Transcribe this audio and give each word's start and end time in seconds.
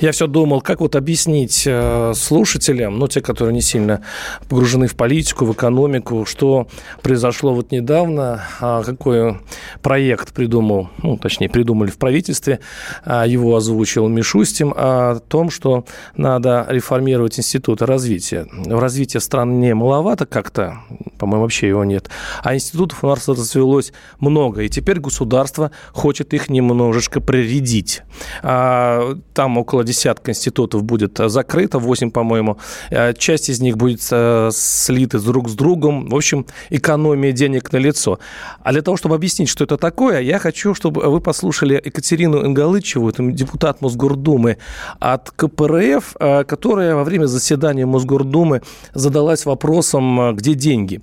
Я 0.00 0.12
все 0.12 0.26
думал, 0.26 0.60
как 0.60 0.80
вот 0.80 0.96
объяснить 0.96 1.64
э, 1.66 2.12
слушателям, 2.14 2.98
ну, 2.98 3.08
те, 3.08 3.20
которые 3.20 3.54
не 3.54 3.60
сильно 3.60 4.02
погружены 4.48 4.86
в 4.86 4.96
политику, 4.96 5.44
в 5.44 5.52
экономику, 5.52 6.24
что 6.26 6.68
произошло 7.02 7.54
вот 7.54 7.70
недавно, 7.70 8.42
а 8.60 8.82
какой 8.82 9.38
проект 9.82 10.32
придумал, 10.32 10.88
ну, 11.02 11.16
точнее, 11.16 11.48
придумали 11.48 11.90
в 11.90 11.98
правительстве, 11.98 12.60
а 13.04 13.26
его 13.26 13.56
озвучил 13.56 14.08
Мишустин, 14.08 14.72
о 14.76 15.18
том, 15.20 15.50
что 15.50 15.84
надо 16.16 16.66
реформировать 16.68 17.38
институты 17.38 17.86
развития. 17.86 18.46
В 18.52 18.78
развитии 18.78 19.18
страны 19.18 19.74
маловато 19.74 20.26
как-то, 20.26 20.78
по-моему, 21.18 21.42
вообще 21.42 21.68
его 21.68 21.84
нет, 21.84 22.08
а 22.42 22.54
институтов 22.54 23.04
у 23.04 23.08
нас 23.08 23.28
развелось 23.28 23.92
много, 24.18 24.62
и 24.62 24.68
теперь 24.68 25.00
государство 25.00 25.70
хочет 25.92 26.34
их 26.34 26.48
немножечко 26.48 27.20
прирядить. 27.20 28.02
А, 28.42 29.16
там 29.34 29.58
около 29.60 29.84
десятка 29.84 30.30
институтов 30.30 30.82
будет 30.82 31.18
закрыто, 31.18 31.78
8, 31.78 32.10
по-моему. 32.10 32.58
Э, 32.90 33.14
часть 33.14 33.48
из 33.48 33.60
них 33.60 33.76
будет 33.76 34.00
э, 34.10 34.50
слиты 34.52 35.18
друг 35.18 35.48
с 35.48 35.54
другом. 35.54 36.08
В 36.08 36.14
общем, 36.14 36.46
экономия 36.70 37.32
денег 37.32 37.72
на 37.72 37.78
лицо. 37.78 38.18
А 38.62 38.72
для 38.72 38.82
того, 38.82 38.96
чтобы 38.96 39.14
объяснить, 39.14 39.48
что 39.48 39.64
это 39.64 39.76
такое, 39.76 40.20
я 40.20 40.38
хочу, 40.38 40.74
чтобы 40.74 41.02
вы 41.02 41.20
послушали 41.20 41.80
Екатерину 41.84 42.44
Ингалычеву, 42.46 43.08
это 43.08 43.22
депутат 43.32 43.80
Мосгордумы 43.82 44.56
от 44.98 45.30
КПРФ, 45.30 46.16
э, 46.18 46.44
которая 46.44 46.94
во 46.94 47.04
время 47.04 47.26
заседания 47.26 47.86
Мосгордумы 47.86 48.62
задалась 48.94 49.46
вопросом, 49.46 50.34
где 50.36 50.54
деньги. 50.54 51.00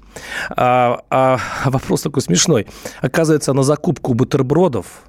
А, 0.49 0.99
а 1.09 1.39
вопрос 1.65 2.01
такой 2.01 2.21
смешной. 2.21 2.67
Оказывается, 3.01 3.53
на 3.53 3.63
закупку 3.63 4.13
бутербродов 4.13 4.85
а, 4.87 5.06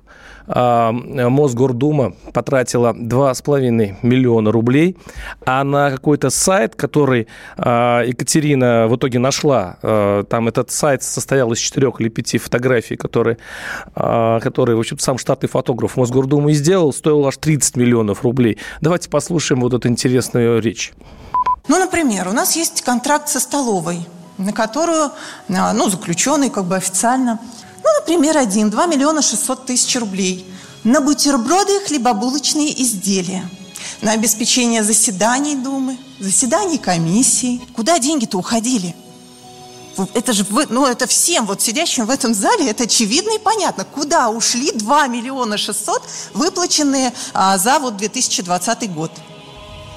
Мосгордума 0.48 2.14
потратила 2.32 2.92
2,5 2.92 3.96
миллиона 4.02 4.50
рублей, 4.50 4.96
а 5.44 5.62
на 5.64 5.90
какой-то 5.90 6.30
сайт, 6.30 6.74
который 6.74 7.28
а, 7.56 8.02
Екатерина 8.02 8.86
в 8.88 8.96
итоге 8.96 9.18
нашла, 9.18 9.76
а, 9.82 10.24
там 10.24 10.48
этот 10.48 10.70
сайт 10.70 11.02
состоял 11.02 11.52
из 11.52 11.58
четырех 11.58 12.00
или 12.00 12.08
пяти 12.08 12.38
фотографий, 12.38 12.96
которые, 12.96 13.36
которые 13.94 14.76
в 14.76 14.80
общем, 14.80 14.98
сам 14.98 15.18
штатный 15.18 15.48
фотограф 15.48 15.96
Мосгордумы 15.96 16.52
сделал, 16.54 16.92
стоил 16.92 17.26
аж 17.26 17.36
30 17.36 17.76
миллионов 17.76 18.22
рублей. 18.22 18.58
Давайте 18.80 19.10
послушаем 19.10 19.60
вот 19.60 19.74
эту 19.74 19.88
интересную 19.88 20.62
речь. 20.62 20.92
Ну, 21.68 21.78
например, 21.78 22.28
у 22.28 22.32
нас 22.32 22.56
есть 22.56 22.82
контракт 22.82 23.28
со 23.28 23.40
столовой, 23.40 24.00
на 24.38 24.52
которую, 24.52 25.10
ну, 25.48 25.90
заключенный 25.90 26.48
как 26.48 26.64
бы 26.64 26.76
официально– 26.76 27.38
ну, 27.88 28.00
например, 28.00 28.36
один, 28.36 28.70
2 28.70 28.86
миллиона 28.86 29.22
600 29.22 29.66
тысяч 29.66 29.96
рублей 29.96 30.44
на 30.84 31.00
бутерброды 31.00 31.76
и 31.76 31.86
хлебобулочные 31.86 32.82
изделия, 32.82 33.48
на 34.02 34.12
обеспечение 34.12 34.84
заседаний 34.84 35.56
Думы, 35.56 35.98
заседаний 36.20 36.78
комиссии. 36.78 37.60
Куда 37.74 37.98
деньги-то 37.98 38.38
уходили? 38.38 38.94
Это 40.14 40.32
же, 40.32 40.44
вы, 40.44 40.66
ну, 40.68 40.86
это 40.86 41.06
всем 41.06 41.46
вот 41.46 41.60
сидящим 41.60 42.06
в 42.06 42.10
этом 42.10 42.32
зале, 42.32 42.70
это 42.70 42.84
очевидно 42.84 43.34
и 43.34 43.38
понятно. 43.38 43.84
Куда 43.84 44.28
ушли 44.28 44.70
2 44.70 45.06
миллиона 45.08 45.58
600, 45.58 46.02
выплаченные 46.34 47.12
а, 47.34 47.58
за 47.58 47.78
вот 47.80 47.96
2020 47.96 48.92
год? 48.92 49.10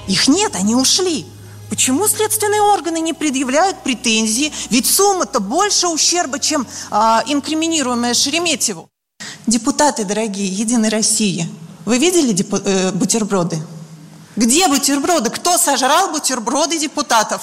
Их 0.08 0.26
нет, 0.26 0.56
они 0.56 0.74
ушли. 0.74 1.26
Почему 1.72 2.06
следственные 2.06 2.60
органы 2.60 3.00
не 3.00 3.14
предъявляют 3.14 3.78
претензии? 3.82 4.52
Ведь 4.68 4.84
сумма-то 4.84 5.40
больше 5.40 5.88
ущерба, 5.88 6.38
чем 6.38 6.66
а, 6.90 7.22
инкриминируемая 7.26 8.12
Шереметьеву. 8.12 8.90
Депутаты 9.46 10.04
дорогие, 10.04 10.48
Единой 10.48 10.90
России, 10.90 11.48
вы 11.86 11.96
видели 11.96 12.32
депу- 12.34 12.60
э, 12.62 12.92
бутерброды? 12.92 13.58
Где 14.36 14.68
бутерброды? 14.68 15.30
Кто 15.30 15.56
сожрал 15.56 16.12
бутерброды 16.12 16.78
депутатов? 16.78 17.40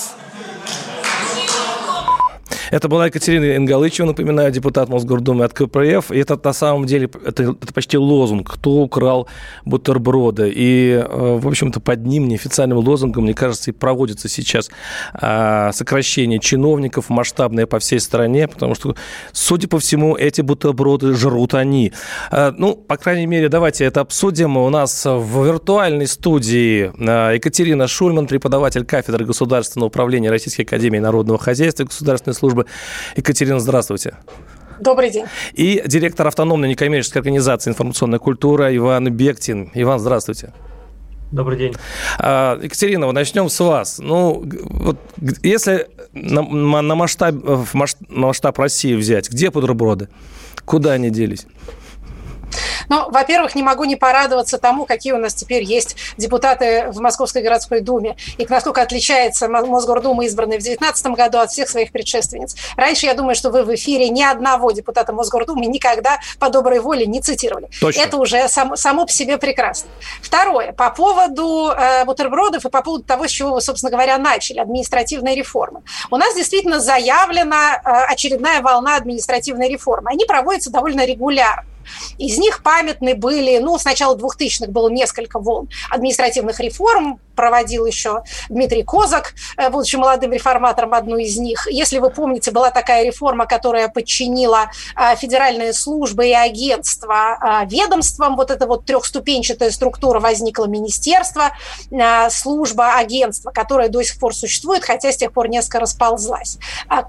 Это 2.71 2.87
была 2.87 3.07
Екатерина 3.07 3.55
Ингалычева, 3.55 4.07
напоминаю, 4.07 4.51
депутат 4.51 4.89
Мосгордумы 4.89 5.45
от 5.45 5.53
КПРФ. 5.53 6.11
И 6.11 6.17
это 6.17 6.39
на 6.43 6.53
самом 6.53 6.85
деле, 6.85 7.09
это, 7.25 7.43
это 7.43 7.73
почти 7.73 7.97
лозунг, 7.97 8.51
кто 8.51 8.71
украл 8.71 9.27
бутерброды. 9.65 10.51
И, 10.53 11.03
э, 11.03 11.37
в 11.41 11.47
общем-то, 11.47 11.79
под 11.79 12.05
ним, 12.05 12.27
неофициальным 12.27 12.77
лозунгом, 12.77 13.23
мне 13.23 13.33
кажется, 13.33 13.71
и 13.71 13.73
проводится 13.73 14.29
сейчас 14.29 14.69
а, 15.13 15.71
сокращение 15.71 16.39
чиновников 16.39 17.09
масштабное 17.09 17.65
по 17.65 17.79
всей 17.79 17.99
стране, 17.99 18.47
потому 18.47 18.75
что, 18.75 18.95
судя 19.31 19.67
по 19.67 19.79
всему, 19.79 20.15
эти 20.15 20.41
бутерброды 20.41 21.13
жрут 21.13 21.53
они. 21.53 21.93
А, 22.31 22.53
ну, 22.55 22.75
по 22.75 22.97
крайней 22.97 23.25
мере, 23.25 23.49
давайте 23.49 23.85
это 23.85 24.01
обсудим. 24.01 24.57
У 24.57 24.69
нас 24.69 25.05
в 25.05 25.45
виртуальной 25.45 26.07
студии 26.07 26.91
а, 26.99 27.33
Екатерина 27.33 27.87
Шульман, 27.87 28.27
преподаватель 28.27 28.85
кафедры 28.85 29.25
государственного 29.25 29.87
управления 29.87 30.29
Российской 30.29 30.61
Академии 30.61 30.99
Народного 30.99 31.39
Хозяйства 31.39 31.83
и 31.83 31.85
Государственной 31.87 32.33
службы 32.33 32.58
службы. 32.59 32.65
Екатерина, 33.15 33.59
здравствуйте. 33.59 34.15
Добрый 34.79 35.09
день. 35.09 35.25
И 35.53 35.83
директор 35.85 36.25
автономной 36.27 36.69
некоммерческой 36.69 37.19
организации 37.21 37.71
«Информационная 37.71 38.19
культура» 38.19 38.75
Иван 38.75 39.11
Бектин. 39.11 39.71
Иван, 39.73 39.99
здравствуйте. 39.99 40.53
Добрый 41.31 41.57
день. 41.57 41.75
А, 42.17 42.57
Екатерина, 42.61 43.05
вот 43.05 43.11
начнем 43.13 43.49
с 43.49 43.59
вас. 43.59 43.99
Ну, 43.99 44.43
вот 44.43 44.97
если 45.43 45.87
на, 46.13 46.41
на 46.41 46.95
масштаб, 46.95 47.35
в 47.35 47.73
масштаб 48.09 48.57
России 48.57 48.95
взять, 48.95 49.29
где 49.29 49.51
бутерброды? 49.51 50.07
Куда 50.65 50.93
они 50.93 51.09
делись? 51.09 51.45
Ну, 52.89 53.09
во-первых, 53.09 53.55
не 53.55 53.63
могу 53.63 53.85
не 53.85 53.95
порадоваться 53.95 54.57
тому, 54.57 54.85
какие 54.85 55.13
у 55.13 55.17
нас 55.17 55.33
теперь 55.33 55.63
есть 55.63 55.95
депутаты 56.17 56.87
в 56.89 56.99
Московской 56.99 57.41
городской 57.41 57.81
думе 57.81 58.17
и 58.37 58.45
насколько 58.49 58.81
отличается 58.81 59.47
Мосгордума, 59.47 60.25
избранная 60.25 60.57
в 60.57 60.63
2019 60.63 61.07
году, 61.07 61.39
от 61.39 61.51
всех 61.51 61.69
своих 61.69 61.91
предшественниц. 61.91 62.55
Раньше, 62.75 63.05
я 63.05 63.13
думаю, 63.13 63.35
что 63.35 63.49
вы 63.51 63.63
в 63.63 63.73
эфире 63.75 64.09
ни 64.09 64.23
одного 64.23 64.71
депутата 64.71 65.13
Мосгордумы 65.13 65.65
никогда 65.65 66.19
по 66.39 66.49
доброй 66.49 66.79
воле 66.79 67.05
не 67.05 67.21
цитировали. 67.21 67.69
Точно. 67.79 68.01
Это 68.01 68.17
уже 68.17 68.47
само, 68.47 68.75
само 68.75 69.05
по 69.05 69.11
себе 69.11 69.37
прекрасно. 69.37 69.89
Второе, 70.21 70.73
по 70.73 70.89
поводу 70.89 71.71
э, 71.71 72.05
бутербродов 72.05 72.65
и 72.65 72.69
по 72.69 72.81
поводу 72.81 73.03
того, 73.03 73.27
с 73.27 73.31
чего 73.31 73.53
вы, 73.53 73.61
собственно 73.61 73.91
говоря, 73.91 74.17
начали, 74.17 74.59
административной 74.59 75.35
реформы. 75.35 75.81
У 76.09 76.17
нас 76.17 76.35
действительно 76.35 76.79
заявлена 76.79 77.75
э, 77.75 77.89
очередная 78.11 78.61
волна 78.61 78.95
административной 78.95 79.69
реформы. 79.69 80.11
Они 80.11 80.25
проводятся 80.25 80.71
довольно 80.71 81.05
регулярно. 81.05 81.65
Из 82.17 82.37
них 82.37 82.63
памятны 82.63 83.15
были, 83.15 83.57
ну, 83.59 83.77
с 83.77 83.85
начала 83.85 84.15
2000-х 84.15 84.71
было 84.71 84.89
несколько 84.89 85.39
волн 85.39 85.69
административных 85.89 86.59
реформ, 86.59 87.19
проводил 87.39 87.85
еще 87.85 88.23
Дмитрий 88.49 88.83
Козак, 88.83 89.33
э, 89.55 89.69
будучи 89.69 89.95
молодым 89.95 90.33
реформатором, 90.33 90.93
одну 90.93 91.15
из 91.15 91.37
них. 91.37 91.67
Если 91.71 91.99
вы 91.99 92.09
помните, 92.09 92.51
была 92.51 92.69
такая 92.69 93.05
реформа, 93.05 93.45
которая 93.45 93.87
подчинила 93.87 94.69
э, 94.97 95.15
федеральные 95.15 95.71
службы 95.71 96.27
и 96.27 96.33
агентства 96.33 97.63
э, 97.63 97.65
ведомствам. 97.67 98.35
Вот 98.35 98.51
эта 98.51 98.67
вот 98.67 98.83
трехступенчатая 98.83 99.71
структура 99.71 100.19
возникла 100.19 100.65
министерство, 100.65 101.51
служба, 102.29 102.95
агентство, 102.95 103.51
которое 103.51 103.87
до 103.87 104.03
сих 104.03 104.19
пор 104.19 104.35
существует, 104.35 104.83
хотя 104.83 105.13
с 105.13 105.15
тех 105.17 105.31
пор 105.31 105.47
несколько 105.47 105.79
расползлась. 105.79 106.57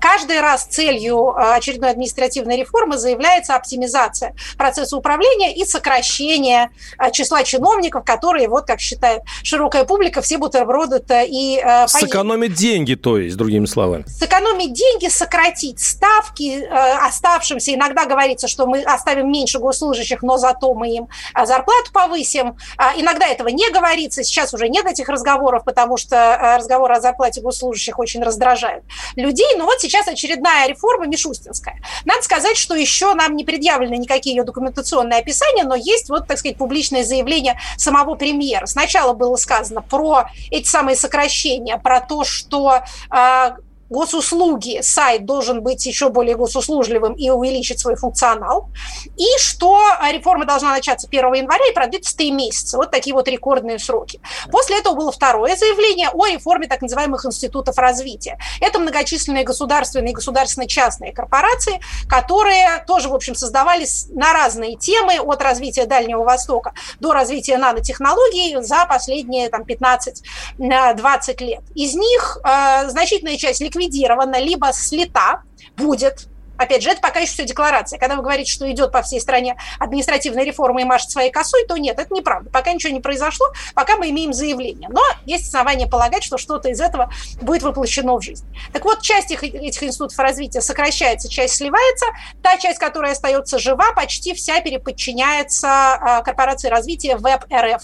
Каждый 0.00 0.40
раз 0.40 0.64
целью 0.64 1.34
очередной 1.36 1.90
административной 1.90 2.56
реформы 2.56 2.98
заявляется 2.98 3.56
оптимизация 3.56 4.34
процесса 4.56 4.96
управления 4.96 5.56
и 5.56 5.64
сокращение 5.64 6.70
числа 7.12 7.42
чиновников, 7.42 8.04
которые, 8.04 8.48
вот 8.48 8.66
как 8.66 8.80
считает 8.80 9.22
широкая 9.42 9.84
публика, 9.84 10.19
все 10.20 10.38
бутерброды-то 10.38 11.22
и... 11.22 11.58
Э, 11.58 11.86
Сэкономить 11.88 12.54
деньги, 12.54 12.94
то 12.94 13.18
есть, 13.18 13.36
другими 13.36 13.66
словами. 13.66 14.04
Сэкономить 14.06 14.72
деньги, 14.72 15.08
сократить 15.08 15.80
ставки 15.80 16.62
э, 16.62 17.06
оставшимся. 17.06 17.74
Иногда 17.74 18.06
говорится, 18.06 18.48
что 18.48 18.66
мы 18.66 18.82
оставим 18.82 19.30
меньше 19.30 19.58
госслужащих, 19.58 20.22
но 20.22 20.36
зато 20.38 20.72
мы 20.74 20.90
им 20.96 21.08
э, 21.34 21.46
зарплату 21.46 21.92
повысим. 21.92 22.56
А 22.76 22.92
иногда 22.96 23.26
этого 23.26 23.48
не 23.48 23.70
говорится. 23.70 24.22
Сейчас 24.22 24.54
уже 24.54 24.68
нет 24.68 24.86
этих 24.86 25.08
разговоров, 25.08 25.64
потому 25.64 25.96
что 25.96 26.16
э, 26.16 26.56
разговоры 26.56 26.94
о 26.94 27.00
зарплате 27.00 27.40
госслужащих 27.40 27.98
очень 27.98 28.22
раздражают 28.22 28.84
людей. 29.16 29.56
Но 29.56 29.64
вот 29.64 29.80
сейчас 29.80 30.08
очередная 30.08 30.66
реформа 30.68 31.06
Мишустинская. 31.06 31.80
Надо 32.04 32.22
сказать, 32.22 32.56
что 32.56 32.74
еще 32.74 33.14
нам 33.14 33.36
не 33.36 33.44
предъявлены 33.44 33.94
никакие 33.96 34.36
ее 34.36 34.44
документационные 34.44 35.20
описания, 35.20 35.64
но 35.64 35.74
есть 35.74 36.08
вот, 36.08 36.26
так 36.26 36.38
сказать, 36.38 36.56
публичное 36.56 37.04
заявление 37.04 37.58
самого 37.76 38.14
премьера. 38.14 38.66
Сначала 38.66 39.12
было 39.12 39.36
сказано 39.36 39.82
про 39.82 40.09
эти 40.50 40.68
самые 40.68 40.96
сокращения, 40.96 41.78
про 41.78 42.00
то, 42.00 42.24
что 42.24 42.82
а, 43.10 43.56
госуслуги, 43.90 44.80
сайт 44.82 45.26
должен 45.26 45.62
быть 45.62 45.84
еще 45.84 46.08
более 46.08 46.36
госуслужливым 46.36 47.14
и 47.14 47.28
увеличить 47.28 47.80
свой 47.80 47.96
функционал, 47.96 48.70
и 49.16 49.26
что 49.38 49.78
реформа 50.10 50.46
должна 50.46 50.70
начаться 50.70 51.08
1 51.08 51.34
января 51.34 51.66
и 51.68 51.74
продлиться 51.74 52.16
3 52.16 52.30
месяца. 52.30 52.78
Вот 52.78 52.92
такие 52.92 53.12
вот 53.12 53.26
рекордные 53.28 53.78
сроки. 53.78 54.20
После 54.50 54.78
этого 54.78 54.94
было 54.94 55.12
второе 55.12 55.56
заявление 55.56 56.10
о 56.10 56.26
реформе 56.26 56.68
так 56.68 56.82
называемых 56.82 57.26
институтов 57.26 57.76
развития. 57.78 58.38
Это 58.60 58.78
многочисленные 58.78 59.44
государственные 59.44 60.12
и 60.12 60.14
государственно-частные 60.14 61.12
корпорации, 61.12 61.80
которые 62.08 62.84
тоже, 62.86 63.08
в 63.08 63.14
общем, 63.14 63.34
создавались 63.34 64.06
на 64.10 64.32
разные 64.32 64.76
темы, 64.76 65.18
от 65.18 65.42
развития 65.42 65.86
Дальнего 65.86 66.22
Востока 66.22 66.72
до 67.00 67.12
развития 67.12 67.58
нанотехнологий 67.58 68.62
за 68.62 68.86
последние 68.86 69.48
там, 69.48 69.62
15-20 69.62 71.44
лет. 71.44 71.62
Из 71.74 71.94
них 71.94 72.38
э, 72.44 72.88
значительная 72.88 73.36
часть 73.36 73.60
ликвидирована 73.60 73.79
ликвидирована, 73.80 74.38
либо 74.40 74.72
слета 74.72 75.42
будет 75.76 76.26
Опять 76.56 76.82
же, 76.82 76.90
это 76.90 77.00
пока 77.00 77.20
еще 77.20 77.32
все 77.32 77.46
декларация. 77.46 77.98
Когда 77.98 78.16
вы 78.16 78.22
говорите, 78.22 78.52
что 78.52 78.70
идет 78.70 78.92
по 78.92 79.00
всей 79.00 79.18
стране 79.18 79.56
административная 79.78 80.44
реформа 80.44 80.82
и 80.82 80.84
машет 80.84 81.10
своей 81.10 81.30
косой, 81.30 81.64
то 81.66 81.78
нет, 81.78 81.98
это 81.98 82.12
неправда. 82.12 82.50
Пока 82.50 82.70
ничего 82.74 82.92
не 82.92 83.00
произошло, 83.00 83.46
пока 83.74 83.96
мы 83.96 84.10
имеем 84.10 84.34
заявление. 84.34 84.90
Но 84.90 85.00
есть 85.24 85.46
основания 85.46 85.86
полагать, 85.86 86.22
что 86.22 86.36
что-то 86.36 86.68
из 86.68 86.78
этого 86.82 87.10
будет 87.40 87.62
воплощено 87.62 88.14
в 88.14 88.20
жизнь. 88.20 88.44
Так 88.74 88.84
вот, 88.84 89.00
часть 89.00 89.30
этих, 89.30 89.42
этих 89.42 89.82
институтов 89.82 90.18
развития 90.18 90.60
сокращается, 90.60 91.30
часть 91.30 91.54
сливается. 91.54 92.04
Та 92.42 92.58
часть, 92.58 92.78
которая 92.78 93.12
остается 93.12 93.58
жива, 93.58 93.92
почти 93.92 94.34
вся 94.34 94.60
переподчиняется 94.60 95.66
а, 95.66 96.20
корпорации 96.20 96.68
развития 96.68 97.16
ВЭБ 97.16 97.46
РФ. 97.50 97.82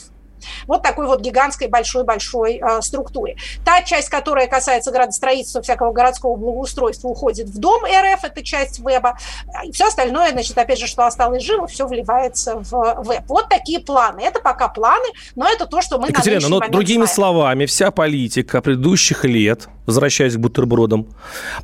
Вот 0.67 0.83
такой 0.83 1.07
вот 1.07 1.21
гигантской 1.21 1.69
большой-большой 1.69 2.61
э, 2.61 2.83
структуре. 2.83 3.37
Та 3.65 3.83
часть, 3.83 4.09
которая 4.09 4.47
касается 4.47 4.91
градостроительства, 4.91 5.63
всякого 5.63 5.93
городского 5.93 6.37
благоустройства, 6.37 7.09
уходит 7.09 7.49
в 7.49 7.59
дом 7.59 7.85
РФ, 7.85 8.25
это 8.25 8.43
часть 8.43 8.81
веба. 8.81 9.19
И 9.65 9.73
все 9.73 9.87
остальное, 9.87 10.33
значит, 10.33 10.57
опять 10.59 10.79
же, 10.79 10.87
что 10.87 11.07
осталось 11.07 11.43
живо, 11.43 11.67
все 11.67 11.87
вливается 11.87 12.59
в 12.59 13.03
веб. 13.03 13.23
Вот 13.29 13.49
такие 13.49 13.81
планы. 13.81 14.21
Это 14.21 14.41
пока 14.41 14.69
планы, 14.69 15.07
но 15.35 15.49
это 15.49 15.67
то, 15.67 15.81
что 15.83 15.99
мы 15.99 16.09
Екатерина, 16.09 16.49
но 16.49 16.61
другими 16.61 17.05
знаем. 17.05 17.15
словами, 17.15 17.67
вся 17.67 17.91
политика 17.91 18.61
предыдущих 18.61 19.25
лет, 19.25 19.69
возвращаясь 19.87 20.35
к 20.35 20.39
бутербродам, 20.39 21.07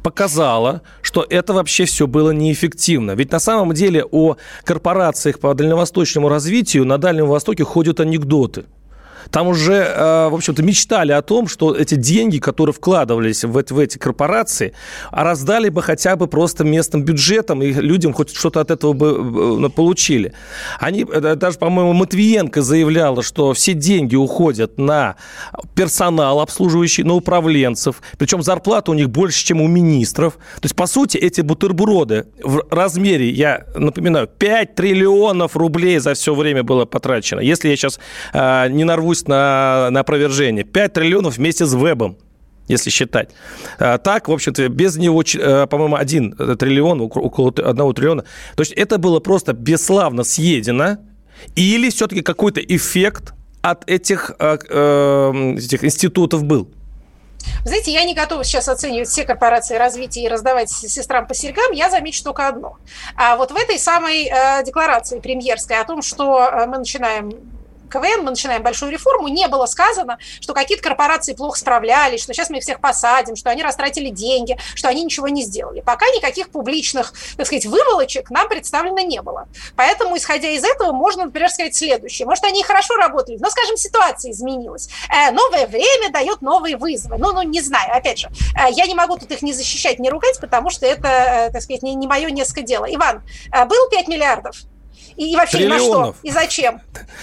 показала, 0.02 0.82
что 1.02 1.26
это 1.28 1.52
вообще 1.52 1.84
все 1.84 2.06
было 2.06 2.30
неэффективно. 2.30 3.12
Ведь 3.12 3.32
на 3.32 3.40
самом 3.40 3.74
деле 3.74 4.04
о 4.04 4.36
корпорациях 4.64 5.38
по 5.38 5.54
дальневосточному 5.54 6.28
развитию 6.28 6.84
на 6.84 6.98
Дальнем 6.98 7.26
Востоке 7.26 7.64
ходят 7.64 8.00
анекдоты. 8.00 8.64
Там 9.32 9.48
уже, 9.48 9.72
э, 9.72 10.28
в 10.28 10.34
общем-то, 10.34 10.62
мечтали 10.62 11.12
о 11.12 11.22
том, 11.22 11.48
что 11.48 11.74
эти 11.74 11.94
деньги, 11.94 12.38
которые 12.38 12.74
вкладывались 12.74 13.44
в, 13.44 13.78
эти 13.78 13.96
корпорации, 13.96 14.74
раздали 15.10 15.70
бы 15.70 15.82
хотя 15.82 16.16
бы 16.16 16.26
просто 16.26 16.64
местным 16.64 17.02
бюджетам, 17.02 17.62
и 17.62 17.72
людям 17.72 18.12
хоть 18.12 18.36
что-то 18.36 18.60
от 18.60 18.70
этого 18.70 18.92
бы 18.92 19.66
э, 19.66 19.68
получили. 19.70 20.34
Они, 20.78 21.06
э, 21.10 21.34
даже, 21.34 21.58
по-моему, 21.58 21.94
Матвиенко 21.94 22.60
заявляла, 22.60 23.22
что 23.22 23.54
все 23.54 23.72
деньги 23.72 24.16
уходят 24.16 24.76
на 24.78 25.16
персонал 25.74 26.40
обслуживающий, 26.40 27.02
на 27.02 27.14
управленцев, 27.14 28.02
причем 28.18 28.42
зарплата 28.42 28.90
у 28.90 28.94
них 28.94 29.08
больше, 29.08 29.44
чем 29.44 29.62
у 29.62 29.66
министров. 29.66 30.34
То 30.34 30.64
есть, 30.64 30.76
по 30.76 30.86
сути, 30.86 31.16
эти 31.16 31.40
бутерброды 31.40 32.26
в 32.42 32.64
размере, 32.70 33.30
я 33.30 33.64
напоминаю, 33.74 34.26
5 34.26 34.74
триллионов 34.74 35.56
рублей 35.56 35.98
за 36.00 36.12
все 36.12 36.34
время 36.34 36.62
было 36.62 36.84
потрачено. 36.84 37.40
Если 37.40 37.70
я 37.70 37.76
сейчас 37.76 37.98
э, 38.34 38.68
не 38.68 38.84
нарву 38.84 39.14
нарвусь 39.22 39.28
на, 39.28 39.90
на 39.90 40.00
опровержение. 40.00 40.64
5 40.64 40.92
триллионов 40.92 41.36
вместе 41.36 41.66
с 41.66 41.74
вебом 41.74 42.16
если 42.68 42.90
считать. 42.90 43.30
А, 43.78 43.98
так, 43.98 44.28
в 44.28 44.32
общем-то, 44.32 44.68
без 44.68 44.96
него, 44.96 45.22
э, 45.22 45.66
по-моему, 45.66 45.96
один 45.96 46.32
триллион, 46.32 47.00
около 47.00 47.48
одного 47.48 47.92
триллиона. 47.92 48.22
То 48.54 48.60
есть 48.60 48.72
это 48.72 48.98
было 48.98 49.18
просто 49.20 49.52
бесславно 49.52 50.22
съедено, 50.22 50.98
или 51.56 51.90
все-таки 51.90 52.22
какой-то 52.22 52.60
эффект 52.60 53.34
от 53.62 53.90
этих, 53.90 54.30
э, 54.38 54.58
э, 54.70 55.54
этих 55.58 55.84
институтов 55.84 56.44
был? 56.44 56.68
знаете, 57.64 57.90
я 57.92 58.04
не 58.04 58.14
готова 58.14 58.44
сейчас 58.44 58.68
оценивать 58.68 59.08
все 59.08 59.24
корпорации 59.24 59.76
развития 59.76 60.24
и 60.24 60.28
раздавать 60.28 60.70
сестрам 60.70 61.26
по 61.26 61.34
серьгам. 61.34 61.72
Я 61.72 61.90
замечу 61.90 62.22
только 62.22 62.46
одно. 62.46 62.78
А 63.16 63.36
вот 63.36 63.50
в 63.50 63.56
этой 63.56 63.78
самой 63.78 64.26
э, 64.26 64.64
декларации 64.64 65.18
премьерской 65.18 65.78
о 65.78 65.84
том, 65.84 66.00
что 66.00 66.66
мы 66.68 66.78
начинаем 66.78 67.32
КВН, 67.92 68.24
мы 68.24 68.30
начинаем 68.30 68.62
большую 68.62 68.90
реформу, 68.90 69.28
не 69.28 69.46
было 69.48 69.66
сказано, 69.66 70.18
что 70.40 70.54
какие-то 70.54 70.82
корпорации 70.82 71.34
плохо 71.34 71.58
справлялись, 71.58 72.22
что 72.22 72.32
сейчас 72.32 72.50
мы 72.50 72.58
их 72.58 72.62
всех 72.62 72.80
посадим, 72.80 73.36
что 73.36 73.50
они 73.50 73.62
растратили 73.62 74.08
деньги, 74.08 74.58
что 74.74 74.88
они 74.88 75.04
ничего 75.04 75.28
не 75.28 75.42
сделали. 75.42 75.80
Пока 75.80 76.06
никаких 76.06 76.50
публичных, 76.50 77.12
так 77.36 77.46
сказать, 77.46 77.66
выволочек 77.66 78.30
нам 78.30 78.48
представлено 78.48 79.00
не 79.00 79.20
было. 79.20 79.48
Поэтому, 79.76 80.16
исходя 80.16 80.48
из 80.48 80.64
этого, 80.64 80.92
можно, 80.92 81.26
например, 81.26 81.50
сказать 81.50 81.74
следующее. 81.74 82.26
Может, 82.26 82.44
они 82.44 82.60
и 82.60 82.64
хорошо 82.64 82.96
работали, 82.96 83.36
но, 83.38 83.50
скажем, 83.50 83.76
ситуация 83.76 84.32
изменилась. 84.32 84.88
Э, 85.10 85.30
новое 85.30 85.66
время 85.66 86.10
дает 86.10 86.40
новые 86.42 86.76
вызовы. 86.76 87.18
Ну, 87.18 87.32
ну, 87.32 87.42
не 87.42 87.60
знаю, 87.60 87.94
опять 87.94 88.18
же, 88.18 88.28
э, 88.28 88.70
я 88.72 88.86
не 88.86 88.94
могу 88.94 89.16
тут 89.16 89.30
их 89.30 89.42
не 89.42 89.52
защищать, 89.52 89.98
не 89.98 90.10
ругать, 90.10 90.40
потому 90.40 90.70
что 90.70 90.86
это, 90.86 91.08
э, 91.08 91.50
так 91.52 91.62
сказать, 91.62 91.82
не, 91.82 91.94
не 91.94 92.06
мое 92.06 92.30
несколько 92.30 92.62
дела. 92.62 92.86
Иван, 92.88 93.22
был 93.68 93.88
5 93.90 94.08
миллиардов? 94.08 94.56
И, 95.16 95.32
и 95.32 95.36
вообще 95.36 95.58
Триллионов. 95.58 95.80
на 95.80 96.12
что? 96.12 96.14
И 96.22 96.30
зачем? 96.30 96.80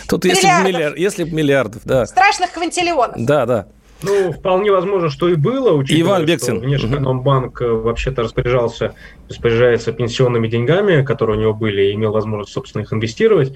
Тут 0.07 0.25
если 0.25 0.47
бы 0.47 0.71
миллиард, 0.71 0.97
если 0.97 1.23
бы 1.23 1.31
миллиардов, 1.31 1.81
да. 1.85 2.05
Страшных 2.05 2.51
квинтиллионов. 2.51 3.15
Да, 3.17 3.45
да. 3.45 3.67
Ну, 4.01 4.31
вполне 4.31 4.71
возможно, 4.71 5.09
что 5.09 5.27
и 5.27 5.35
было, 5.35 5.73
учитывая, 5.73 6.01
Иван 6.01 6.25
Бексин. 6.25 6.57
что 6.57 6.65
Внешэкономбанк 6.65 7.59
угу. 7.59 7.81
вообще-то 7.81 8.23
распоряжался, 8.23 8.95
распоряжается 9.27 9.91
пенсионными 9.91 10.47
деньгами, 10.47 11.03
которые 11.03 11.37
у 11.37 11.41
него 11.41 11.53
были, 11.53 11.83
и 11.83 11.93
имел 11.93 12.11
возможность, 12.11 12.53
собственно, 12.53 12.83
их 12.83 12.93
инвестировать 12.93 13.53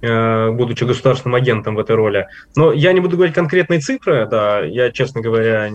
э, 0.00 0.50
будучи 0.50 0.84
государственным 0.84 1.34
агентом 1.34 1.74
в 1.74 1.80
этой 1.80 1.96
роли. 1.96 2.28
Но 2.54 2.72
я 2.72 2.92
не 2.92 3.00
буду 3.00 3.16
говорить 3.16 3.34
конкретные 3.34 3.80
цифры, 3.80 4.26
да, 4.30 4.60
я, 4.60 4.92
честно 4.92 5.20
говоря, 5.20 5.68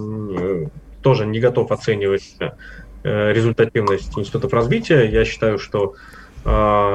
тоже 1.02 1.26
не 1.26 1.40
готов 1.40 1.72
оценивать 1.72 2.36
э, 2.40 3.34
результативность 3.34 4.18
институтов 4.18 4.54
развития. 4.54 5.04
Я 5.04 5.26
считаю, 5.26 5.60
что 5.60 5.96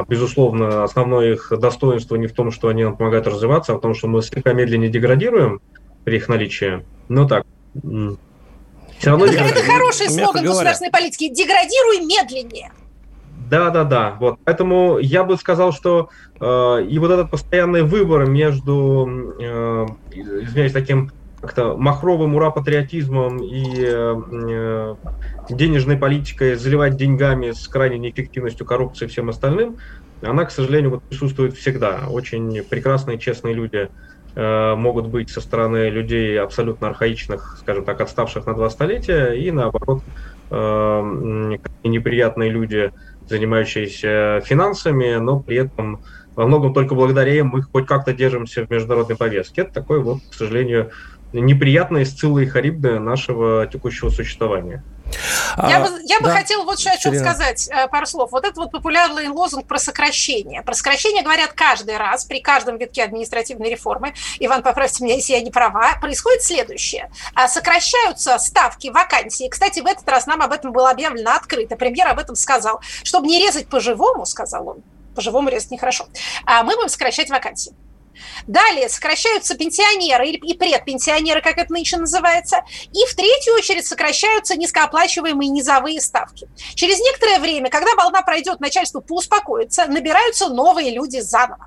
безусловно, 0.09 0.85
основное 0.85 1.35
их 1.35 1.53
достоинство 1.59 2.17
не 2.17 2.27
в 2.27 2.33
том, 2.33 2.51
что 2.51 2.69
они 2.69 2.85
нам 2.85 2.97
помогают 2.97 3.27
развиваться, 3.27 3.73
а 3.73 3.77
в 3.77 3.81
том, 3.81 3.95
что 3.95 4.09
мы 4.09 4.23
слегка 4.23 4.55
медленнее 4.55 4.91
деградируем 4.91 5.61
при 6.05 6.17
их 6.17 6.29
наличии. 6.29 6.85
Ну 7.09 7.29
так, 7.29 7.45
все 7.75 9.11
равно 9.11 9.27
это, 9.27 9.43
это 9.43 9.63
хороший 9.65 10.09
слоган 10.09 10.45
государственной 10.45 10.91
политики. 10.91 11.29
Деградируй 11.29 12.07
медленнее. 12.07 12.71
Да, 13.51 13.71
да, 13.71 13.85
да. 13.85 14.17
Вот. 14.19 14.39
Поэтому 14.45 14.99
я 14.99 15.25
бы 15.25 15.37
сказал, 15.37 15.73
что 15.73 16.09
э, 16.41 16.85
и 16.89 16.99
вот 16.99 17.11
этот 17.11 17.31
постоянный 17.31 17.83
выбор 17.83 18.27
между, 18.27 19.35
э, 19.39 19.87
извиняюсь, 20.13 20.73
таким 20.73 21.11
как-то 21.43 21.77
махровым 21.77 22.37
ура-патриотизмом 22.37 23.43
и 23.43 23.85
э, 23.85 24.95
денежной 25.51 25.97
политикой, 25.97 26.55
заливать 26.55 26.97
деньгами 26.97 27.51
с 27.51 27.67
крайней 27.67 27.99
неэффективностью 27.99 28.65
коррупции 28.65 29.07
и 29.07 29.09
всем 29.09 29.29
остальным, 29.29 29.77
она, 30.23 30.45
к 30.45 30.53
сожалению, 30.53 30.93
вот 30.93 31.03
присутствует 31.03 31.55
всегда. 31.55 32.05
Очень 32.09 32.63
прекрасные, 32.63 33.19
честные 33.19 33.55
люди 33.55 33.89
э, 34.37 34.75
могут 34.77 35.09
быть 35.09 35.31
со 35.31 35.41
стороны 35.41 35.91
людей 35.91 36.41
абсолютно 36.41 36.87
архаичных, 36.87 37.57
скажем 37.59 37.85
так, 37.85 38.01
отставших 38.01 38.47
на 38.47 38.55
два 38.55 38.71
столетия, 38.71 39.33
и 39.33 39.51
наоборот, 39.51 40.05
э, 40.53 41.57
неприятные 41.83 42.51
люди, 42.51 42.93
занимающиеся 43.29 44.43
финансами, 44.45 45.17
но 45.17 45.41
при 45.41 45.57
этом 45.57 46.03
во 46.35 46.47
многом 46.47 46.73
только 46.73 46.95
благодаря 46.95 47.35
им 47.35 47.49
мы 47.49 47.63
хоть 47.63 47.87
как-то 47.87 48.13
держимся 48.13 48.65
в 48.65 48.71
международной 48.71 49.17
повестке. 49.17 49.63
Это 49.63 49.73
такой 49.73 50.01
вот, 50.01 50.21
к 50.31 50.35
сожалению, 50.35 50.91
неприятные 51.33 52.05
Сцилла 52.05 52.41
и 52.41 52.47
Харибда 52.47 52.99
нашего 52.99 53.67
текущего 53.67 54.11
существования. 54.11 54.83
Я, 55.57 55.79
а, 55.79 55.81
бы, 55.81 56.01
я 56.05 56.21
да. 56.21 56.27
бы 56.27 56.31
хотела 56.31 56.65
вот 56.65 56.79
сейчас 56.79 57.01
что 57.01 57.13
сказать, 57.15 57.69
э, 57.69 57.89
пару 57.89 58.07
слов. 58.07 58.33
Вот 58.33 58.45
это 58.45 58.59
вот 58.59 58.71
популярный 58.71 59.29
лозунг 59.29 59.67
про 59.67 59.79
сокращение. 59.79 60.63
Про 60.63 60.75
сокращение 60.75 61.23
говорят 61.23 61.53
каждый 61.53 61.97
раз, 61.97 62.25
при 62.25 62.41
каждом 62.41 62.79
витке 62.79 63.05
административной 63.05 63.71
реформы. 63.71 64.15
Иван, 64.39 64.63
поправьте 64.63 65.05
меня, 65.05 65.17
если 65.17 65.35
я 65.35 65.41
не 65.41 65.51
права. 65.51 65.99
Происходит 66.01 66.43
следующее. 66.43 67.11
А, 67.35 67.49
сокращаются 67.49 68.39
ставки 68.39 68.89
вакансии. 68.89 69.49
Кстати, 69.49 69.81
в 69.81 69.87
этот 69.87 70.09
раз 70.09 70.27
нам 70.27 70.43
об 70.43 70.53
этом 70.53 70.73
было 70.73 70.91
объявлено 70.91 71.33
открыто. 71.33 71.77
Премьер 71.77 72.09
об 72.09 72.19
этом 72.19 72.35
сказал. 72.35 72.81
Чтобы 73.03 73.27
не 73.27 73.39
резать 73.39 73.69
по-живому, 73.69 74.25
сказал 74.27 74.69
он, 74.69 74.83
по-живому 75.15 75.49
резать 75.49 75.71
нехорошо, 75.71 76.07
а 76.47 76.63
мы 76.63 76.75
будем 76.75 76.89
сокращать 76.89 77.31
вакансии. 77.31 77.75
Далее 78.47 78.89
сокращаются 78.89 79.55
пенсионеры 79.57 80.31
и 80.31 80.55
предпенсионеры, 80.55 81.41
как 81.41 81.59
это 81.59 81.73
нынче 81.73 81.97
называется. 81.97 82.65
И 82.93 83.07
в 83.07 83.15
третью 83.15 83.55
очередь 83.55 83.87
сокращаются 83.87 84.57
низкооплачиваемые 84.57 85.49
низовые 85.49 86.01
ставки. 86.01 86.49
Через 86.75 86.99
некоторое 87.01 87.39
время, 87.39 87.71
когда 87.71 87.95
волна 87.95 88.23
пройдет, 88.23 88.61
начальство 88.61 89.01
поуспокоится, 89.01 89.87
набираются 89.87 90.49
новые 90.49 90.91
люди 90.95 91.21
заново. 91.21 91.67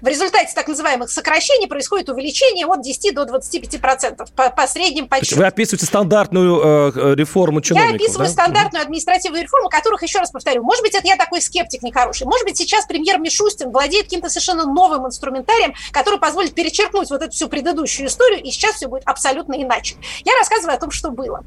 В 0.00 0.06
результате 0.06 0.52
так 0.54 0.68
называемых 0.68 1.10
сокращений 1.10 1.66
происходит 1.66 2.08
увеличение 2.08 2.66
от 2.66 2.82
10 2.82 3.14
до 3.14 3.24
25 3.24 3.80
процентов 3.80 4.30
по, 4.32 4.50
по 4.50 4.66
средним 4.66 5.08
подсчетам. 5.08 5.38
Вы 5.38 5.46
описываете 5.46 5.86
стандартную 5.86 6.60
э, 6.60 6.92
э 6.94 7.14
реформу 7.14 7.60
чиновников, 7.60 8.00
Я 8.00 8.04
описываю 8.04 8.26
да? 8.26 8.32
стандартную 8.32 8.82
административную 8.82 9.42
реформу, 9.42 9.68
которых, 9.68 10.02
еще 10.02 10.18
раз 10.18 10.30
повторю, 10.30 10.62
может 10.62 10.82
быть, 10.82 10.94
это 10.94 11.06
я 11.06 11.16
такой 11.16 11.40
скептик 11.40 11.82
нехороший, 11.82 12.26
может 12.26 12.44
быть, 12.44 12.56
сейчас 12.56 12.86
премьер 12.86 13.18
Мишустин 13.18 13.70
владеет 13.70 14.04
каким-то 14.04 14.28
совершенно 14.28 14.64
новым 14.64 15.06
инструментарием, 15.06 15.74
который 15.92 16.18
позволит 16.18 16.54
перечеркнуть 16.54 17.10
вот 17.10 17.22
эту 17.22 17.32
всю 17.32 17.48
предыдущую 17.48 18.08
историю, 18.08 18.42
и 18.42 18.50
сейчас 18.50 18.76
все 18.76 18.88
будет 18.88 19.02
абсолютно 19.06 19.54
иначе. 19.54 19.96
Я 20.24 20.34
рассказываю 20.38 20.76
о 20.76 20.78
том, 20.80 20.90
что 20.90 21.10
было. 21.10 21.44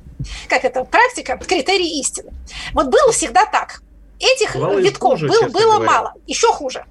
Как 0.48 0.66
это? 0.66 0.84
Практика, 0.84 1.38
критерий 1.38 2.00
истины. 2.00 2.32
Вот 2.74 2.88
было 2.88 3.12
всегда 3.12 3.46
так. 3.46 3.82
Этих 4.20 4.56
Бывало 4.56 4.80
витков 4.80 5.12
хуже, 5.12 5.28
был, 5.28 5.42
было 5.50 5.76
говоря. 5.76 5.92
мало, 5.92 6.14
еще 6.28 6.48
хуже. 6.48 6.86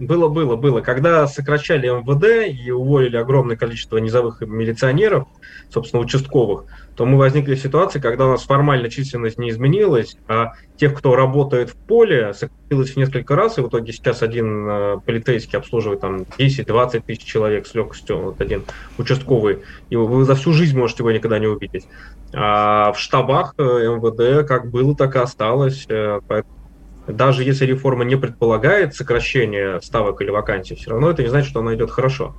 Было, 0.00 0.28
было, 0.28 0.56
было. 0.56 0.80
Когда 0.80 1.26
сокращали 1.28 1.88
МВД 1.88 2.52
и 2.52 2.70
уволили 2.72 3.16
огромное 3.16 3.56
количество 3.56 3.98
низовых 3.98 4.40
милиционеров, 4.40 5.28
собственно, 5.70 6.02
участковых, 6.02 6.64
то 6.96 7.06
мы 7.06 7.16
возникли 7.16 7.54
в 7.54 7.60
ситуации, 7.60 8.00
когда 8.00 8.26
у 8.26 8.30
нас 8.30 8.42
формально 8.42 8.90
численность 8.90 9.38
не 9.38 9.50
изменилась, 9.50 10.16
а 10.28 10.54
тех, 10.76 10.94
кто 10.94 11.14
работает 11.14 11.70
в 11.70 11.76
поле, 11.76 12.34
сократилось 12.34 12.90
в 12.90 12.96
несколько 12.96 13.36
раз, 13.36 13.58
и 13.58 13.60
в 13.60 13.68
итоге 13.68 13.92
сейчас 13.92 14.22
один 14.22 14.68
э, 14.68 14.96
полицейский 15.04 15.58
обслуживает 15.58 16.00
там 16.00 16.22
10-20 16.38 17.04
тысяч 17.06 17.24
человек 17.24 17.66
с 17.66 17.74
легкостью, 17.74 18.18
вот 18.18 18.40
один 18.40 18.64
участковый, 18.98 19.60
и 19.90 19.96
вы 19.96 20.24
за 20.24 20.34
всю 20.34 20.52
жизнь 20.52 20.76
можете 20.76 21.02
его 21.02 21.12
никогда 21.12 21.38
не 21.38 21.46
увидеть. 21.46 21.86
А 22.32 22.92
в 22.92 22.98
штабах 22.98 23.54
э, 23.58 23.62
МВД 23.62 24.46
как 24.46 24.70
было, 24.70 24.96
так 24.96 25.14
и 25.14 25.20
осталось, 25.20 25.86
э, 25.88 26.20
поэтому 26.26 26.63
даже 27.06 27.44
если 27.44 27.66
реформа 27.66 28.04
не 28.04 28.16
предполагает 28.16 28.94
сокращение 28.94 29.80
ставок 29.82 30.20
или 30.22 30.30
вакансий, 30.30 30.74
все 30.74 30.90
равно 30.90 31.10
это 31.10 31.22
не 31.22 31.28
значит, 31.28 31.50
что 31.50 31.60
она 31.60 31.74
идет 31.74 31.90
хорошо. 31.90 32.34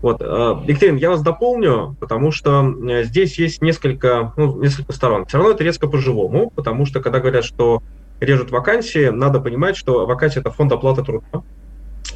Вот, 0.00 0.20
э, 0.20 0.24
Екатерин, 0.66 0.96
я 0.96 1.10
вас 1.10 1.22
дополню, 1.22 1.96
потому 2.00 2.32
что 2.32 2.74
э, 2.88 3.04
здесь 3.04 3.38
есть 3.38 3.62
несколько, 3.62 4.32
ну, 4.36 4.60
несколько 4.60 4.92
сторон. 4.92 5.26
Все 5.26 5.38
равно 5.38 5.52
это 5.52 5.62
резко 5.62 5.86
по-живому, 5.86 6.50
потому 6.50 6.86
что 6.86 7.00
когда 7.00 7.20
говорят, 7.20 7.44
что 7.44 7.82
режут 8.20 8.50
вакансии, 8.50 9.08
надо 9.08 9.40
понимать, 9.40 9.76
что 9.76 10.06
вакансия– 10.06 10.40
это 10.40 10.50
фонд 10.50 10.72
оплаты 10.72 11.02
труда 11.02 11.42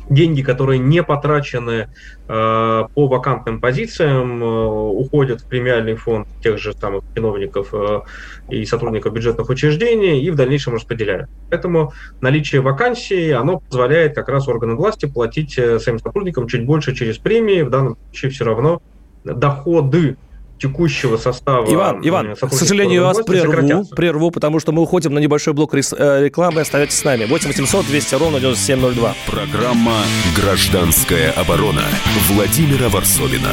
деньги, 0.09 0.43
которые 0.43 0.79
не 0.79 1.03
потрачены 1.03 1.89
э, 2.29 2.85
по 2.95 3.07
вакантным 3.09 3.61
позициям, 3.61 4.43
э, 4.43 4.47
уходят 4.47 5.41
в 5.41 5.47
премиальный 5.47 5.97
фонд 5.97 6.29
тех 6.43 6.59
же 6.59 6.73
самых 6.73 7.05
чиновников 7.15 7.69
э, 7.73 8.01
и 8.49 8.65
сотрудников 8.65 9.13
бюджетных 9.13 9.49
учреждений 9.49 10.23
и 10.23 10.31
в 10.31 10.37
дальнейшем 10.37 10.75
распределяют. 10.75 11.29
Поэтому 11.51 11.93
наличие 12.21 12.61
вакансий, 12.61 13.31
оно 13.31 13.61
позволяет 13.61 14.15
как 14.15 14.29
раз 14.29 14.49
органам 14.49 14.77
власти 14.77 15.07
платить 15.07 15.59
э, 15.59 15.79
своим 15.79 15.99
сотрудникам 15.99 16.47
чуть 16.47 16.65
больше 16.65 16.95
через 16.95 17.19
премии, 17.19 17.63
в 17.63 17.71
данном 17.71 17.97
случае 18.11 18.31
все 18.31 18.45
равно 18.45 18.83
доходы 19.25 20.17
текущего 20.59 21.17
состава. 21.17 21.67
Иван, 21.73 22.01
Иван, 22.03 22.35
к 22.35 22.53
сожалению, 22.53 23.03
я 23.03 23.07
вас 23.07 23.19
прерву, 23.25 23.85
прерву, 23.95 24.31
потому 24.31 24.61
что 24.61 24.73
мы 24.73 24.83
уходим 24.83 25.15
на 25.15 25.19
небольшой 25.19 25.53
блок 25.53 25.75
э, 25.75 26.25
рекламы. 26.25 26.61
Оставайтесь 26.61 26.99
с 26.99 27.05
нами. 27.05 27.25
8 27.25 27.49
800 27.49 27.87
200 27.87 28.15
ровно 28.15 28.41
9702. 28.41 29.15
Программа 29.27 29.97
«Гражданская 30.37 31.33
оборона» 31.33 31.85
Владимира 32.29 32.89
Варсовина. 32.89 33.53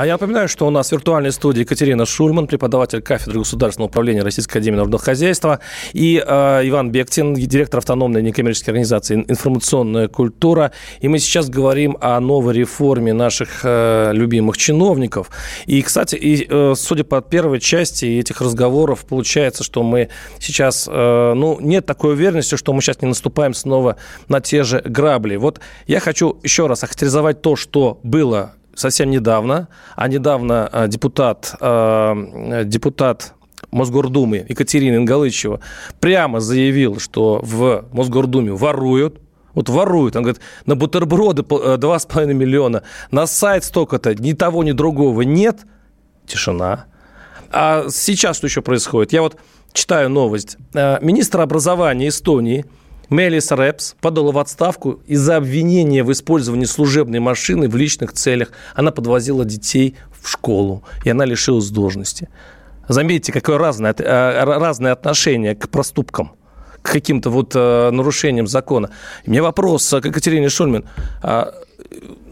А 0.00 0.06
я 0.06 0.14
напоминаю, 0.14 0.48
что 0.48 0.66
у 0.66 0.70
нас 0.70 0.88
в 0.88 0.92
виртуальной 0.92 1.30
студии 1.30 1.60
Екатерина 1.60 2.06
Шульман, 2.06 2.46
преподаватель 2.46 3.02
кафедры 3.02 3.40
государственного 3.40 3.90
управления 3.90 4.22
Российской 4.22 4.52
Академии 4.52 4.76
народного 4.76 5.04
хозяйства, 5.04 5.60
и 5.92 6.24
э, 6.26 6.60
Иван 6.64 6.90
Бектин, 6.90 7.34
директор 7.34 7.80
автономной 7.80 8.22
некоммерческой 8.22 8.72
организации 8.72 9.16
«Информационная 9.28 10.08
культура». 10.08 10.72
И 11.00 11.08
мы 11.08 11.18
сейчас 11.18 11.50
говорим 11.50 11.98
о 12.00 12.18
новой 12.18 12.54
реформе 12.54 13.12
наших 13.12 13.60
э, 13.62 14.12
любимых 14.14 14.56
чиновников. 14.56 15.28
И, 15.66 15.82
кстати, 15.82 16.16
и, 16.16 16.46
э, 16.48 16.72
судя 16.78 17.04
по 17.04 17.20
первой 17.20 17.60
части 17.60 18.06
этих 18.06 18.40
разговоров, 18.40 19.04
получается, 19.04 19.64
что 19.64 19.82
мы 19.82 20.08
сейчас, 20.38 20.88
э, 20.90 21.32
ну, 21.34 21.58
нет 21.60 21.84
такой 21.84 22.14
уверенности, 22.14 22.56
что 22.56 22.72
мы 22.72 22.80
сейчас 22.80 23.02
не 23.02 23.08
наступаем 23.08 23.52
снова 23.52 23.96
на 24.28 24.40
те 24.40 24.62
же 24.62 24.80
грабли. 24.82 25.36
Вот 25.36 25.60
я 25.86 26.00
хочу 26.00 26.38
еще 26.42 26.68
раз 26.68 26.84
охарактеризовать 26.84 27.42
то, 27.42 27.54
что 27.54 28.00
было 28.02 28.54
совсем 28.80 29.10
недавно, 29.10 29.68
а 29.94 30.08
недавно 30.08 30.68
э, 30.72 30.88
депутат, 30.88 31.54
э, 31.60 32.62
депутат 32.64 33.34
Мосгордумы 33.70 34.46
Екатерина 34.48 34.96
Ингалычева 34.96 35.60
прямо 36.00 36.40
заявил, 36.40 36.98
что 36.98 37.40
в 37.42 37.84
Мосгордуме 37.92 38.52
воруют, 38.52 39.20
вот 39.54 39.68
воруют. 39.68 40.16
Он 40.16 40.22
говорит, 40.22 40.40
на 40.66 40.74
бутерброды 40.74 41.42
2,5 41.42 42.30
э, 42.30 42.32
миллиона, 42.32 42.82
на 43.10 43.26
сайт 43.26 43.64
столько-то, 43.64 44.14
ни 44.14 44.32
того, 44.32 44.64
ни 44.64 44.72
другого 44.72 45.22
нет. 45.22 45.60
Тишина. 46.26 46.86
А 47.52 47.86
сейчас 47.90 48.38
что 48.38 48.46
еще 48.46 48.62
происходит? 48.62 49.12
Я 49.12 49.22
вот 49.22 49.36
читаю 49.72 50.08
новость. 50.08 50.56
Министр 50.72 51.40
образования 51.40 52.08
Эстонии– 52.08 52.64
Мелис 53.10 53.50
Рэпс 53.50 53.96
подала 54.00 54.30
в 54.30 54.38
отставку 54.38 55.00
из-за 55.06 55.36
обвинения 55.36 56.04
в 56.04 56.12
использовании 56.12 56.64
служебной 56.64 57.18
машины 57.18 57.68
в 57.68 57.76
личных 57.76 58.12
целях. 58.12 58.52
Она 58.74 58.92
подвозила 58.92 59.44
детей 59.44 59.96
в 60.22 60.28
школу, 60.28 60.84
и 61.04 61.10
она 61.10 61.24
лишилась 61.24 61.70
должности. 61.70 62.28
Заметьте, 62.88 63.32
какое 63.32 63.58
разное, 63.58 63.94
э, 63.98 64.44
разное 64.44 64.92
отношение 64.92 65.54
к 65.54 65.68
проступкам 65.68 66.32
к 66.82 66.92
каким-то 66.92 67.30
вот 67.30 67.52
э, 67.54 67.90
нарушениям 67.90 68.46
закона. 68.46 68.90
У 69.26 69.30
меня 69.30 69.42
вопрос 69.42 69.88
к 69.90 70.04
Екатерине 70.04 70.48
Шульмин. 70.48 70.84
А, 71.22 71.52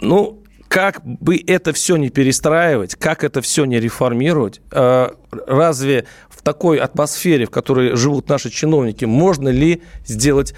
ну, 0.01 0.43
как 0.69 1.05
бы 1.05 1.43
это 1.47 1.73
все 1.73 1.97
не 1.97 2.11
перестраивать, 2.11 2.95
как 2.95 3.25
это 3.25 3.41
все 3.41 3.65
не 3.65 3.81
реформировать, 3.81 4.61
а, 4.71 5.15
разве 5.31 6.07
в 6.29 6.43
такой 6.43 6.79
атмосфере, 6.79 7.47
в 7.47 7.51
которой 7.51 7.97
живут 7.97 8.29
наши 8.29 8.51
чиновники, 8.51 9.05
можно 9.05 9.49
ли 9.49 9.83
сделать 10.07 10.55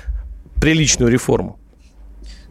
приличную 0.60 1.10
реформу? 1.10 1.58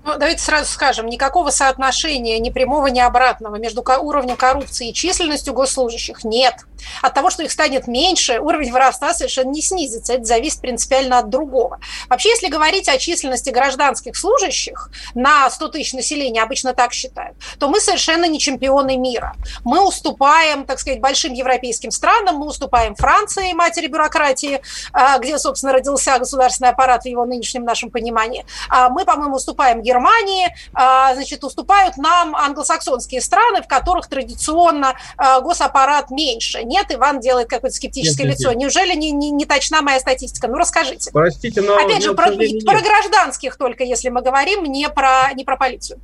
Ну, 0.05 0.13
давайте 0.17 0.41
сразу 0.41 0.71
скажем, 0.71 1.07
никакого 1.07 1.51
соотношения 1.51 2.39
ни 2.39 2.49
прямого, 2.49 2.87
ни 2.87 2.99
обратного 2.99 3.57
между 3.57 3.83
уровнем 4.01 4.37
коррупции 4.37 4.89
и 4.89 4.93
численностью 4.93 5.53
госслужащих 5.53 6.23
нет. 6.23 6.65
От 7.01 7.13
того, 7.13 7.29
что 7.29 7.43
их 7.43 7.51
станет 7.51 7.88
меньше, 7.88 8.39
уровень 8.39 8.71
воровства 8.71 9.13
совершенно 9.13 9.50
не 9.50 9.62
снизится. 9.62 10.13
Это 10.13 10.25
зависит 10.25 10.62
принципиально 10.62 11.19
от 11.19 11.29
другого. 11.29 11.79
Вообще, 12.09 12.29
если 12.29 12.48
говорить 12.48 12.88
о 12.89 12.98
численности 12.98 13.50
гражданских 13.50 14.15
служащих 14.15 14.89
на 15.13 15.50
100 15.50 15.67
тысяч 15.69 15.93
населения, 15.93 16.41
обычно 16.41 16.74
так 16.74 16.93
считают, 16.93 17.38
то 17.59 17.69
мы 17.69 17.79
совершенно 17.79 18.25
не 18.25 18.39
чемпионы 18.39 18.98
мира. 18.98 19.36
Мы 19.63 19.86
уступаем, 19.86 20.65
так 20.65 20.79
сказать, 20.79 21.00
большим 21.00 21.33
европейским 21.33 21.91
странам, 21.91 22.38
мы 22.38 22.48
уступаем 22.48 22.95
Франции, 22.95 23.53
матери 23.53 23.88
бюрократии, 23.88 24.62
а, 24.93 25.17
где, 25.19 25.38
собственно, 25.38 25.74
родился 25.74 26.17
государственный 26.19 26.69
аппарат 26.69 27.03
в 27.03 27.05
его 27.05 27.25
нынешнем 27.25 27.63
нашем 27.63 27.91
понимании. 27.91 28.45
А 28.69 28.89
мы, 28.89 29.05
по-моему, 29.05 29.36
уступаем 29.36 29.81
Германии, 29.81 30.53
а, 30.74 31.13
значит, 31.15 31.43
уступают 31.43 31.98
нам 31.98 32.36
англосаксонские 32.36 33.21
страны, 33.21 33.62
в 33.62 33.67
которых 33.67 34.07
традиционно 34.07 34.95
госаппарат 35.17 36.12
меньше 36.12 36.63
нет, 36.69 36.85
Иван 36.91 37.19
делает 37.19 37.49
какое-то 37.49 37.75
скептическое 37.75 38.27
нет, 38.27 38.38
лицо. 38.38 38.49
Нет. 38.49 38.59
Неужели 38.59 38.95
не, 38.95 39.11
не, 39.11 39.31
не 39.31 39.45
точна 39.45 39.81
моя 39.81 39.99
статистика? 39.99 40.47
Ну, 40.47 40.55
расскажите. 40.55 41.09
Простите, 41.11 41.61
но... 41.61 41.75
Опять 41.75 42.03
же, 42.03 42.13
про, 42.13 42.31
про 42.31 42.81
гражданских 42.81 43.57
только, 43.57 43.83
если 43.83 44.09
мы 44.09 44.21
говорим, 44.21 44.63
не 44.63 44.88
про, 44.88 45.33
не 45.33 45.43
про 45.43 45.57
полицию. 45.57 45.99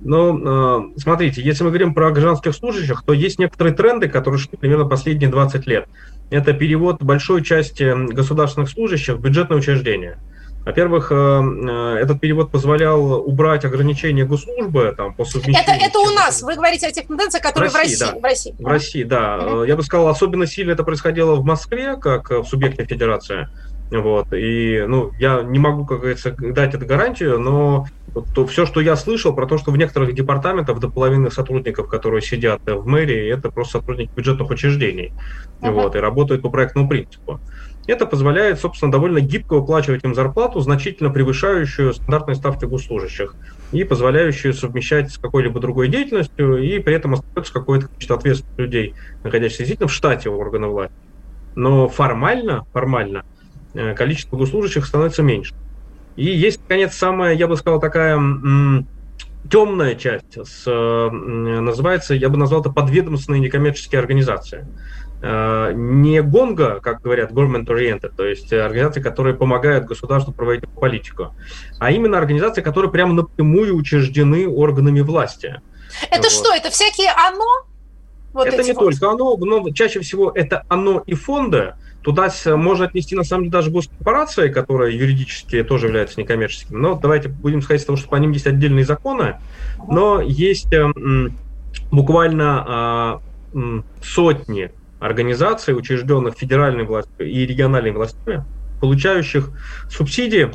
Ну, 0.00 0.92
э, 0.94 0.98
смотрите, 0.98 1.42
если 1.42 1.64
мы 1.64 1.70
говорим 1.70 1.94
про 1.94 2.10
гражданских 2.10 2.54
служащих, 2.54 3.02
то 3.04 3.12
есть 3.12 3.38
некоторые 3.38 3.74
тренды, 3.74 4.08
которые 4.08 4.38
шли 4.38 4.56
примерно 4.56 4.86
последние 4.86 5.28
20 5.28 5.66
лет. 5.66 5.86
Это 6.30 6.52
перевод 6.52 7.02
большой 7.02 7.42
части 7.42 7.92
государственных 8.12 8.70
служащих 8.70 9.16
в 9.16 9.20
бюджетные 9.20 9.58
учреждения. 9.58 10.18
Во-первых, 10.64 11.12
э, 11.12 11.14
э, 11.14 11.96
этот 12.00 12.20
перевод 12.20 12.50
позволял 12.50 13.28
убрать 13.28 13.64
ограничения 13.66 14.24
госслужбы 14.24 14.94
там, 14.96 15.14
по 15.14 15.24
совмещению. 15.24 15.60
Это, 15.60 15.72
это 15.72 15.98
у 15.98 16.10
нас, 16.10 16.42
вы 16.42 16.54
говорите 16.54 16.86
о 16.86 16.90
тех 16.90 17.06
тенденциях, 17.06 17.42
которые 17.42 17.70
в 17.70 17.74
России. 17.74 17.96
В 17.96 18.00
России, 18.02 18.14
да. 18.14 18.20
в 18.20 18.24
России. 18.24 18.54
В 18.58 18.66
России, 18.66 19.02
да. 19.02 19.38
Угу. 19.38 19.64
Я 19.64 19.76
бы 19.76 19.82
сказал, 19.82 20.08
особенно 20.08 20.46
сильно 20.46 20.72
это 20.72 20.82
происходило 20.82 21.34
в 21.34 21.44
Москве, 21.44 21.96
как 21.96 22.30
в 22.30 22.44
субъекте 22.44 22.84
федерации. 22.84 23.48
Вот. 23.90 24.32
И, 24.32 24.84
ну, 24.88 25.12
я 25.18 25.42
не 25.42 25.58
могу, 25.58 25.84
как 25.84 26.00
говорится, 26.00 26.34
дать 26.38 26.74
эту 26.74 26.86
гарантию, 26.86 27.38
но 27.38 27.86
то 28.34 28.46
все, 28.46 28.64
что 28.64 28.80
я 28.80 28.96
слышал 28.96 29.34
про 29.34 29.46
то, 29.46 29.58
что 29.58 29.70
в 29.70 29.76
некоторых 29.76 30.14
департаментах 30.14 30.78
до 30.78 30.88
половины 30.88 31.30
сотрудников, 31.30 31.88
которые 31.88 32.22
сидят 32.22 32.60
в 32.64 32.86
мэрии, 32.86 33.30
это 33.30 33.50
просто 33.50 33.78
сотрудники 33.78 34.10
бюджетных 34.14 34.48
учреждений. 34.50 35.12
Uh-huh. 35.60 35.72
Вот, 35.72 35.96
и 35.96 35.98
работают 35.98 36.42
по 36.42 36.48
проектному 36.48 36.88
принципу. 36.88 37.40
Это 37.86 38.06
позволяет, 38.06 38.60
собственно, 38.60 38.90
довольно 38.90 39.20
гибко 39.20 39.54
выплачивать 39.54 40.04
им 40.04 40.14
зарплату, 40.14 40.60
значительно 40.60 41.10
превышающую 41.10 41.92
стандартные 41.92 42.34
ставки 42.34 42.64
госслужащих 42.64 43.34
и 43.72 43.84
позволяющую 43.84 44.54
совмещать 44.54 45.12
с 45.12 45.18
какой-либо 45.18 45.60
другой 45.60 45.88
деятельностью, 45.88 46.56
и 46.62 46.78
при 46.78 46.94
этом 46.94 47.14
остается 47.14 47.52
какое-то 47.52 47.88
количество 47.88 48.16
ответственных 48.16 48.58
людей, 48.58 48.94
находящихся 49.22 49.64
действительно 49.64 49.88
в 49.88 49.92
штате 49.92 50.30
органов 50.30 50.70
власти. 50.70 50.94
Но 51.56 51.88
формально, 51.88 52.64
формально 52.72 53.22
э, 53.74 53.94
количество 53.94 54.36
госслужащих 54.36 54.86
становится 54.86 55.22
меньше. 55.22 55.52
И 56.16 56.24
есть, 56.24 56.60
наконец, 56.68 56.94
самая, 56.94 57.34
я 57.34 57.48
бы 57.48 57.56
сказал, 57.56 57.80
такая 57.80 58.18
темная 59.50 59.94
часть, 59.94 60.38
с, 60.42 60.64
называется, 60.66 62.14
я 62.14 62.28
бы 62.28 62.38
назвал 62.38 62.62
это 62.62 62.70
подведомственные 62.70 63.40
некоммерческие 63.40 63.98
организации. 63.98 64.66
Э, 65.26 65.72
не 65.74 66.20
гонга, 66.20 66.80
как 66.80 67.00
говорят, 67.00 67.32
government-oriented, 67.32 68.12
то 68.14 68.26
есть 68.26 68.52
организации, 68.52 69.00
которые 69.00 69.34
помогают 69.34 69.86
государству 69.86 70.34
проводить 70.34 70.68
политику, 70.68 71.34
а 71.78 71.90
именно 71.90 72.18
организации, 72.18 72.60
которые 72.60 72.90
прямо 72.90 73.14
напрямую 73.14 73.74
учреждены 73.74 74.46
органами 74.46 75.00
власти. 75.00 75.62
Это 76.10 76.24
вот. 76.24 76.30
что, 76.30 76.52
это 76.52 76.68
всякие 76.68 77.10
ОНО? 77.10 77.72
Вот 78.34 78.48
это 78.48 78.62
не 78.62 78.72
вот. 78.72 78.80
только 78.80 79.08
оно, 79.08 79.34
но 79.36 79.70
чаще 79.70 80.00
всего 80.00 80.30
это 80.30 80.64
оно 80.68 81.02
и 81.06 81.14
фонды. 81.14 81.74
Туда 82.02 82.28
можно 82.44 82.84
отнести, 82.84 83.16
на 83.16 83.24
самом 83.24 83.44
деле, 83.44 83.52
даже 83.52 83.70
госкорпорации, 83.70 84.50
которые 84.50 84.94
юридически 84.94 85.62
тоже 85.62 85.86
являются 85.86 86.20
некоммерческими. 86.20 86.76
Но 86.76 86.96
давайте 86.96 87.30
будем 87.30 87.62
сказать 87.62 87.80
с 87.80 87.86
того, 87.86 87.96
что 87.96 88.08
по 88.10 88.16
ним 88.16 88.32
есть 88.32 88.46
отдельные 88.46 88.84
законы. 88.84 89.36
Но 89.88 90.20
есть 90.20 90.70
эм, 90.74 91.38
буквально 91.90 92.64
а, 92.66 93.20
сотни 94.02 94.70
организаций, 95.04 95.76
учрежденных 95.76 96.34
федеральной 96.34 96.84
властью 96.84 97.28
и 97.30 97.46
региональной 97.46 97.92
властями, 97.92 98.44
получающих 98.80 99.50
субсидии, 99.90 100.50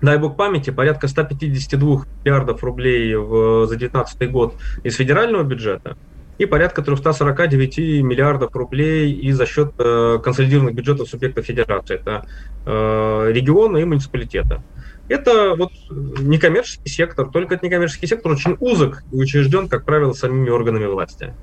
дай 0.00 0.18
бог 0.18 0.36
памяти, 0.36 0.70
порядка 0.70 1.06
152 1.06 2.04
миллиардов 2.24 2.64
рублей 2.64 3.14
в, 3.14 3.66
за 3.66 3.76
2019 3.76 4.30
год 4.30 4.54
из 4.84 4.96
федерального 4.96 5.42
бюджета 5.42 5.96
и 6.38 6.46
порядка 6.46 6.82
349 6.82 8.02
миллиардов 8.02 8.56
рублей 8.56 9.12
и 9.12 9.32
за 9.32 9.44
счет 9.44 9.72
э, 9.78 10.18
консолидированных 10.24 10.74
бюджетов 10.74 11.08
субъектов 11.08 11.44
федерации. 11.44 11.96
Это 11.96 12.26
э, 12.64 13.32
регионы 13.32 13.82
и 13.82 13.84
муниципалитеты. 13.84 14.62
Это 15.08 15.54
вот 15.56 15.72
некоммерческий 15.90 16.90
сектор, 16.90 17.28
только 17.30 17.56
это 17.56 17.66
некоммерческий 17.66 18.08
сектор 18.08 18.32
очень 18.32 18.56
узок 18.60 19.02
и 19.12 19.16
учрежден, 19.16 19.68
как 19.68 19.84
правило, 19.84 20.14
самими 20.14 20.48
органами 20.48 20.86
власти. 20.86 21.34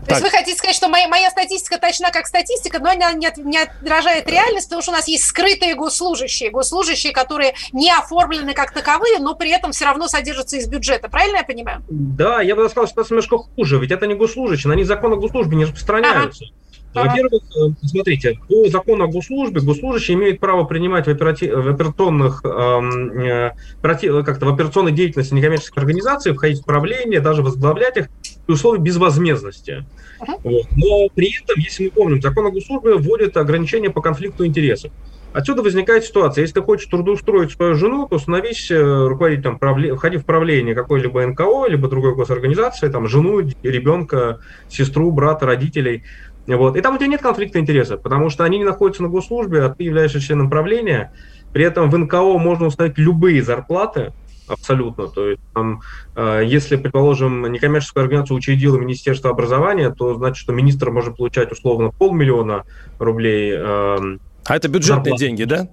То 0.00 0.06
так. 0.06 0.10
есть 0.10 0.22
вы 0.22 0.30
хотите 0.30 0.56
сказать, 0.56 0.76
что 0.76 0.88
моя, 0.88 1.08
моя 1.08 1.30
статистика 1.30 1.78
точна 1.78 2.10
как 2.10 2.26
статистика, 2.26 2.78
но 2.78 2.90
она 2.90 3.12
не, 3.12 3.28
не 3.38 3.58
отражает 3.58 4.28
реальность, 4.28 4.66
потому 4.66 4.82
что 4.82 4.92
у 4.92 4.94
нас 4.94 5.08
есть 5.08 5.24
скрытые 5.24 5.74
госслужащие, 5.74 6.50
госслужащие, 6.50 7.12
которые 7.12 7.54
не 7.72 7.90
оформлены 7.90 8.54
как 8.54 8.72
таковые, 8.72 9.18
но 9.18 9.34
при 9.34 9.50
этом 9.50 9.72
все 9.72 9.84
равно 9.84 10.08
содержатся 10.08 10.56
из 10.56 10.66
бюджета. 10.68 11.08
Правильно 11.08 11.38
я 11.38 11.44
понимаю? 11.44 11.82
Да, 11.88 12.40
я 12.40 12.56
бы 12.56 12.68
сказал, 12.68 12.88
что 12.88 13.00
это 13.00 13.10
немножко 13.10 13.38
хуже, 13.38 13.78
ведь 13.78 13.90
это 13.90 14.06
не 14.06 14.14
госслужащие, 14.14 14.72
они 14.72 14.84
закон 14.84 15.12
о 15.12 15.16
госслужбе 15.16 15.56
не 15.56 15.64
распространяются. 15.64 16.44
Ага. 16.44 16.61
Во-первых, 16.94 17.42
э, 17.56 17.86
смотрите, 17.86 18.38
по 18.48 18.68
закону 18.68 19.04
о 19.04 19.08
госслужбе 19.08 19.60
госслужащие 19.60 20.16
имеют 20.16 20.40
право 20.40 20.64
принимать 20.64 21.06
в, 21.06 21.10
операти... 21.10 21.46
в 21.46 21.68
операционных 21.68 22.44
эм, 22.44 23.18
э, 23.18 23.52
как-то 23.80 24.46
в 24.46 24.48
операционной 24.52 24.92
деятельности 24.92 25.34
некоммерческих 25.34 25.76
организаций, 25.78 26.32
входить 26.32 26.60
в 26.60 26.64
правление, 26.64 27.20
даже 27.20 27.42
возглавлять 27.42 27.96
их 27.96 28.08
при 28.46 28.54
условии 28.54 28.80
безвозмездности. 28.80 29.84
Uh-huh. 30.20 30.40
Вот. 30.44 30.66
Но 30.76 31.08
при 31.14 31.34
этом, 31.42 31.58
если 31.58 31.84
мы 31.84 31.90
помним, 31.90 32.22
закон 32.22 32.46
о 32.46 32.50
госслужбе 32.50 32.94
вводит 32.94 33.36
ограничения 33.36 33.90
по 33.90 34.02
конфликту 34.02 34.44
интересов. 34.44 34.92
Отсюда 35.32 35.62
возникает 35.62 36.04
ситуация, 36.04 36.42
если 36.42 36.56
ты 36.56 36.62
хочешь 36.62 36.86
трудоустроить 36.90 37.52
свою 37.52 37.74
жену, 37.74 38.06
то 38.06 38.18
становись 38.18 38.70
э, 38.70 38.76
руководителем, 38.76 39.58
правле... 39.58 39.94
входи 39.94 40.18
в 40.18 40.26
правление 40.26 40.74
какой-либо 40.74 41.26
НКО, 41.26 41.68
либо 41.68 41.88
другой 41.88 42.14
госорганизации, 42.14 42.90
там, 42.90 43.08
жену, 43.08 43.40
ребенка, 43.62 44.40
сестру, 44.68 45.10
брата, 45.10 45.46
родителей– 45.46 46.04
вот. 46.46 46.76
И 46.76 46.80
там 46.80 46.94
у 46.94 46.98
тебя 46.98 47.08
нет 47.08 47.22
конфликта 47.22 47.60
интересов, 47.60 48.02
потому 48.02 48.30
что 48.30 48.44
они 48.44 48.58
не 48.58 48.64
находятся 48.64 49.02
на 49.02 49.08
госслужбе, 49.08 49.62
а 49.62 49.68
ты 49.70 49.84
являешься 49.84 50.20
членом 50.20 50.50
правления. 50.50 51.12
При 51.52 51.64
этом 51.64 51.90
в 51.90 51.96
НКО 51.96 52.38
можно 52.38 52.66
установить 52.66 52.98
любые 52.98 53.42
зарплаты, 53.42 54.12
абсолютно. 54.48 55.08
То 55.08 55.28
есть, 55.28 55.42
там, 55.54 55.82
э, 56.16 56.42
если, 56.44 56.76
предположим, 56.76 57.50
некоммерческую 57.52 58.02
организацию 58.02 58.36
учредило 58.36 58.76
Министерство 58.76 59.30
образования, 59.30 59.90
то 59.90 60.14
значит, 60.14 60.38
что 60.38 60.52
министр 60.52 60.90
может 60.90 61.16
получать 61.16 61.52
условно 61.52 61.90
полмиллиона 61.90 62.64
рублей. 62.98 63.52
Э, 63.54 63.96
а 64.44 64.56
это 64.56 64.68
бюджетные 64.68 65.12
зарплаты. 65.12 65.24
деньги, 65.24 65.44
да? 65.44 65.68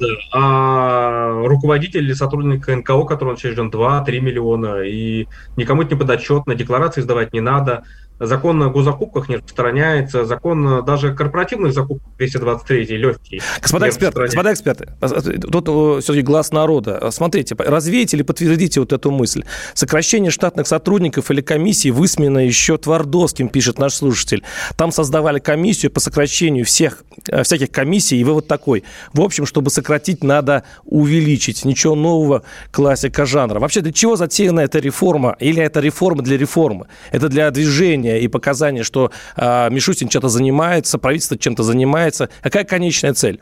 Да. 0.00 0.06
А 0.32 1.46
руководитель 1.46 2.02
или 2.02 2.14
сотрудник 2.14 2.66
НКО, 2.66 3.04
который 3.04 3.30
он 3.30 3.34
учрежден, 3.34 3.70
2-3 3.70 4.20
миллиона, 4.20 4.82
и 4.82 5.28
никому 5.56 5.82
это 5.82 5.94
не 5.94 6.00
подотчетно, 6.00 6.56
декларации 6.56 7.00
сдавать 7.00 7.32
не 7.32 7.40
надо 7.40 7.84
закон 8.20 8.62
о 8.62 8.70
госзакупках 8.70 9.28
не 9.28 9.36
распространяется, 9.36 10.24
закон 10.24 10.84
даже 10.84 11.14
корпоративных 11.14 11.72
закупок 11.72 12.02
223 12.18 12.96
легкий. 12.96 13.42
Господа 13.60 13.88
эксперты, 13.88 14.20
господа 14.22 14.52
эксперты, 14.52 14.88
а, 15.00 15.06
а, 15.06 15.20
тут 15.22 16.02
все-таки 16.02 16.22
глаз 16.22 16.52
народа. 16.52 17.10
Смотрите, 17.10 17.54
развейте 17.58 18.16
или 18.16 18.22
подтвердите 18.22 18.80
вот 18.80 18.92
эту 18.92 19.10
мысль. 19.10 19.44
Сокращение 19.74 20.30
штатных 20.30 20.66
сотрудников 20.66 21.30
или 21.30 21.40
комиссии 21.40 21.90
высмеяно 21.90 22.38
еще 22.38 22.76
Твардовским, 22.78 23.48
пишет 23.48 23.78
наш 23.78 23.94
слушатель. 23.94 24.42
Там 24.76 24.92
создавали 24.92 25.38
комиссию 25.38 25.90
по 25.90 26.00
сокращению 26.00 26.64
всех, 26.64 27.04
э, 27.28 27.42
всяких 27.42 27.70
комиссий, 27.70 28.18
и 28.18 28.24
вывод 28.24 28.46
такой. 28.46 28.84
В 29.12 29.20
общем, 29.20 29.46
чтобы 29.46 29.70
сократить, 29.70 30.22
надо 30.22 30.64
увеличить. 30.84 31.64
Ничего 31.64 31.94
нового, 31.94 32.42
классика 32.70 33.26
жанра. 33.26 33.60
Вообще, 33.60 33.80
для 33.80 33.92
чего 33.92 34.16
затеяна 34.16 34.60
эта 34.60 34.78
реформа? 34.78 35.36
Или 35.38 35.62
это 35.62 35.80
реформа 35.80 36.22
для 36.22 36.36
реформы? 36.36 36.86
Это 37.12 37.28
для 37.28 37.50
движения 37.50 38.03
заявления 38.04 38.20
и 38.20 38.28
показания, 38.28 38.82
что 38.82 39.10
э, 39.36 39.70
Мишустин 39.70 40.08
чем-то 40.08 40.28
занимается, 40.28 40.98
правительство 40.98 41.36
чем-то 41.38 41.62
занимается. 41.62 42.28
Какая 42.42 42.64
конечная 42.64 43.14
цель? 43.14 43.40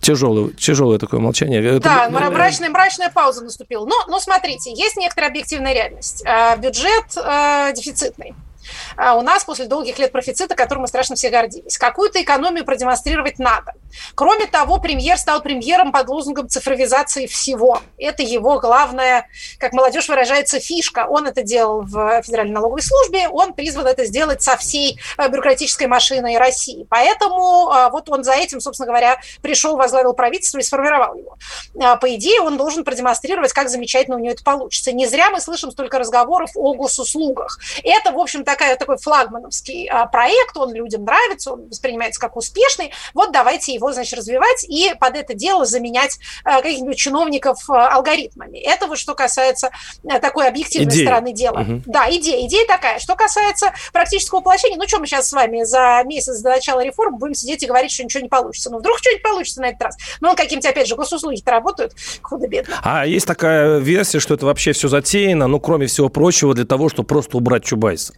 Тяжелое, 0.00 0.50
тяжелое 0.50 0.98
такое 0.98 1.20
молчание. 1.20 1.80
Да, 1.80 2.06
Это... 2.06 2.30
мрачная, 2.30 2.70
мрачная 2.70 3.10
пауза 3.10 3.42
наступила. 3.42 3.84
Но, 3.84 3.96
но 4.08 4.20
смотрите, 4.20 4.70
есть 4.72 4.96
некоторая 4.96 5.30
объективная 5.30 5.74
реальность. 5.74 6.22
Э, 6.24 6.56
бюджет 6.56 7.16
э, 7.16 7.72
дефицитный. 7.74 8.34
А 8.96 9.14
у 9.14 9.22
нас 9.22 9.44
после 9.44 9.66
долгих 9.66 9.98
лет 9.98 10.12
профицита, 10.12 10.54
которым 10.54 10.82
мы 10.82 10.88
страшно 10.88 11.16
все 11.16 11.30
гордились. 11.30 11.78
Какую-то 11.78 12.22
экономию 12.22 12.64
продемонстрировать 12.64 13.38
надо. 13.38 13.74
Кроме 14.14 14.46
того, 14.46 14.78
премьер 14.78 15.18
стал 15.18 15.42
премьером 15.42 15.92
под 15.92 16.08
лозунгом 16.08 16.48
цифровизации 16.48 17.26
всего. 17.26 17.80
Это 17.96 18.22
его 18.22 18.58
главная, 18.58 19.28
как 19.58 19.72
молодежь 19.72 20.08
выражается, 20.08 20.60
фишка. 20.60 21.06
Он 21.08 21.26
это 21.26 21.42
делал 21.42 21.82
в 21.82 22.22
Федеральной 22.22 22.54
налоговой 22.54 22.82
службе, 22.82 23.28
он 23.28 23.54
призван 23.54 23.86
это 23.86 24.04
сделать 24.04 24.42
со 24.42 24.56
всей 24.56 24.98
э, 25.16 25.28
бюрократической 25.28 25.86
машиной 25.86 26.36
России. 26.38 26.86
Поэтому 26.88 27.68
а, 27.70 27.90
вот 27.90 28.08
он 28.08 28.24
за 28.24 28.32
этим, 28.32 28.60
собственно 28.60 28.86
говоря, 28.86 29.20
пришел, 29.42 29.76
возглавил 29.76 30.12
правительство 30.12 30.58
и 30.58 30.62
сформировал 30.62 31.14
его. 31.16 31.38
А, 31.80 31.96
по 31.96 32.14
идее, 32.14 32.40
он 32.40 32.56
должен 32.56 32.84
продемонстрировать, 32.84 33.52
как 33.52 33.68
замечательно 33.68 34.16
у 34.16 34.20
него 34.20 34.32
это 34.32 34.44
получится. 34.44 34.92
Не 34.92 35.06
зря 35.06 35.30
мы 35.30 35.40
слышим 35.40 35.70
столько 35.70 35.98
разговоров 35.98 36.50
о 36.54 36.74
госуслугах. 36.74 37.58
Это, 37.82 38.12
в 38.12 38.18
общем, 38.18 38.44
такая, 38.58 38.76
такой 38.76 38.98
флагмановский 38.98 39.86
а, 39.86 40.06
проект, 40.06 40.56
он 40.56 40.74
людям 40.74 41.04
нравится, 41.04 41.52
он 41.52 41.68
воспринимается 41.68 42.20
как 42.20 42.36
успешный. 42.36 42.92
Вот 43.14 43.32
давайте 43.32 43.72
его, 43.72 43.92
значит, 43.92 44.18
развивать 44.18 44.64
и 44.68 44.92
под 44.98 45.16
это 45.16 45.34
дело 45.34 45.64
заменять 45.64 46.18
а, 46.44 46.60
каких-нибудь 46.60 46.96
чиновников 46.96 47.58
а, 47.70 47.88
алгоритмами. 47.94 48.58
Это 48.58 48.86
вот 48.86 48.98
что 48.98 49.14
касается 49.14 49.70
а, 50.08 50.18
такой 50.18 50.48
объективной 50.48 50.92
идея. 50.92 51.06
стороны 51.06 51.32
дела. 51.32 51.60
Угу. 51.60 51.82
Да, 51.86 52.08
идея. 52.10 52.44
Идея 52.46 52.66
такая. 52.66 52.98
Что 52.98 53.14
касается 53.14 53.72
практического 53.92 54.40
воплощения, 54.40 54.76
ну 54.76 54.88
что 54.88 54.98
мы 54.98 55.06
сейчас 55.06 55.28
с 55.28 55.32
вами 55.32 55.62
за 55.62 56.02
месяц 56.04 56.40
до 56.40 56.50
начала 56.50 56.84
реформы 56.84 57.18
будем 57.18 57.34
сидеть 57.34 57.62
и 57.62 57.66
говорить, 57.66 57.92
что 57.92 58.04
ничего 58.04 58.22
не 58.22 58.28
получится. 58.28 58.70
Ну 58.70 58.78
вдруг 58.78 58.98
что-нибудь 58.98 59.22
получится 59.22 59.60
на 59.60 59.66
этот 59.66 59.82
раз. 59.82 59.96
Ну, 60.20 60.34
каким-то, 60.34 60.68
опять 60.68 60.88
же, 60.88 60.96
госуслуги-то 60.96 61.50
работают 61.50 61.94
худо-бедно. 62.22 62.80
А 62.82 63.06
есть 63.06 63.26
такая 63.26 63.78
версия, 63.78 64.18
что 64.18 64.34
это 64.34 64.46
вообще 64.46 64.72
все 64.72 64.88
затеяно, 64.88 65.46
ну, 65.46 65.60
кроме 65.60 65.86
всего 65.86 66.08
прочего, 66.08 66.54
для 66.54 66.64
того, 66.64 66.88
чтобы 66.88 67.06
просто 67.06 67.36
убрать 67.36 67.64
Чубайса? 67.64 68.14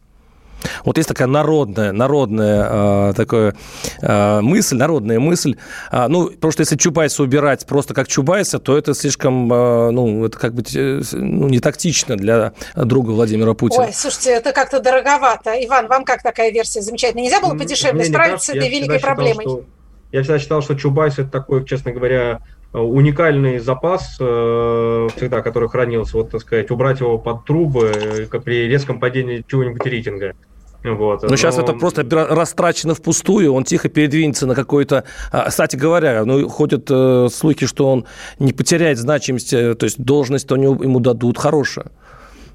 Вот 0.85 0.97
есть 0.97 1.09
такая 1.09 1.29
народная, 1.29 1.93
народная 1.93 3.11
э, 3.11 3.13
такая 3.15 3.55
э, 4.01 4.41
мысль, 4.41 4.77
народная 4.77 5.21
мысль. 5.21 5.57
Э, 5.91 6.07
ну, 6.09 6.31
потому 6.31 6.53
что 6.53 6.63
если 6.63 6.77
Чубайса 6.77 7.23
убирать 7.23 7.67
просто 7.67 7.95
как 7.95 8.09
Чубайса, 8.09 8.59
то 8.59 8.77
это 8.77 8.95
слишком, 8.95 9.53
э, 9.53 9.91
ну, 9.91 10.27
это 10.27 10.39
как 10.39 10.55
бы 10.55 10.63
ну, 10.73 11.49
не 11.49 11.61
тактично 11.61 12.17
для 12.17 12.53
друга 12.75 13.11
Владимира 13.11 13.55
Путина. 13.55 13.85
Ой, 13.85 13.93
слушайте, 13.93 14.31
это 14.31 14.53
как-то 14.53 14.81
дороговато. 14.81 15.53
Иван, 15.65 15.89
вам 15.89 16.05
как 16.05 16.23
такая 16.23 16.51
версия 16.51 16.83
замечательная? 16.83 17.25
Нельзя 17.25 17.41
было 17.41 17.57
подешевле 17.57 18.05
справиться 18.05 18.53
с 18.53 18.55
этой 18.55 18.69
великой 18.69 19.01
проблемой? 19.01 19.45
Считал, 19.45 19.59
что, 19.59 19.65
я 20.13 20.23
всегда 20.23 20.39
считал, 20.39 20.63
что 20.63 20.75
Чубайс 20.75 21.15
это 21.19 21.31
такой, 21.31 21.65
честно 21.65 21.93
говоря, 21.93 22.41
уникальный 22.73 23.59
запас 23.59 24.17
э, 24.21 25.09
всегда, 25.17 25.43
который 25.43 25.69
хранился, 25.69 26.17
вот, 26.17 26.31
так 26.31 26.41
сказать, 26.41 26.71
убрать 26.71 27.01
его 27.01 27.19
под 27.19 27.45
трубы 27.45 27.93
э, 27.95 28.41
при 28.41 28.69
резком 28.69 29.01
падении 29.01 29.45
чего-нибудь 29.47 29.85
рейтинга. 29.85 30.35
Вот. 30.83 31.23
Но, 31.23 31.29
но 31.29 31.37
сейчас 31.37 31.59
это 31.59 31.75
просто 31.75 32.07
растрачено 32.11 32.95
впустую, 32.95 33.53
он 33.53 33.65
тихо 33.65 33.89
передвинется 33.89 34.47
на 34.47 34.55
какой-то... 34.55 35.05
А, 35.31 35.51
кстати 35.51 35.77
говоря, 35.77 36.25
ну, 36.25 36.49
ходят 36.49 36.87
э, 36.91 37.29
слухи, 37.31 37.67
что 37.67 37.91
он 37.91 38.07
не 38.39 38.53
потеряет 38.53 38.99
значимость, 38.99 39.53
э, 39.53 39.75
то 39.75 39.85
есть 39.85 40.03
должность 40.03 40.47
то 40.47 40.57
ему 40.57 41.01
дадут 41.01 41.37
хорошую. 41.37 41.87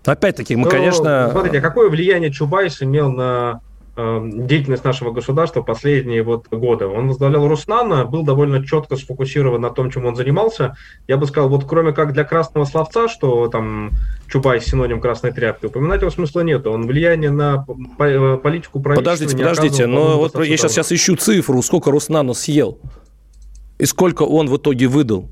Опять-таки, 0.05 0.55
мы, 0.55 0.65
но, 0.65 0.69
конечно... 0.69 1.29
Смотрите, 1.31 1.59
а 1.59 1.61
какое 1.61 1.89
влияние 1.89 2.31
Чубайс 2.31 2.81
имел 2.81 3.11
на 3.11 3.61
деятельность 3.95 4.84
нашего 4.84 5.12
государства 5.12 5.62
последние 5.62 6.21
вот 6.21 6.47
годы. 6.49 6.86
Он 6.86 7.08
возглавлял 7.08 7.47
Руснана, 7.47 8.03
был 8.05 8.23
довольно 8.23 8.65
четко 8.65 8.97
сфокусирован 8.97 9.62
на 9.62 9.69
том, 9.69 9.89
чем 9.89 10.05
он 10.05 10.15
занимался. 10.15 10.75
Я 11.08 11.15
бы 11.17 11.25
сказал, 11.27 11.49
вот 11.49 11.65
кроме 11.65 11.93
как 11.93 12.12
для 12.12 12.25
красного 12.25 12.65
словца, 12.65 13.08
что 13.08 13.47
там 13.47 13.91
Чубай 14.27 14.60
синоним 14.60 14.99
красной 14.99 15.31
тряпки, 15.31 15.67
упоминать 15.67 16.01
его 16.01 16.12
смысла 16.12 16.41
нет. 16.41 16.67
Он 16.67 16.88
влияние 16.88 17.31
на 17.31 17.65
э, 17.99 18.38
политику 18.43 18.81
правительства 18.81 19.13
Подождите, 19.13 19.38
подождите, 19.38 19.86
но 19.88 20.17
вот 20.17 20.36
я 20.43 20.58
сейчас, 20.58 20.73
сейчас 20.73 20.91
ищу 20.91 21.15
цифру, 21.15 21.62
сколько 21.62 21.89
Руснана 21.89 22.34
съел 22.34 22.79
и 23.77 23.86
сколько 23.86 24.23
он 24.23 24.47
в 24.47 24.58
итоге 24.58 24.88
выдал. 24.88 25.29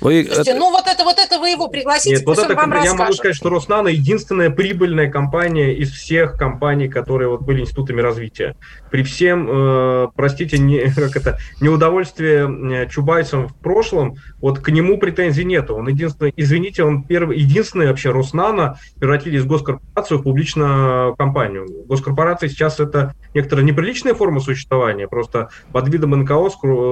Вы... 0.00 0.24
Слушайте, 0.24 0.54
ну 0.54 0.70
вот 0.70 0.86
это, 0.86 1.04
вот 1.04 1.18
это 1.18 1.38
вы 1.38 1.50
его 1.50 1.68
пригласите, 1.68 2.16
Нет, 2.16 2.26
вот 2.26 2.38
это, 2.38 2.54
вам 2.54 2.82
Я 2.82 2.94
могу 2.94 3.12
сказать, 3.12 3.36
что 3.36 3.50
Роснано 3.50 3.88
единственная 3.88 4.50
прибыльная 4.50 5.10
компания 5.10 5.74
из 5.74 5.90
всех 5.90 6.36
компаний, 6.38 6.88
которые 6.88 7.28
вот 7.28 7.42
были 7.42 7.60
институтами 7.60 8.00
развития. 8.00 8.56
При 8.90 9.02
всем, 9.02 9.48
э, 9.50 10.08
простите, 10.14 10.58
не, 10.58 10.90
как 10.94 11.16
это, 11.16 11.38
неудовольствие 11.60 12.88
Чубайсом 12.88 13.48
в 13.48 13.54
прошлом, 13.54 14.16
вот 14.40 14.60
к 14.60 14.68
нему 14.70 14.98
претензий 14.98 15.44
нету. 15.44 15.74
Он 15.76 15.88
единственный, 15.88 16.32
извините, 16.36 16.82
он 16.82 17.02
первый, 17.02 17.38
единственный 17.38 17.88
вообще 17.88 18.10
Роснано 18.10 18.78
превратили 18.98 19.36
из 19.36 19.44
госкорпорацию 19.44 20.18
в 20.18 20.22
публичную 20.22 21.14
компанию. 21.16 21.66
Госкорпорация 21.86 22.48
сейчас 22.48 22.80
это 22.80 23.14
некоторая 23.34 23.64
неприличная 23.64 24.14
форма 24.14 24.40
существования, 24.40 25.08
просто 25.08 25.50
под 25.72 25.88
видом 25.88 26.10
НКО 26.10 26.48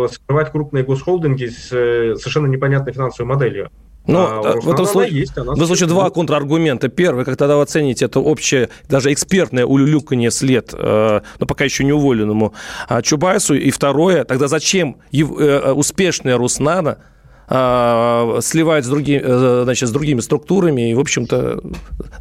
скрывать 0.09 0.53
крупные 0.53 0.85
госхолдинги 0.85 1.47
с 1.47 1.73
э, 1.73 2.17
совершенно 2.17 2.47
непонятной 2.47 2.93
финансовой 2.99 3.29
моделью. 3.35 3.71
Ну, 4.07 4.21
а, 4.21 4.59
в 4.59 4.71
этом 4.71 4.87
случае, 4.87 5.21
есть, 5.21 5.37
в 5.37 5.67
случае 5.67 5.87
два 5.87 6.09
контраргумента. 6.09 6.89
Первый, 6.89 7.27
как 7.27 7.37
тогда 7.37 7.57
вы 7.57 7.63
оцените 7.63 8.07
это 8.07 8.21
общее, 8.21 8.71
даже 8.89 9.13
экспертное 9.13 9.67
улюлюканье 9.67 10.31
след, 10.31 10.73
э, 10.73 11.21
но 11.39 11.47
пока 11.47 11.65
еще 11.65 11.85
не 11.85 11.93
уволенному 11.93 12.55
э, 12.89 13.03
Чубайсу. 13.03 13.55
И 13.55 13.71
второе, 13.71 14.25
тогда 14.25 14.49
зачем 14.49 14.97
э, 15.13 15.73
успешная 15.73 16.39
Руснана 16.39 16.99
э, 17.51 18.39
сливать 18.41 18.87
с, 18.87 18.89
другими, 18.89 19.21
э, 19.23 19.61
значит, 19.65 19.91
с 19.91 19.93
другими 19.93 20.21
структурами? 20.21 20.91
И, 20.91 20.95
в 20.95 21.01
общем-то, 21.01 21.61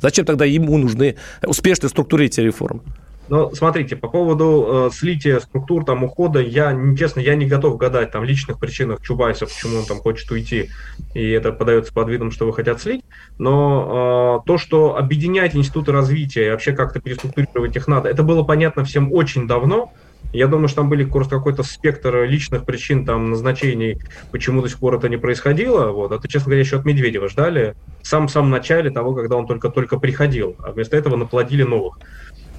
зачем 0.02 0.26
тогда 0.26 0.44
ему 0.44 0.78
нужны 0.78 1.16
успешные 1.46 1.90
структуры 1.90 2.26
эти 2.26 2.42
реформы? 2.42 2.82
Ну, 3.30 3.54
смотрите, 3.54 3.96
по 3.96 4.08
поводу 4.08 4.88
э, 4.88 4.90
слития 4.94 5.40
структур, 5.40 5.84
там, 5.84 6.04
ухода, 6.04 6.40
я, 6.40 6.78
честно, 6.98 7.20
я 7.20 7.36
не 7.36 7.46
готов 7.46 7.78
гадать 7.78 8.12
там 8.12 8.24
личных 8.24 8.58
причинах 8.58 9.02
Чубайса, 9.02 9.46
почему 9.46 9.80
он 9.80 9.86
там 9.86 9.98
хочет 9.98 10.32
уйти, 10.32 10.70
и 11.14 11.30
это 11.32 11.52
подается 11.52 11.94
под 11.94 12.08
видом, 12.08 12.32
что 12.32 12.46
вы 12.46 12.54
хотят 12.54 12.82
слить, 12.82 13.04
но 13.38 14.42
э, 14.44 14.48
то, 14.48 14.58
что 14.58 14.96
объединять 14.96 15.56
институты 15.56 15.92
развития 15.92 16.48
и 16.48 16.50
вообще 16.52 16.72
как-то 16.72 17.00
переструктурировать 17.02 17.76
их 17.76 17.88
надо, 17.88 18.10
это 18.10 18.24
было 18.24 18.44
понятно 18.44 18.86
всем 18.86 19.12
очень 19.12 19.46
давно, 19.46 19.92
я 20.34 20.48
думаю, 20.48 20.68
что 20.68 20.82
там 20.82 20.90
были 20.90 21.06
просто 21.06 21.38
какой-то 21.38 21.64
спектр 21.64 22.24
личных 22.24 22.66
причин 22.66 23.06
там 23.06 23.30
назначений, 23.30 24.00
почему 24.32 24.62
до 24.62 24.68
сих 24.68 24.80
пор 24.80 24.96
это 24.96 25.08
не 25.08 25.18
происходило. 25.18 25.92
Вот. 25.92 26.12
Это, 26.12 26.28
честно 26.28 26.48
говоря, 26.48 26.62
еще 26.62 26.78
от 26.78 26.86
Медведева 26.86 27.30
ждали. 27.30 27.76
В 28.02 28.08
самом-самом 28.08 28.50
начале 28.50 28.90
того, 28.90 29.14
когда 29.14 29.38
он 29.38 29.48
только-только 29.48 29.98
приходил. 29.98 30.56
А 30.60 30.72
вместо 30.72 30.98
этого 30.98 31.16
наплодили 31.16 31.64
новых. 31.64 32.00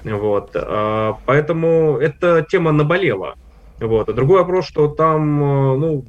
Вот. 0.03 0.51
А, 0.55 1.17
поэтому 1.25 1.97
эта 1.97 2.45
тема 2.49 2.71
наболела. 2.71 3.35
Вот. 3.79 4.09
А 4.09 4.13
другой 4.13 4.39
вопрос, 4.39 4.67
что 4.67 4.87
там, 4.87 5.41
э, 5.41 5.77
ну, 5.77 6.05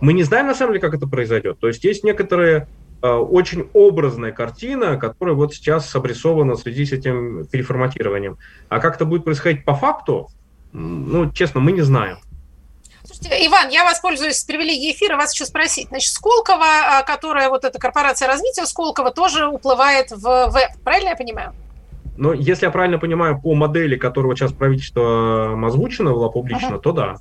мы 0.00 0.12
не 0.12 0.22
знаем 0.22 0.46
на 0.46 0.54
самом 0.54 0.72
деле, 0.72 0.80
как 0.80 0.94
это 0.94 1.06
произойдет. 1.06 1.58
То 1.60 1.68
есть 1.68 1.84
есть 1.84 2.04
некоторые 2.04 2.68
э, 3.02 3.08
очень 3.08 3.68
образная 3.74 4.32
картина, 4.32 4.96
которая 4.96 5.34
вот 5.34 5.54
сейчас 5.54 5.94
обрисована 5.94 6.54
в 6.54 6.60
связи 6.60 6.86
с 6.86 6.92
этим 6.92 7.46
переформатированием. 7.46 8.38
А 8.68 8.80
как 8.80 8.96
это 8.96 9.04
будет 9.04 9.24
происходить 9.24 9.64
по 9.64 9.74
факту, 9.74 10.28
ну, 10.72 11.30
честно, 11.32 11.60
мы 11.60 11.72
не 11.72 11.82
знаем. 11.82 12.18
Слушайте, 13.04 13.46
Иван, 13.46 13.68
я 13.68 13.84
воспользуюсь 13.84 14.42
привилегией 14.44 14.92
эфира, 14.92 15.16
вас 15.16 15.34
еще 15.34 15.44
спросить. 15.44 15.88
Значит, 15.88 16.12
Сколково, 16.12 16.64
а, 16.64 17.02
которая 17.02 17.50
вот 17.50 17.64
эта 17.64 17.78
корпорация 17.78 18.28
развития 18.28 18.64
Сколково, 18.64 19.10
тоже 19.10 19.48
уплывает 19.48 20.12
в 20.12 20.50
веб, 20.50 20.70
правильно 20.84 21.10
я 21.10 21.16
понимаю? 21.16 21.52
Но 22.16 22.32
если 22.32 22.66
я 22.66 22.70
правильно 22.70 22.98
понимаю, 22.98 23.40
по 23.40 23.54
модели, 23.54 23.96
которого 23.96 24.36
сейчас 24.36 24.52
правительство 24.52 25.66
озвучено, 25.66 26.12
была 26.12 26.28
публично, 26.28 26.68
ага. 26.68 26.78
то 26.78 26.92
да. 26.92 27.16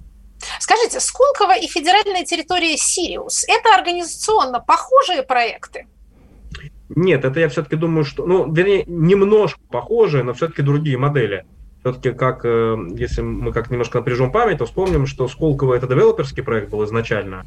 Скажите, 0.59 0.99
Сколково 0.99 1.57
и 1.57 1.67
федеральная 1.67 2.25
территория 2.25 2.75
Сириус– 2.77 3.45
это 3.47 3.75
организационно 3.75 4.59
похожие 4.59 5.23
проекты? 5.23 5.87
Нет, 6.89 7.23
это 7.23 7.39
я 7.39 7.47
все-таки 7.47 7.75
думаю, 7.75 8.03
что, 8.03 8.25
ну, 8.25 8.51
вернее, 8.51 8.83
немножко 8.85 9.61
похожие, 9.69 10.23
но 10.23 10.33
все-таки 10.33 10.61
другие 10.61 10.97
модели. 10.97 11.45
Все-таки, 11.81 12.11
как, 12.11 12.41
э, 12.43 12.75
если 12.95 13.21
мы 13.21 13.53
как 13.53 13.71
немножко 13.71 13.99
напряжем 13.99 14.31
память, 14.31 14.57
то 14.57 14.65
вспомним, 14.65 15.07
что 15.07 15.27
Сколково 15.27 15.75
это 15.75 15.87
девелоперский 15.87 16.43
проект 16.43 16.69
был 16.69 16.83
изначально. 16.85 17.45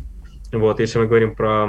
Вот, 0.52 0.80
если 0.80 0.98
мы 0.98 1.06
говорим 1.06 1.34
про 1.34 1.68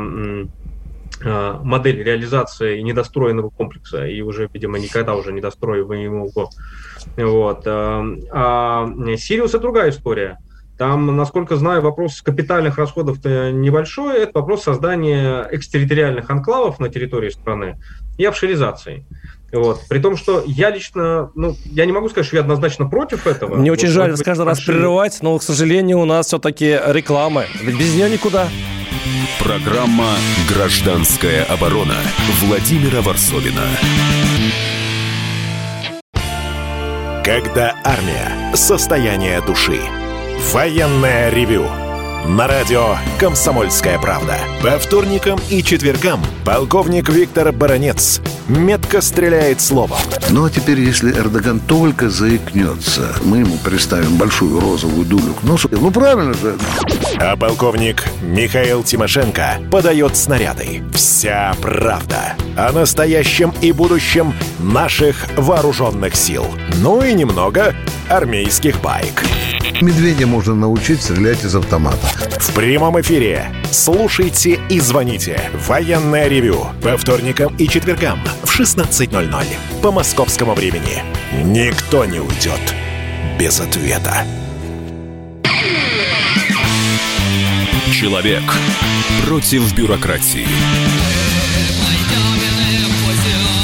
модель 1.25 2.03
реализации 2.03 2.81
недостроенного 2.81 3.49
комплекса 3.49 4.05
и 4.05 4.21
уже, 4.21 4.49
видимо, 4.53 4.79
никогда 4.79 5.15
уже 5.15 5.33
недостроиваемого. 5.33 6.49
Вот. 7.17 7.61
Э, 7.65 8.03
а 8.31 8.87
Сириус– 9.17 9.49
это 9.51 9.59
другая 9.59 9.89
история. 9.89 10.37
Там, 10.77 11.15
насколько 11.15 11.55
знаю, 11.55 11.81
вопрос 11.81 12.21
капитальных 12.21 12.77
расходов 12.77 13.23
небольшой. 13.23 14.23
Это 14.23 14.39
вопрос 14.39 14.63
создания 14.63 15.47
экстерриториальных 15.51 16.29
анклавов 16.29 16.79
на 16.79 16.89
территории 16.89 17.29
страны 17.29 17.79
и 18.17 18.25
офшоризации. 18.25 19.05
Вот. 19.53 19.81
При 19.87 19.99
том, 19.99 20.17
что 20.17 20.43
я 20.45 20.69
лично, 20.69 21.31
ну, 21.33 21.55
я 21.65 21.85
не 21.85 21.93
могу 21.93 22.09
сказать, 22.09 22.27
что 22.27 22.35
я 22.35 22.41
однозначно 22.41 22.89
против 22.89 23.25
этого. 23.25 23.55
Мне 23.55 23.71
вот, 23.71 23.79
очень 23.79 23.87
жаль 23.87 24.17
каждый 24.17 24.45
раз 24.45 24.59
прерывать, 24.59 25.19
но, 25.21 25.37
к 25.37 25.43
сожалению, 25.43 25.99
у 25.99 26.05
нас 26.05 26.27
все-таки 26.27 26.77
реклама. 26.87 27.45
Ведь 27.61 27.79
без 27.79 27.95
нее 27.95 28.09
никуда. 28.09 28.49
Программа 29.39 30.15
«Гражданская 30.49 31.43
оборона» 31.43 31.97
Владимира 32.41 33.01
Варсовина. 33.01 33.63
Когда 37.23 37.75
армия. 37.83 38.55
Состояние 38.55 39.41
души. 39.41 39.79
Военное 40.53 41.29
ревю 41.29 41.67
на 42.27 42.47
радио 42.47 42.97
«Комсомольская 43.19 43.99
правда». 43.99 44.37
По 44.63 44.79
вторникам 44.79 45.39
и 45.49 45.61
четвергам 45.61 46.21
полковник 46.43 47.09
Виктор 47.09 47.51
Баранец 47.51 48.21
метко 48.47 49.01
стреляет 49.01 49.61
словом. 49.61 49.99
Ну 50.29 50.45
а 50.45 50.49
теперь, 50.49 50.79
если 50.79 51.11
Эрдоган 51.11 51.59
только 51.59 52.09
заикнется, 52.09 53.15
мы 53.23 53.39
ему 53.39 53.57
представим 53.57 54.17
большую 54.17 54.59
розовую 54.59 55.05
дулю 55.05 55.33
к 55.33 55.43
носу. 55.43 55.69
Ну 55.71 55.91
правильно 55.91 56.33
же. 56.33 56.57
А 57.17 57.35
полковник 57.35 58.05
Михаил 58.21 58.83
Тимошенко 58.83 59.59
подает 59.71 60.15
снаряды. 60.15 60.83
Вся 60.93 61.55
правда 61.61 62.35
о 62.57 62.71
настоящем 62.71 63.53
и 63.61 63.71
будущем 63.71 64.33
наших 64.59 65.25
вооруженных 65.37 66.15
сил. 66.15 66.45
Ну 66.77 67.03
и 67.03 67.13
немного 67.13 67.75
армейских 68.09 68.81
байк. 68.81 69.23
Медведя 69.81 70.27
можно 70.27 70.55
научить 70.55 71.01
стрелять 71.01 71.43
из 71.43 71.55
автомата. 71.55 72.07
В 72.39 72.53
прямом 72.53 72.99
эфире. 73.01 73.51
Слушайте 73.75 74.57
и 74.69 74.79
звоните. 74.79 75.51
Военное 75.67 76.29
ревю. 76.29 76.65
По 76.81 76.95
вторникам 76.97 77.53
и 77.57 77.67
четвергам 77.67 78.21
в 78.43 78.57
16.00 78.57 79.45
по 79.81 79.91
московскому 79.91 80.53
времени. 80.53 81.03
Никто 81.43 82.05
не 82.05 82.21
уйдет 82.21 82.73
без 83.37 83.59
ответа. 83.59 84.25
Человек 87.91 88.43
против 89.27 89.75
бюрократии. 89.75 90.47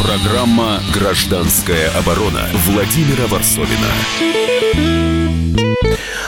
Программа 0.03 0.81
«Гражданская 0.93 1.89
оборона» 1.91 2.49
Владимира 2.65 3.27
Варсовина. 3.27 5.10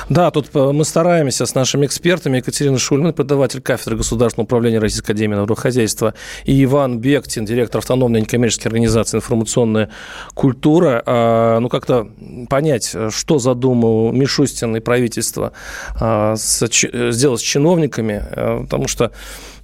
Да, 0.10 0.32
тут 0.32 0.50
э, 0.54 0.72
мы 0.72 0.84
стараемся 0.84 1.46
с 1.46 1.56
нашими 1.56 1.86
экспертами. 1.86 2.38
Екатерина 2.38 2.78
Шульман, 2.78 3.14
преподаватель 3.14 3.62
кафедры 3.62 3.98
государственного 3.98 4.46
управления 4.46 4.80
Российской 4.80 5.12
Академии 5.12 5.36
Народохозяйства, 5.36 6.14
и 6.46 6.64
Иван 6.64 7.00
Бектин, 7.00 7.46
директор 7.46 7.80
автономной 7.80 8.22
некоммерческой 8.22 8.70
организации 8.70 9.18
«Информационная 9.18 9.90
культура». 10.34 11.02
А, 11.06 11.60
ну, 11.60 11.70
как-то 11.70 12.10
понять, 12.50 12.96
что 13.10 13.40
задумал 13.40 14.12
Мишустин 14.12 14.76
и 14.76 14.80
правительство 14.80 15.54
а, 16.00 16.36
сделать 16.36 17.40
с 17.40 17.44
чиновниками, 17.44 18.24
а, 18.24 18.64
потому 18.64 18.88
что 18.88 19.12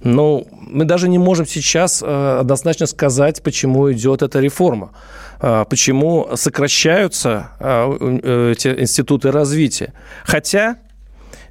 ну, 0.02 0.46
мы 0.50 0.86
даже 0.86 1.10
не 1.10 1.18
можем 1.18 1.46
сейчас 1.46 2.02
однозначно 2.02 2.86
сказать, 2.86 3.42
почему 3.42 3.92
идет 3.92 4.22
эта 4.22 4.40
реформа. 4.40 4.92
А, 5.40 5.64
почему 5.64 6.28
сокращаются 6.34 7.52
а, 7.58 7.90
э, 7.98 8.52
эти 8.52 8.68
институты 8.68 9.30
развития. 9.30 9.94
Хотя 10.24 10.76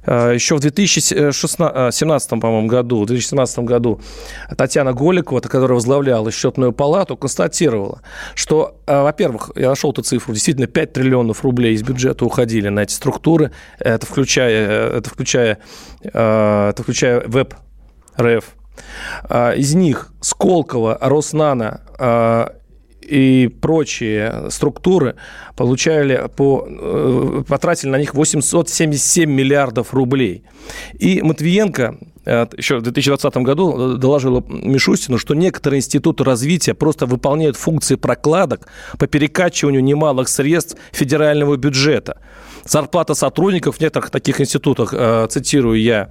а, 0.06 0.32
еще 0.32 0.54
в 0.56 0.60
2017 0.60 2.30
по-моему, 2.40 2.68
году, 2.68 3.02
в 3.02 3.06
2017 3.06 3.58
году 3.60 4.00
Татьяна 4.56 4.92
Голикова, 4.92 5.40
которая 5.40 5.74
возглавляла 5.74 6.30
счетную 6.30 6.72
палату, 6.72 7.16
констатировала, 7.16 8.02
что, 8.36 8.76
во-первых, 8.86 9.50
я 9.56 9.70
нашел 9.70 9.90
эту 9.90 10.02
цифру, 10.02 10.34
действительно 10.34 10.68
5 10.68 10.92
триллионов 10.92 11.42
рублей 11.42 11.74
из 11.74 11.82
бюджета 11.82 12.24
уходили 12.24 12.68
на 12.68 12.80
эти 12.80 12.92
структуры, 12.92 13.50
это 13.80 14.06
включая, 14.06 14.98
это 14.98 15.10
включая, 15.10 15.58
это 16.02 16.74
включая 16.78 17.26
веб 17.26 17.54
РФ. 18.18 18.44
Из 19.56 19.74
них 19.74 20.12
Сколково, 20.20 20.96
Роснано 21.00 22.59
и 23.10 23.48
прочие 23.48 24.50
структуры 24.50 25.16
получали 25.56 26.28
по, 26.36 26.66
э, 26.68 27.42
потратили 27.46 27.90
на 27.90 27.98
них 27.98 28.14
877 28.14 29.30
миллиардов 29.30 29.92
рублей. 29.92 30.44
И 30.98 31.20
Матвиенко 31.20 31.98
э, 32.24 32.46
еще 32.56 32.78
в 32.78 32.82
2020 32.82 33.36
году 33.38 33.96
доложила 33.96 34.44
Мишустину, 34.48 35.18
что 35.18 35.34
некоторые 35.34 35.78
институты 35.78 36.22
развития 36.22 36.74
просто 36.74 37.06
выполняют 37.06 37.56
функции 37.56 37.96
прокладок 37.96 38.68
по 38.98 39.06
перекачиванию 39.08 39.82
немалых 39.82 40.28
средств 40.28 40.76
федерального 40.92 41.56
бюджета– 41.56 42.18
зарплата 42.64 43.14
сотрудников 43.14 43.76
в 43.76 43.80
некоторых 43.80 44.10
таких 44.10 44.40
институтах, 44.40 44.94
э, 44.94 45.26
цитирую 45.30 45.80
я 45.80 46.10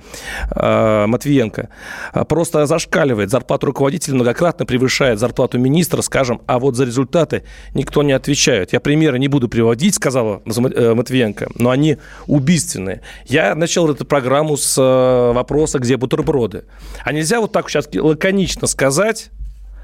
э, 0.51 1.05
Матвиенко, 1.05 1.69
э, 2.13 2.25
просто 2.25 2.65
зашкаливает. 2.65 3.29
Зарплата 3.29 3.65
руководителя 3.65 4.15
многократно 4.15 4.65
превышает 4.65 5.19
зарплату 5.19 5.59
министра, 5.59 6.01
скажем, 6.01 6.41
а 6.47 6.59
вот 6.59 6.75
за 6.75 6.85
результаты 6.85 7.43
никто 7.73 8.03
не 8.03 8.13
отвечает. 8.13 8.73
Я 8.73 8.79
примеры 8.79 9.19
не 9.19 9.27
буду 9.27 9.49
приводить, 9.49 9.95
сказала 9.95 10.41
Матвиенко, 10.45 11.49
но 11.55 11.69
они 11.69 11.97
убийственные. 12.27 13.01
Я 13.25 13.55
начал 13.55 13.89
эту 13.89 14.05
программу 14.05 14.57
с 14.57 14.77
вопроса, 14.77 15.79
где 15.79 15.97
бутерброды. 15.97 16.65
А 17.03 17.11
нельзя 17.11 17.39
вот 17.39 17.51
так 17.51 17.69
сейчас 17.69 17.87
лаконично 17.93 18.67
сказать, 18.67 19.31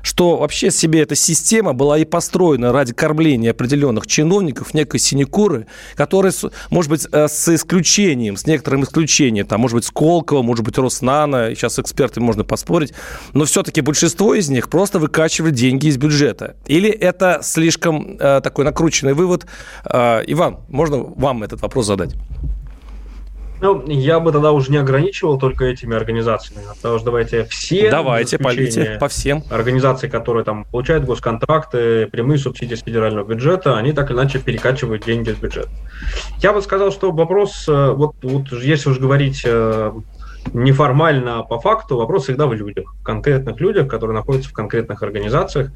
что 0.06 0.38
вообще 0.38 0.70
себе 0.70 1.02
эта 1.02 1.16
система 1.16 1.74
была 1.74 1.98
и 1.98 2.06
построена 2.06 2.72
ради 2.72 2.94
кормления 2.94 3.52
определенных 3.52 4.06
чиновников, 4.06 4.76
некой 4.76 5.00
синекуры, 5.00 5.66
которые, 5.96 6.32
может 6.70 6.92
быть, 6.92 7.08
э, 7.12 7.28
с 7.28 7.54
исключением, 7.54 8.38
с 8.38 8.46
некоторым 8.46 8.84
исключением, 8.84 9.48
там, 9.48 9.62
может 9.62 9.76
быть, 9.76 9.86
Сколково, 9.86 10.44
может 10.44 10.64
быть, 10.64 10.78
Роснана, 10.78 11.56
сейчас 11.56 11.74
с 11.74 11.80
экспертами 11.80 12.24
можно 12.24 12.44
поспорить, 12.44 12.94
но 13.34 13.46
все-таки 13.46 13.82
большинство 13.82 14.36
из 14.36 14.48
них 14.48 14.70
просто 14.70 15.00
выкачивали 15.00 15.52
деньги 15.52 15.88
из 15.88 15.98
бюджета. 15.98 16.56
Или 16.68 16.90
это 16.90 17.40
слишком 17.42 18.18
э, 18.20 18.42
такой 18.42 18.64
накрученный 18.64 19.14
вывод? 19.14 19.48
Э, 19.86 20.22
Иван, 20.28 20.60
можно 20.70 20.98
вам 20.98 21.42
этот 21.42 21.62
вопрос 21.62 21.88
задать? 21.88 22.12
Ну, 23.62 23.84
я 23.88 24.20
бы 24.20 24.32
тогда 24.32 24.52
уже 24.52 24.72
не 24.72 24.78
ограничивал 24.78 25.40
только 25.40 25.66
этими 25.66 25.96
организациями, 25.96 26.64
потому 26.76 26.98
что 26.98 27.06
давайте 27.06 27.46
все... 27.46 27.90
Давайте, 27.90 28.38
полите 28.38 28.98
по 29.00 29.08
всем. 29.08 29.44
Организации, 29.50 30.08
которые 30.08 30.44
там 30.44 30.66
получают 30.66 31.06
госконтракты, 31.06 32.08
прямые 32.08 32.38
субсидии 32.38 32.76
с 32.76 32.82
федерального 32.82 33.26
бюджета, 33.26 33.78
они 33.78 33.94
так 33.94 34.12
или 34.12 34.18
иначе 34.18 34.40
перекачивают 34.40 35.06
деньги 35.06 35.30
из 35.30 35.38
бюджета. 35.38 35.70
Я 36.42 36.54
бы 36.54 36.62
сказал, 36.62 36.92
что 36.92 37.12
вопрос, 37.12 37.66
э, 37.68 37.92
вот, 37.92 38.16
вот 38.22 38.52
если 38.52 38.90
уж 38.90 39.00
говорить 39.00 39.44
э, 39.46 39.92
неформально, 40.54 41.40
а 41.40 41.44
по 41.44 41.60
факту, 41.60 41.98
вопрос 41.98 42.24
всегда 42.24 42.48
в 42.48 42.54
людях, 42.54 42.94
в 43.00 43.04
конкретных 43.04 43.60
людях, 43.60 43.88
которые 43.88 44.16
находятся 44.16 44.50
в 44.50 44.54
конкретных 44.54 45.02
организациях, 45.02 45.72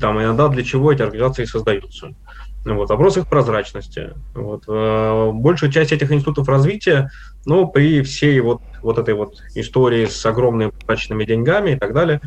там 0.00 0.20
иногда 0.20 0.48
для 0.48 0.62
чего 0.62 0.92
эти 0.92 1.02
организации 1.02 1.44
создаются. 1.44 2.14
Вот, 2.64 2.88
вопрос 2.88 3.16
их 3.18 3.26
прозрачности. 3.28 4.12
Вот, 4.34 4.64
э, 4.66 5.30
большая 5.32 5.70
часть 5.70 5.92
этих 5.92 6.10
институтов 6.10 6.48
развития, 6.48 7.10
ну, 7.44 7.68
при 7.68 8.02
всей 8.02 8.40
вот, 8.40 8.62
вот 8.82 8.98
этой 8.98 9.14
вот 9.14 9.36
истории 9.54 10.06
с 10.06 10.24
огромными 10.24 10.70
плаченными 10.70 11.24
деньгами 11.24 11.72
и 11.72 11.76
так 11.76 11.92
далее, 11.92 12.22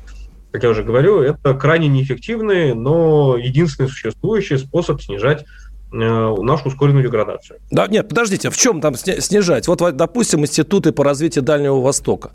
как 0.52 0.64
я 0.64 0.70
уже 0.70 0.84
говорю, 0.84 1.22
это 1.22 1.56
крайне 1.56 1.88
неэффективный, 1.88 2.76
но 2.76 3.36
единственный 3.38 3.90
существующий 3.90 4.58
способ 4.58 5.02
снижать 5.02 5.44
э, 5.92 5.96
нашу 5.96 6.68
ускоренную 6.70 7.04
деградацию. 7.04 7.60
Да, 7.72 7.88
нет, 7.88 8.08
подождите, 8.08 8.52
в 8.52 8.58
чем 8.58 8.80
там 8.80 8.96
снижать? 8.96 9.68
Вот, 9.68 9.80
допустим, 9.96 10.42
институты 10.42 10.92
по 10.92 11.04
развитию 11.04 11.44
Дальнего 11.44 11.82
Востока. 11.82 12.32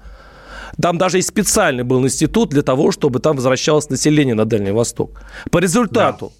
Там 0.80 0.98
даже 0.98 1.18
и 1.18 1.22
специальный 1.22 1.84
был 1.84 2.02
институт 2.04 2.50
для 2.50 2.62
того, 2.62 2.92
чтобы 2.92 3.20
там 3.20 3.36
возвращалось 3.36 3.90
население 3.90 4.34
на 4.34 4.44
Дальний 4.44 4.70
Восток. 4.72 5.22
По 5.50 5.58
результату. 5.58 6.32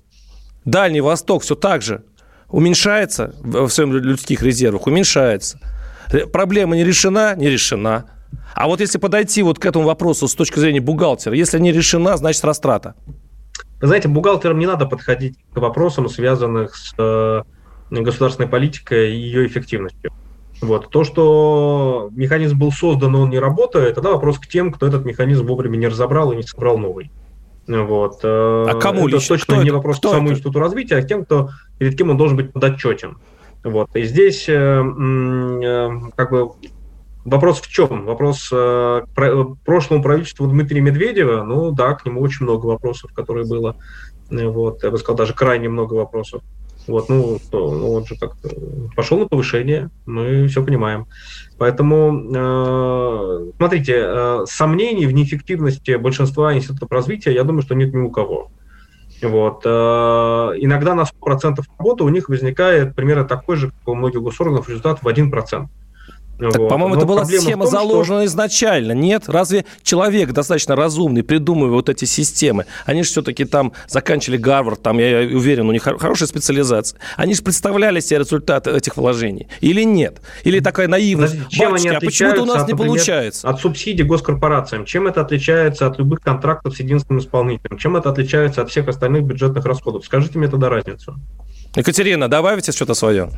Дальний 0.64 1.00
Восток 1.00 1.42
все 1.42 1.54
так 1.54 1.82
же 1.82 2.04
уменьшается 2.48 3.34
в 3.40 3.68
своих 3.68 3.90
людских 3.90 4.42
резервах, 4.42 4.86
уменьшается. 4.86 5.58
Проблема 6.32 6.76
не 6.76 6.84
решена, 6.84 7.34
не 7.34 7.48
решена. 7.48 8.04
А 8.54 8.66
вот 8.66 8.80
если 8.80 8.98
подойти 8.98 9.42
вот 9.42 9.58
к 9.58 9.66
этому 9.66 9.86
вопросу 9.86 10.28
с 10.28 10.34
точки 10.34 10.58
зрения 10.58 10.80
бухгалтера, 10.80 11.34
если 11.34 11.58
не 11.58 11.72
решена, 11.72 12.16
значит 12.16 12.44
растрата. 12.44 12.94
Вы 13.80 13.86
знаете, 13.86 14.08
бухгалтерам 14.08 14.58
не 14.58 14.66
надо 14.66 14.86
подходить 14.86 15.38
к 15.52 15.56
вопросам, 15.58 16.08
связанным 16.08 16.68
с 16.68 16.94
э, 16.98 17.42
государственной 17.90 18.48
политикой 18.48 19.12
и 19.12 19.18
ее 19.18 19.46
эффективностью. 19.46 20.12
Вот. 20.60 20.90
То, 20.90 21.02
что 21.02 22.08
механизм 22.12 22.58
был 22.58 22.70
создан, 22.70 23.12
но 23.12 23.22
он 23.22 23.30
не 23.30 23.40
работает, 23.40 23.96
тогда 23.96 24.12
вопрос 24.12 24.38
к 24.38 24.46
тем, 24.46 24.70
кто 24.70 24.86
этот 24.86 25.04
механизм 25.04 25.46
вовремя 25.46 25.76
не 25.76 25.88
разобрал 25.88 26.30
и 26.32 26.36
не 26.36 26.42
собрал 26.42 26.78
новый. 26.78 27.10
Вот. 27.66 28.20
Э, 28.24 28.66
а 28.68 28.74
кому 28.80 29.06
это 29.06 29.16
лично? 29.16 29.36
точно 29.36 29.54
кто 29.54 29.62
не 29.62 29.68
это? 29.68 29.76
вопрос 29.76 29.98
кто 29.98 30.08
к 30.08 30.10
самому 30.12 30.28
это? 30.28 30.34
институту 30.34 30.58
развития, 30.58 30.96
а 30.96 31.02
к 31.02 31.06
тем, 31.06 31.24
кто, 31.24 31.50
перед 31.78 31.96
кем 31.96 32.10
он 32.10 32.16
должен 32.16 32.36
быть 32.36 32.52
подотчетен. 32.52 33.18
Вот. 33.62 33.94
И 33.94 34.02
здесь 34.02 34.48
э, 34.48 34.52
э, 34.52 35.90
как 36.16 36.30
бы 36.30 36.50
вопрос 37.24 37.60
в 37.60 37.68
чем? 37.68 38.04
Вопрос 38.06 38.48
к 38.48 39.06
прошлому 39.64 40.02
правительству 40.02 40.46
Дмитрия 40.48 40.80
Медведева, 40.80 41.44
ну 41.44 41.70
да, 41.70 41.94
к 41.94 42.04
нему 42.04 42.20
очень 42.20 42.44
много 42.44 42.66
вопросов, 42.66 43.12
которые 43.12 43.46
было. 43.46 43.76
Вот, 44.30 44.82
я 44.82 44.90
бы 44.90 44.98
сказал, 44.98 45.16
даже 45.16 45.34
крайне 45.34 45.68
много 45.68 45.94
вопросов. 45.94 46.42
Вот, 46.86 47.08
ну, 47.08 47.38
ну 47.52 47.92
он 47.92 48.06
же 48.06 48.16
как 48.16 48.36
пошел 48.96 49.18
на 49.18 49.26
повышение, 49.26 49.90
мы 50.04 50.48
все 50.48 50.64
понимаем. 50.64 51.06
Поэтому, 51.58 52.34
э, 52.34 53.50
смотрите, 53.56 53.94
э, 54.04 54.44
сомнений 54.48 55.06
в 55.06 55.12
неэффективности 55.12 55.96
большинства 55.96 56.54
институтов 56.54 56.90
развития, 56.90 57.32
я 57.32 57.44
думаю, 57.44 57.62
что 57.62 57.74
нет 57.74 57.94
ни 57.94 57.98
у 57.98 58.10
кого. 58.10 58.50
Вот. 59.22 59.62
Э, 59.64 59.68
иногда 60.56 60.94
на 60.94 61.04
100% 61.04 61.62
работы 61.78 62.02
у 62.02 62.08
них 62.08 62.28
возникает 62.28 62.96
примерно 62.96 63.24
такой 63.24 63.56
же, 63.56 63.68
как 63.68 63.88
у 63.88 63.94
многих 63.94 64.20
госорганов, 64.22 64.68
результат 64.68 65.02
в 65.02 65.06
1%. 65.06 65.68
Так, 66.50 66.60
вот. 66.60 66.68
по-моему, 66.68 66.96
это 66.96 67.06
была 67.06 67.24
схема 67.24 67.64
том, 67.64 67.72
заложена 67.72 68.20
что... 68.20 68.26
изначально, 68.26 68.92
нет? 68.92 69.28
Разве 69.28 69.64
человек 69.82 70.32
достаточно 70.32 70.74
разумный, 70.74 71.22
придумывая 71.22 71.72
вот 71.72 71.88
эти 71.88 72.04
системы, 72.04 72.66
они 72.86 73.02
же 73.02 73.10
все-таки 73.10 73.44
там 73.44 73.72
заканчивали 73.86 74.38
Гарвард, 74.38 74.82
там, 74.82 74.98
я 74.98 75.18
уверен, 75.18 75.68
у 75.68 75.72
них 75.72 75.82
хорошая 75.82 76.28
специализация. 76.28 76.98
Они 77.16 77.34
же 77.34 77.42
представляли 77.42 78.00
себе 78.00 78.20
результаты 78.20 78.70
этих 78.70 78.96
вложений. 78.96 79.48
Или 79.60 79.82
нет? 79.82 80.20
Или 80.44 80.60
такая 80.60 80.88
наивность? 80.88 81.34
Подожди, 81.34 81.56
чем 81.56 81.72
Батюшки, 81.72 81.88
они 81.88 81.96
а 81.96 82.00
почему-то 82.00 82.42
у 82.42 82.46
нас 82.46 82.62
от, 82.62 82.68
не 82.68 82.72
например, 82.72 82.94
получается? 82.94 83.48
От 83.48 83.60
субсидий 83.60 84.04
госкорпорациям. 84.04 84.84
Чем 84.84 85.06
это 85.06 85.20
отличается 85.20 85.86
от 85.86 85.98
любых 85.98 86.20
контрактов 86.20 86.74
с 86.74 86.80
единственным 86.80 87.20
исполнителем? 87.20 87.78
Чем 87.78 87.96
это 87.96 88.10
отличается 88.10 88.62
от 88.62 88.70
всех 88.70 88.88
остальных 88.88 89.24
бюджетных 89.24 89.64
расходов? 89.64 90.04
Скажите 90.04 90.38
мне 90.38 90.48
тогда 90.48 90.68
разницу. 90.68 91.16
Екатерина, 91.74 92.28
добавите 92.28 92.72
что-то 92.72 92.94
свое? 92.94 93.30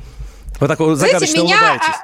Вы 0.61 0.69
так 0.69 0.79
загадочно 0.79 1.43
меня, 1.43 1.57
улыбаетесь. 1.57 1.97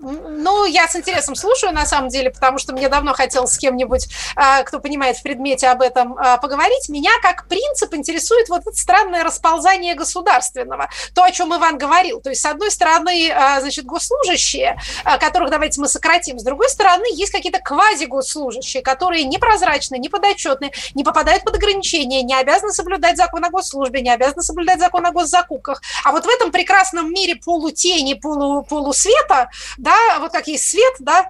Ну, 0.00 0.64
я 0.64 0.86
с 0.86 0.94
интересом 0.94 1.34
слушаю, 1.34 1.72
на 1.72 1.84
самом 1.84 2.08
деле, 2.08 2.30
потому 2.30 2.58
что 2.58 2.72
мне 2.72 2.88
давно 2.88 3.14
хотелось 3.14 3.52
с 3.52 3.58
кем-нибудь, 3.58 4.08
а, 4.36 4.62
кто 4.62 4.78
понимает 4.78 5.16
в 5.16 5.22
предмете 5.22 5.68
об 5.68 5.82
этом, 5.82 6.16
а, 6.18 6.36
поговорить. 6.36 6.88
Меня 6.88 7.10
как 7.20 7.48
принцип 7.48 7.92
интересует 7.94 8.48
вот 8.48 8.62
это 8.62 8.76
странное 8.76 9.24
расползание 9.24 9.94
государственного. 9.94 10.88
То, 11.14 11.24
о 11.24 11.30
чем 11.32 11.54
Иван 11.54 11.78
говорил. 11.78 12.20
То 12.20 12.30
есть, 12.30 12.42
с 12.42 12.46
одной 12.46 12.70
стороны, 12.70 13.30
а, 13.30 13.60
значит, 13.60 13.86
госслужащие, 13.86 14.78
которых 15.18 15.50
давайте 15.50 15.80
мы 15.80 15.88
сократим. 15.88 16.38
С 16.38 16.44
другой 16.44 16.68
стороны, 16.68 17.06
есть 17.12 17.32
какие-то 17.32 17.58
квази-госслужащие, 17.60 18.82
которые 18.82 19.24
непрозрачны, 19.24 19.98
неподотчетны, 19.98 20.72
не 20.94 21.02
попадают 21.02 21.42
под 21.44 21.56
ограничения, 21.56 22.22
не 22.22 22.34
обязаны 22.34 22.72
соблюдать 22.72 23.16
закон 23.16 23.44
о 23.44 23.50
госслужбе, 23.50 24.00
не 24.00 24.10
обязаны 24.10 24.42
соблюдать 24.42 24.78
закон 24.78 25.06
о 25.06 25.10
госзакупках. 25.10 25.82
А 26.04 26.12
вот 26.12 26.24
в 26.24 26.28
этом 26.28 26.52
прекрасном 26.52 27.12
мире 27.12 27.36
полутени, 27.36 28.14
полу, 28.14 28.62
полусвета, 28.62 29.50
да, 29.88 30.18
вот 30.18 30.32
как 30.32 30.46
есть 30.48 30.68
свет, 30.68 30.94
да, 30.98 31.28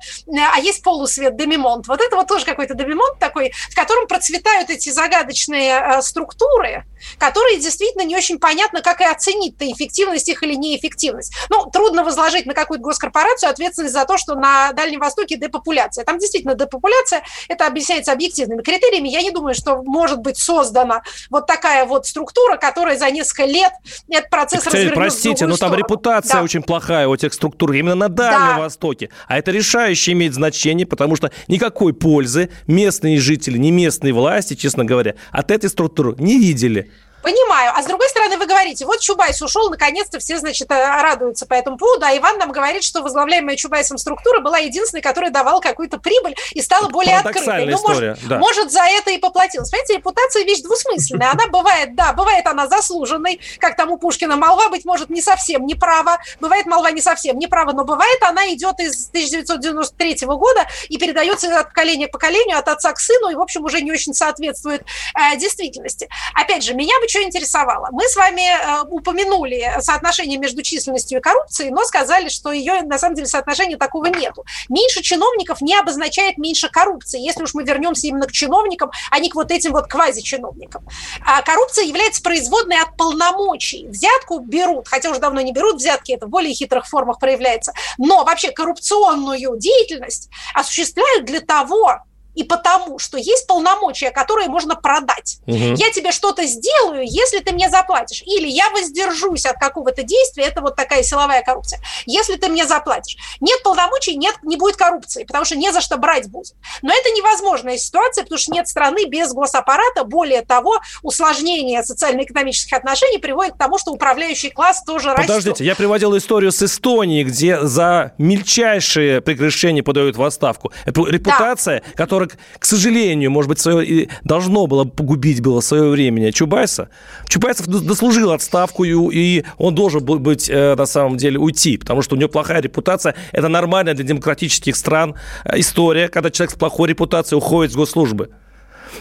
а 0.53 0.59
есть 0.59 0.83
полусвет, 0.83 1.37
демимонт. 1.37 1.87
Вот 1.87 2.01
это 2.01 2.17
вот 2.17 2.27
тоже 2.27 2.45
какой-то 2.45 2.75
демимонт 2.75 3.19
такой, 3.21 3.53
в 3.71 3.75
котором 3.75 4.09
процветают 4.09 4.69
эти 4.71 4.91
загадочные 4.91 5.81
э, 5.81 6.03
структуры, 6.03 6.85
которые 7.19 7.61
действительно 7.61 8.03
не 8.03 8.17
очень 8.17 8.41
понятно, 8.41 8.83
как 8.83 9.01
и 9.01 9.05
оценить-то 9.05 9.71
эффективность 9.71 10.29
их 10.29 10.43
или 10.43 10.55
неэффективность. 10.55 11.33
Ну, 11.51 11.67
трудно 11.67 12.03
возложить 12.03 12.47
на 12.47 12.55
какую-то 12.55 12.83
госкорпорацию 12.83 13.51
ответственность 13.51 13.95
за 13.95 14.05
то, 14.05 14.19
что 14.19 14.35
на 14.35 14.73
Дальнем 14.73 15.01
Востоке 15.01 15.37
депопуляция. 15.37 16.05
Там 16.05 16.19
действительно 16.19 16.55
депопуляция, 16.55 17.23
это 17.49 17.67
объясняется 17.67 18.11
объективными 18.11 18.63
критериями. 18.63 19.09
Я 19.09 19.23
не 19.23 19.31
думаю, 19.31 19.55
что 19.55 19.83
может 19.85 20.19
быть 20.19 20.39
создана 20.39 21.03
вот 21.31 21.47
такая 21.47 21.85
вот 21.85 22.07
структура, 22.07 22.57
которая 22.57 22.99
за 22.99 23.09
несколько 23.11 23.45
лет 23.45 23.73
этот 24.09 24.31
процесс 24.31 24.63
Екатерина, 24.63 24.95
простите, 24.95 25.47
но 25.47 25.57
там 25.57 25.75
репутация 25.75 26.39
да. 26.39 26.43
очень 26.43 26.63
плохая 26.63 27.07
у 27.07 27.15
этих 27.15 27.33
структур 27.33 27.73
именно 27.73 27.95
на 27.95 28.09
Дальнем 28.09 28.48
да. 28.57 28.59
Востоке. 28.59 29.11
А 29.27 29.39
это 29.39 29.51
решающее 29.51 30.13
имеет 30.15 30.35
значение, 30.35 30.87
потому 30.87 31.17
что 31.17 31.31
никакой 31.49 31.93
пользы 31.93 32.51
местные 32.67 33.19
жители, 33.19 33.59
не 33.59 33.71
местные 33.71 34.13
власти, 34.13 34.55
честно 34.55 34.85
говоря, 34.85 35.15
от 35.31 35.51
этой 35.51 35.71
структуры 35.71 36.15
не 36.19 36.39
видели. 36.39 36.91
Понимаю. 37.29 37.73
А 37.77 37.83
с 37.83 37.85
другой 37.85 38.09
стороны, 38.09 38.39
вы 38.39 38.47
говорите, 38.47 38.87
вот 38.87 39.01
Чубайс 39.01 39.43
ушел, 39.43 39.69
наконец-то 39.69 40.19
все, 40.19 40.39
значит, 40.39 40.71
э, 40.71 41.03
радуются 41.03 41.45
по 41.45 41.53
этому 41.53 41.77
поводу, 41.77 42.07
а 42.07 42.17
Иван 42.17 42.39
нам 42.39 42.53
говорит, 42.53 42.83
что 42.83 43.03
возглавляемая 43.03 43.55
Чубайсом 43.55 43.99
структура 43.99 44.41
была 44.41 44.57
единственной, 44.57 45.03
которая 45.03 45.31
давала 45.31 45.61
какую-то 45.61 45.99
прибыль 45.99 46.35
и 46.53 46.63
стала 46.63 46.89
более 46.89 47.19
открытой. 47.19 47.67
Ну, 47.67 47.77
история, 47.77 48.09
может, 48.13 48.29
да. 48.29 48.39
может, 48.39 48.73
за 48.73 48.81
это 48.81 49.11
и 49.11 49.19
поплатилась. 49.19 49.69
Понимаете, 49.69 49.97
репутация 49.97 50.45
вещь 50.45 50.63
двусмысленная. 50.63 51.33
Она 51.33 51.49
бывает, 51.49 51.95
да, 51.95 52.15
бывает 52.15 52.47
она 52.47 52.67
заслуженной, 52.67 53.39
как 53.59 53.77
там 53.77 53.91
у 53.91 53.99
Пушкина 53.99 54.37
молва, 54.37 54.71
быть 54.71 54.87
может, 54.87 55.11
не 55.11 55.21
совсем 55.21 55.67
неправа, 55.67 56.17
бывает 56.41 56.65
молва 56.65 56.91
не 56.93 57.03
совсем 57.03 57.39
неправа, 57.39 57.73
но 57.73 57.85
бывает 57.85 58.23
она 58.23 58.51
идет 58.55 58.81
из 58.81 59.11
1993 59.11 60.27
года 60.29 60.67
и 60.89 60.97
передается 60.97 61.61
от 61.61 61.69
поколения 61.69 62.09
к 62.09 62.13
поколению, 62.13 62.57
от 62.57 62.69
отца 62.69 62.91
к 62.95 62.99
сыну, 62.99 63.29
и, 63.29 63.35
в 63.35 63.41
общем, 63.43 63.65
уже 63.65 63.83
не 63.83 63.93
очень 63.93 64.15
соответствует 64.15 64.87
э, 65.15 65.37
действительности. 65.37 66.09
Опять 66.33 66.65
же, 66.65 66.73
меня 66.73 66.99
бы 67.01 67.07
что 67.19 67.23
интересовало. 67.27 67.89
Мы 67.91 68.05
с 68.05 68.17
вами 68.17 68.43
э, 68.43 68.85
упомянули 68.89 69.73
соотношение 69.81 70.39
между 70.39 70.63
численностью 70.63 71.19
и 71.19 71.23
коррупцией, 71.23 71.71
но 71.71 71.85
сказали, 71.85 72.29
что 72.29 72.53
ее 72.53 72.83
на 72.83 72.99
самом 72.99 73.15
деле 73.17 73.27
соотношения 73.27 73.77
такого 73.77 74.07
нету. 74.07 74.45
Меньше 74.69 75.03
чиновников 75.03 75.61
не 75.61 75.77
обозначает 75.77 76.39
меньше 76.39 76.69
коррупции, 76.69 77.21
если 77.21 77.43
уж 77.43 77.55
мы 77.55 77.65
вернемся 77.65 78.07
именно 78.07 78.27
к 78.27 78.33
чиновникам, 78.33 78.91
а 79.11 79.19
не 79.19 79.29
к 79.29 79.35
вот 79.35 79.51
этим 79.51 79.73
вот 79.73 79.87
квази-чиновникам. 79.89 80.87
А 81.25 81.43
коррупция 81.43 81.85
является 81.85 82.23
производной 82.23 82.81
от 82.81 82.97
полномочий. 82.97 83.87
Взятку 83.89 84.39
берут, 84.41 84.89
хотя 84.89 85.11
уже 85.11 85.21
давно 85.21 85.41
не 85.41 85.53
берут 85.53 85.77
взятки, 85.77 86.13
это 86.13 86.27
в 86.27 86.31
более 86.31 86.55
хитрых 86.55 86.87
формах 86.87 87.19
проявляется, 87.19 87.73
но 87.99 88.25
вообще 88.25 88.51
коррупционную 88.51 89.57
деятельность 89.59 90.29
осуществляют 90.55 91.25
для 91.25 91.41
того, 91.41 91.99
и 92.39 92.45
потому, 92.45 93.01
что 93.01 93.19
есть 93.19 93.49
полномочия, 93.49 94.13
которые 94.13 94.49
можно 94.49 94.77
продать. 94.77 95.39
Угу. 95.49 95.57
Я 95.57 95.91
тебе 95.91 96.13
что-то 96.13 96.47
сделаю, 96.47 97.03
если 97.05 97.41
ты 97.41 97.53
мне 97.53 97.69
заплатишь. 97.69 98.23
Или 98.23 98.47
я 98.47 98.71
воздержусь 98.71 99.45
от 99.45 99.59
какого-то 99.59 100.05
действия, 100.05 100.45
это 100.45 100.61
вот 100.61 100.77
такая 100.77 101.03
силовая 101.03 101.43
коррупция, 101.43 101.81
если 102.07 102.37
ты 102.37 102.49
мне 102.49 102.65
заплатишь. 102.65 103.17
Нет 103.41 103.61
полномочий, 103.65 104.17
нет, 104.17 104.37
не 104.45 104.57
будет 104.57 104.77
коррупции, 104.77 105.25
потому 105.25 105.45
что 105.45 105.57
не 105.57 105.73
за 105.73 105.81
что 105.81 105.97
брать 105.97 106.31
будет. 106.31 106.55
Но 106.81 106.93
это 106.95 107.11
невозможная 107.11 107.77
ситуация, 107.77 108.23
потому 108.23 108.39
что 108.39 108.53
нет 108.53 108.69
страны 108.69 109.07
без 109.07 109.33
госаппарата. 109.33 110.05
Более 110.05 110.43
того, 110.43 110.79
усложнение 111.03 111.83
социально-экономических 111.83 112.77
отношений 112.77 113.19
приводит 113.19 113.55
к 113.55 113.59
тому, 113.59 113.79
что 113.79 113.91
управляющий 113.91 114.51
класс 114.51 114.85
тоже 114.87 115.09
Подождите, 115.09 115.19
растет. 115.19 115.45
Подождите, 115.45 115.65
я 115.65 115.75
приводил 115.75 116.17
историю 116.17 116.53
с 116.53 116.63
Эстонией, 116.63 117.25
где 117.25 117.61
за 117.63 118.13
мельчайшие 118.19 119.21
прегрешения 119.23 119.83
подают 119.83 120.17
в 120.17 120.23
отставку. 120.23 120.71
Репутация, 120.87 121.83
да. 121.85 121.93
которая 121.97 122.28
к 122.59 122.65
сожалению, 122.65 123.31
может 123.31 123.49
быть, 123.49 123.61
свое, 123.61 124.09
должно 124.25 124.67
было 124.67 124.85
погубить 124.85 125.41
было 125.41 125.61
свое 125.61 125.91
время 125.91 126.33
Чубайса. 126.33 126.89
Чубайсов 127.29 127.67
дослужил 127.67 128.33
отставку, 128.33 128.85
и 128.85 129.45
он 129.57 129.75
должен 129.75 130.05
был 130.05 130.19
быть, 130.19 130.49
э, 130.51 130.75
на 130.75 130.87
самом 130.87 131.17
деле, 131.17 131.39
уйти, 131.39 131.77
потому 131.79 132.03
что 132.03 132.17
у 132.17 132.19
него 132.19 132.29
плохая 132.29 132.61
репутация. 132.61 133.15
Это 133.33 133.49
нормальная 133.49 133.95
для 133.95 134.05
демократических 134.05 134.77
стран 134.77 135.15
э, 135.45 135.61
история, 135.61 136.09
когда 136.09 136.31
человек 136.31 136.55
с 136.55 136.59
плохой 136.59 136.89
репутацией 136.89 137.39
уходит 137.39 137.73
с 137.73 137.77
госслужбы. 137.77 138.31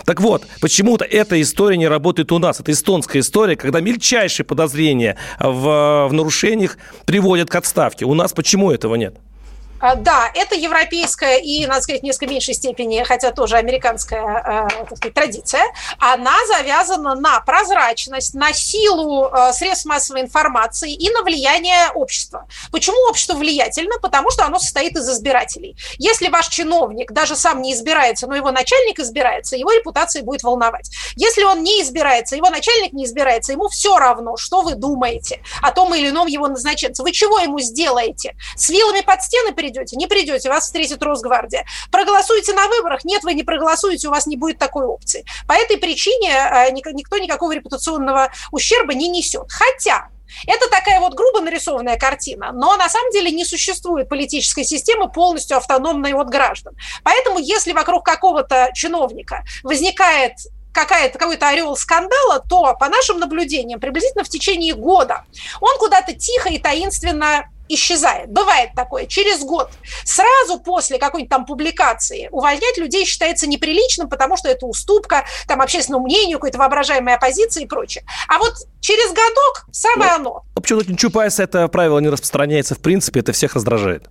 Так 0.06 0.22
вот, 0.22 0.46
почему-то 0.62 1.06
эта 1.06 1.42
история 1.42 1.78
не 1.78 1.88
работает 1.88 2.32
у 2.32 2.40
нас. 2.40 2.60
Это 2.60 2.72
эстонская 2.72 3.22
история, 3.22 3.56
когда 3.56 3.80
мельчайшие 3.80 4.46
подозрения 4.46 5.18
в, 5.40 6.08
в 6.10 6.14
нарушениях 6.14 6.78
приводят 7.06 7.50
к 7.50 7.56
отставке. 7.56 8.06
У 8.06 8.14
нас 8.14 8.34
почему 8.34 8.72
этого 8.72 8.96
нет? 8.96 9.16
А, 9.80 9.96
да, 9.96 10.32
это 10.34 10.56
европейская 10.56 11.40
и, 11.40 11.66
надо 11.68 11.82
сказать, 11.82 12.02
в 12.02 12.04
несколько 12.04 12.28
меньшей 12.28 12.54
степени, 12.54 13.04
хотя 13.04 13.32
тоже 13.32 13.58
американская 13.58 14.68
э, 14.70 14.96
сказать, 14.96 15.14
традиция. 15.14 15.62
Она 16.00 16.36
завязана 16.48 17.16
на 17.16 17.40
прозрачность, 17.42 18.34
на 18.34 18.54
силу 18.54 19.28
э, 19.28 19.54
средств 19.54 19.86
массовой 19.86 20.22
информации 20.22 20.94
и 20.94 21.10
на 21.12 21.22
влияние 21.22 21.92
общества. 21.94 22.48
Почему 22.72 22.98
общество 23.10 23.36
влиятельно? 23.36 24.00
Потому 24.02 24.32
что 24.32 24.46
оно 24.46 24.60
состоит 24.60 24.96
из 24.96 25.08
избирателей. 25.10 25.76
Если 25.98 26.30
ваш 26.30 26.48
чиновник 26.48 27.12
даже 27.12 27.36
сам 27.36 27.62
не 27.62 27.74
избирается, 27.74 28.28
но 28.28 28.36
его 28.36 28.52
начальник 28.52 29.00
избирается, 29.00 29.56
его 29.56 29.72
репутация 29.72 30.24
будет 30.24 30.44
волновать. 30.44 30.90
Если 31.16 31.44
он 31.44 31.64
не 31.64 31.84
избирается, 31.84 32.36
его 32.36 32.50
начальник 32.50 32.94
не 32.94 33.06
избирается, 33.06 33.52
ему 33.52 33.68
все 33.68 33.98
равно, 33.98 34.38
что 34.38 34.62
вы 34.62 34.76
думаете 34.76 35.42
о 35.62 35.72
том 35.72 35.94
или 35.94 36.10
ином 36.10 36.28
его 36.28 36.48
назначенце. 36.48 37.04
Вы 37.04 37.12
чего 37.12 37.40
ему 37.40 37.60
сделаете? 37.60 38.36
С 38.56 38.70
вилами 38.70 39.02
под 39.02 39.22
стены 39.22 39.54
придете? 39.68 39.96
Не 39.98 40.08
придете, 40.08 40.50
вас 40.50 40.66
встретит 40.66 41.02
Росгвардия. 41.04 41.66
Проголосуете 41.92 42.54
на 42.54 42.68
выборах? 42.68 43.04
Нет, 43.04 43.24
вы 43.24 43.34
не 43.34 43.44
проголосуете, 43.44 44.08
у 44.08 44.12
вас 44.12 44.28
не 44.28 44.38
будет 44.38 44.58
такой 44.58 44.86
опции. 44.86 45.26
По 45.48 45.54
этой 45.54 45.78
причине 45.78 46.32
э, 46.32 46.72
никто 46.72 47.18
никакого 47.18 47.54
репутационного 47.54 48.32
ущерба 48.52 48.94
не 48.94 49.10
несет. 49.10 49.52
Хотя 49.52 50.10
это 50.46 50.70
такая 50.70 51.00
вот 51.00 51.14
грубо 51.14 51.42
нарисованная 51.42 51.98
картина, 51.98 52.52
но 52.52 52.76
на 52.76 52.90
самом 52.90 53.12
деле 53.12 53.32
не 53.32 53.46
существует 53.46 54.10
политической 54.10 54.64
системы 54.64 55.10
полностью 55.10 55.58
автономной 55.58 56.14
от 56.14 56.30
граждан. 56.30 56.76
Поэтому 57.04 57.40
если 57.40 57.72
вокруг 57.72 58.06
какого-то 58.06 58.72
чиновника 58.74 59.44
возникает 59.64 60.34
какая-то, 60.78 61.18
какой-то 61.18 61.48
орел 61.48 61.76
скандала, 61.76 62.40
то, 62.40 62.76
по 62.80 62.88
нашим 62.88 63.20
наблюдениям, 63.20 63.80
приблизительно 63.80 64.24
в 64.24 64.30
течение 64.30 64.76
года 64.76 65.26
он 65.60 65.76
куда-то 65.80 66.14
тихо 66.14 66.50
и 66.50 66.60
таинственно 66.60 67.50
исчезает. 67.68 68.30
Бывает 68.32 68.70
такое. 68.76 69.08
Через 69.08 69.44
год, 69.44 69.70
сразу 70.06 70.60
после 70.60 71.00
какой-нибудь 71.00 71.30
там 71.30 71.46
публикации, 71.46 72.30
увольнять 72.32 72.78
людей 72.78 73.06
считается 73.06 73.48
неприличным, 73.48 74.08
потому 74.08 74.38
что 74.38 74.50
это 74.50 74.66
уступка 74.68 75.26
там, 75.48 75.62
общественному 75.62 76.06
мнению, 76.06 76.38
какой-то 76.38 76.60
воображаемой 76.60 77.16
оппозиции 77.16 77.64
и 77.64 77.66
прочее. 77.66 78.06
А 78.30 78.38
вот 78.38 78.54
через 78.80 79.10
годок 79.10 79.66
самое 79.72 80.12
ну, 80.12 80.16
оно. 80.16 80.46
Почему-то 80.56 80.96
на 80.96 81.05
Чубайса 81.05 81.40
это 81.40 81.68
правило 81.68 82.00
не 82.00 82.10
распространяется 82.10 82.76
в 82.76 82.80
принципе, 82.80 83.20
это 83.20 83.34
всех 83.34 83.56
раздражает. 83.56 84.08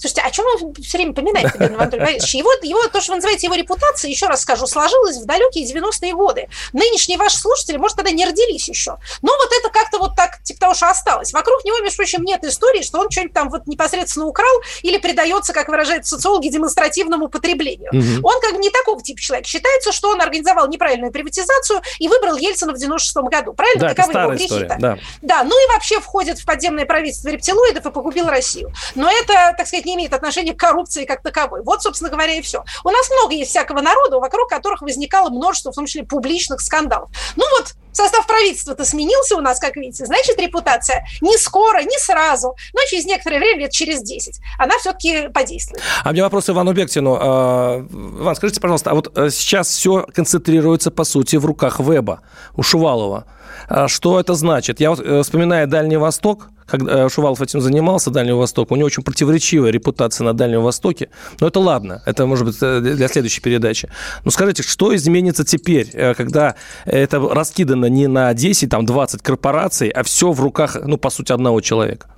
Слушайте, 0.00 0.22
о 0.22 0.30
чем 0.30 0.46
он 0.46 0.74
все 0.74 0.96
время 0.96 1.12
поминает, 1.12 1.54
Анатолий 1.60 2.02
Борисович? 2.02 2.34
Его, 2.36 2.50
его, 2.62 2.88
то, 2.88 3.02
что 3.02 3.12
вы 3.12 3.16
называете 3.16 3.46
его 3.46 3.54
репутацией, 3.54 4.12
еще 4.12 4.26
раз 4.26 4.40
скажу, 4.40 4.66
сложилось 4.66 5.18
в 5.18 5.26
далекие 5.26 5.66
90-е 5.70 6.14
годы. 6.14 6.48
Нынешние 6.72 7.18
ваши 7.18 7.36
слушатели, 7.36 7.76
может, 7.76 7.98
тогда 7.98 8.10
не 8.10 8.24
родились 8.24 8.66
еще. 8.68 8.96
Но 9.20 9.32
вот 9.36 9.50
это 9.58 9.68
как-то 9.68 9.98
вот 9.98 10.16
так, 10.16 10.42
типа 10.42 10.60
того, 10.60 10.74
что 10.74 10.88
осталось. 10.88 11.34
Вокруг 11.34 11.64
него, 11.66 11.78
между 11.80 11.98
прочим, 11.98 12.24
нет 12.24 12.42
истории, 12.44 12.82
что 12.82 12.98
он 12.98 13.10
что-нибудь 13.10 13.34
там 13.34 13.50
вот 13.50 13.66
непосредственно 13.66 14.26
украл 14.26 14.60
или 14.82 14.96
предается, 14.96 15.52
как 15.52 15.68
выражаются 15.68 16.16
социологи, 16.16 16.48
демонстративному 16.48 17.28
потреблению. 17.28 17.90
Угу. 17.92 18.26
Он 18.26 18.40
как 18.40 18.54
бы 18.54 18.58
не 18.58 18.70
такого 18.70 19.02
типа 19.02 19.20
человек. 19.20 19.46
Считается, 19.46 19.92
что 19.92 20.08
он 20.08 20.22
организовал 20.22 20.66
неправильную 20.68 21.12
приватизацию 21.12 21.82
и 21.98 22.08
выбрал 22.08 22.36
Ельцина 22.36 22.72
в 22.72 22.76
96-м 22.76 23.26
году. 23.26 23.52
Правильно? 23.52 23.88
Да, 23.88 23.94
Таковы 23.94 24.18
его 24.18 24.32
грехи 24.32 24.64
да. 24.78 24.98
да, 25.20 25.44
ну 25.44 25.50
и 25.50 25.72
вообще 25.74 26.00
входит 26.00 26.38
в 26.38 26.46
подземное 26.46 26.86
правительство 26.86 27.28
рептилоидов 27.28 27.84
и 27.84 27.90
погубил 27.90 28.28
Россию. 28.28 28.72
Но 28.94 29.10
это, 29.10 29.54
так 29.56 29.66
сказать, 29.66 29.86
не 29.90 29.96
имеет 29.96 30.14
отношения 30.14 30.54
к 30.54 30.58
коррупции 30.58 31.04
как 31.04 31.22
таковой. 31.22 31.62
Вот, 31.62 31.82
собственно 31.82 32.10
говоря, 32.10 32.34
и 32.34 32.40
все. 32.40 32.64
У 32.84 32.90
нас 32.90 33.10
много 33.10 33.34
есть 33.34 33.50
всякого 33.50 33.80
народа, 33.80 34.18
вокруг 34.18 34.48
которых 34.48 34.82
возникало 34.82 35.30
множество, 35.30 35.72
в 35.72 35.74
том 35.74 35.86
числе, 35.86 36.04
публичных 36.04 36.60
скандалов. 36.60 37.10
Ну 37.36 37.44
вот, 37.58 37.74
Состав 37.92 38.26
правительства-то 38.26 38.84
сменился 38.84 39.36
у 39.36 39.40
нас, 39.40 39.58
как 39.58 39.76
видите. 39.76 40.06
Значит, 40.06 40.38
репутация 40.38 41.04
не 41.20 41.36
скоро, 41.36 41.82
не 41.82 41.98
сразу, 41.98 42.54
но 42.72 42.80
через 42.88 43.04
некоторое 43.04 43.38
время, 43.38 43.62
лет 43.62 43.72
через 43.72 44.02
10, 44.02 44.40
она 44.58 44.78
все-таки 44.78 45.28
подействует. 45.28 45.82
А 46.04 46.12
мне 46.12 46.22
вопрос 46.22 46.48
Ивану 46.48 46.72
Бектину. 46.72 47.18
А, 47.20 47.84
Иван, 47.90 48.36
скажите, 48.36 48.60
пожалуйста, 48.60 48.90
а 48.90 48.94
вот 48.94 49.12
э, 49.16 49.30
сейчас 49.30 49.68
все 49.68 50.06
концентрируется, 50.14 50.90
по 50.90 51.04
сути, 51.04 51.36
в 51.36 51.44
руках 51.44 51.80
Веба, 51.80 52.20
у 52.56 52.62
Шувалова. 52.62 53.26
А 53.68 53.88
что 53.88 54.20
это 54.20 54.34
значит? 54.34 54.80
Я 54.80 54.90
вот 54.90 55.00
э, 55.00 55.22
вспоминаю 55.22 55.68
Дальний 55.68 55.96
Восток, 55.96 56.48
когда 56.66 57.06
э, 57.06 57.08
Шувалов 57.08 57.40
этим 57.42 57.60
занимался, 57.60 58.10
Дальний 58.10 58.32
Восток, 58.32 58.70
у 58.70 58.76
него 58.76 58.86
очень 58.86 59.02
противоречивая 59.02 59.70
репутация 59.70 60.24
на 60.24 60.32
Дальнем 60.32 60.62
Востоке. 60.62 61.10
Но 61.40 61.48
это 61.48 61.60
ладно, 61.60 62.02
это 62.06 62.26
может 62.26 62.46
быть 62.46 62.56
э, 62.60 62.80
для 62.80 63.08
следующей 63.08 63.40
передачи. 63.40 63.88
Но 64.24 64.30
скажите, 64.30 64.62
что 64.62 64.94
изменится 64.94 65.44
теперь, 65.44 65.90
когда 66.16 66.54
это 66.84 67.20
раскидано 67.20 67.86
не 67.86 68.06
на 68.06 68.32
10, 68.34 68.70
там, 68.70 68.86
20 68.86 69.22
корпораций, 69.22 69.88
а 69.88 70.02
все 70.02 70.32
в 70.32 70.40
руках, 70.40 70.76
ну, 70.84 70.96
по 70.96 71.10
сути, 71.10 71.32
одного 71.32 71.60
человека? 71.60 72.08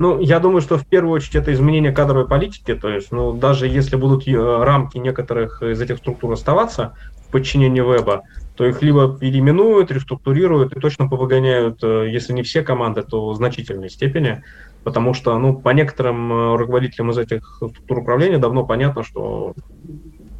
Ну, 0.00 0.18
я 0.18 0.38
думаю, 0.40 0.62
что 0.62 0.78
в 0.78 0.86
первую 0.86 1.12
очередь 1.12 1.36
это 1.36 1.52
изменение 1.52 1.92
кадровой 1.92 2.26
политики, 2.26 2.74
то 2.74 2.88
есть, 2.88 3.12
ну, 3.12 3.34
даже 3.34 3.68
если 3.68 3.96
будут 3.96 4.26
рамки 4.26 4.96
некоторых 4.96 5.62
из 5.62 5.78
этих 5.78 5.98
структур 5.98 6.32
оставаться 6.32 6.94
в 7.28 7.30
подчинении 7.30 7.80
веба, 7.80 8.22
то 8.60 8.66
их 8.66 8.82
либо 8.82 9.16
переименуют, 9.16 9.90
реструктурируют 9.90 10.76
и 10.76 10.80
точно 10.80 11.08
повыгоняют, 11.08 11.82
э, 11.82 12.10
если 12.10 12.34
не 12.34 12.42
все 12.42 12.60
команды, 12.60 13.02
то 13.02 13.30
в 13.30 13.34
значительной 13.34 13.88
степени, 13.88 14.44
потому 14.84 15.14
что 15.14 15.38
ну, 15.38 15.58
по 15.58 15.70
некоторым 15.70 16.30
э, 16.30 16.56
руководителям 16.56 17.10
из 17.10 17.16
этих 17.16 17.54
структур 17.56 18.00
управления 18.00 18.36
давно 18.36 18.66
понятно, 18.66 19.02
что 19.02 19.54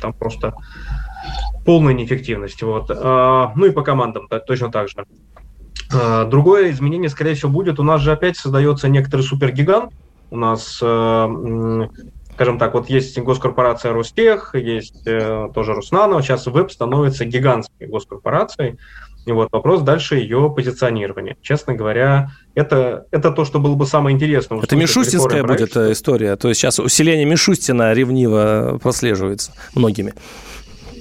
там 0.02 0.12
просто 0.12 0.52
полная 1.64 1.94
неэффективность. 1.94 2.62
Вот. 2.62 2.90
А, 2.90 3.54
ну 3.56 3.64
и 3.64 3.70
по 3.70 3.80
командам 3.80 4.28
точно 4.46 4.70
так 4.70 4.90
же. 4.90 5.06
А, 5.90 6.26
другое 6.26 6.72
изменение, 6.72 7.08
скорее 7.08 7.32
всего, 7.32 7.50
будет. 7.50 7.80
У 7.80 7.82
нас 7.82 8.02
же 8.02 8.12
опять 8.12 8.36
создается 8.36 8.90
некоторый 8.90 9.22
супергигант. 9.22 9.94
У 10.30 10.36
нас 10.36 10.78
э, 10.82 11.88
скажем 12.40 12.58
так, 12.58 12.72
вот 12.72 12.88
есть 12.88 13.18
госкорпорация 13.18 13.92
Ростех, 13.92 14.54
есть 14.54 15.06
э, 15.06 15.50
тоже 15.54 15.74
Руснано, 15.74 16.22
сейчас 16.22 16.46
Веб 16.46 16.72
становится 16.72 17.26
гигантской 17.26 17.86
госкорпорацией. 17.86 18.78
И 19.26 19.32
вот 19.32 19.52
вопрос 19.52 19.82
дальше 19.82 20.16
ее 20.16 20.50
позиционирования. 20.56 21.36
Честно 21.42 21.74
говоря, 21.74 22.30
это, 22.54 23.04
это 23.10 23.30
то, 23.30 23.44
что 23.44 23.60
было 23.60 23.74
бы 23.74 23.84
самое 23.84 24.16
интересное. 24.16 24.58
Это 24.58 24.74
Мишустинская 24.74 25.44
будет 25.44 25.76
история. 25.76 26.34
То 26.36 26.48
есть 26.48 26.62
сейчас 26.62 26.78
усиление 26.78 27.26
Мишустина 27.26 27.92
ревниво 27.92 28.80
прослеживается 28.82 29.52
многими 29.74 30.14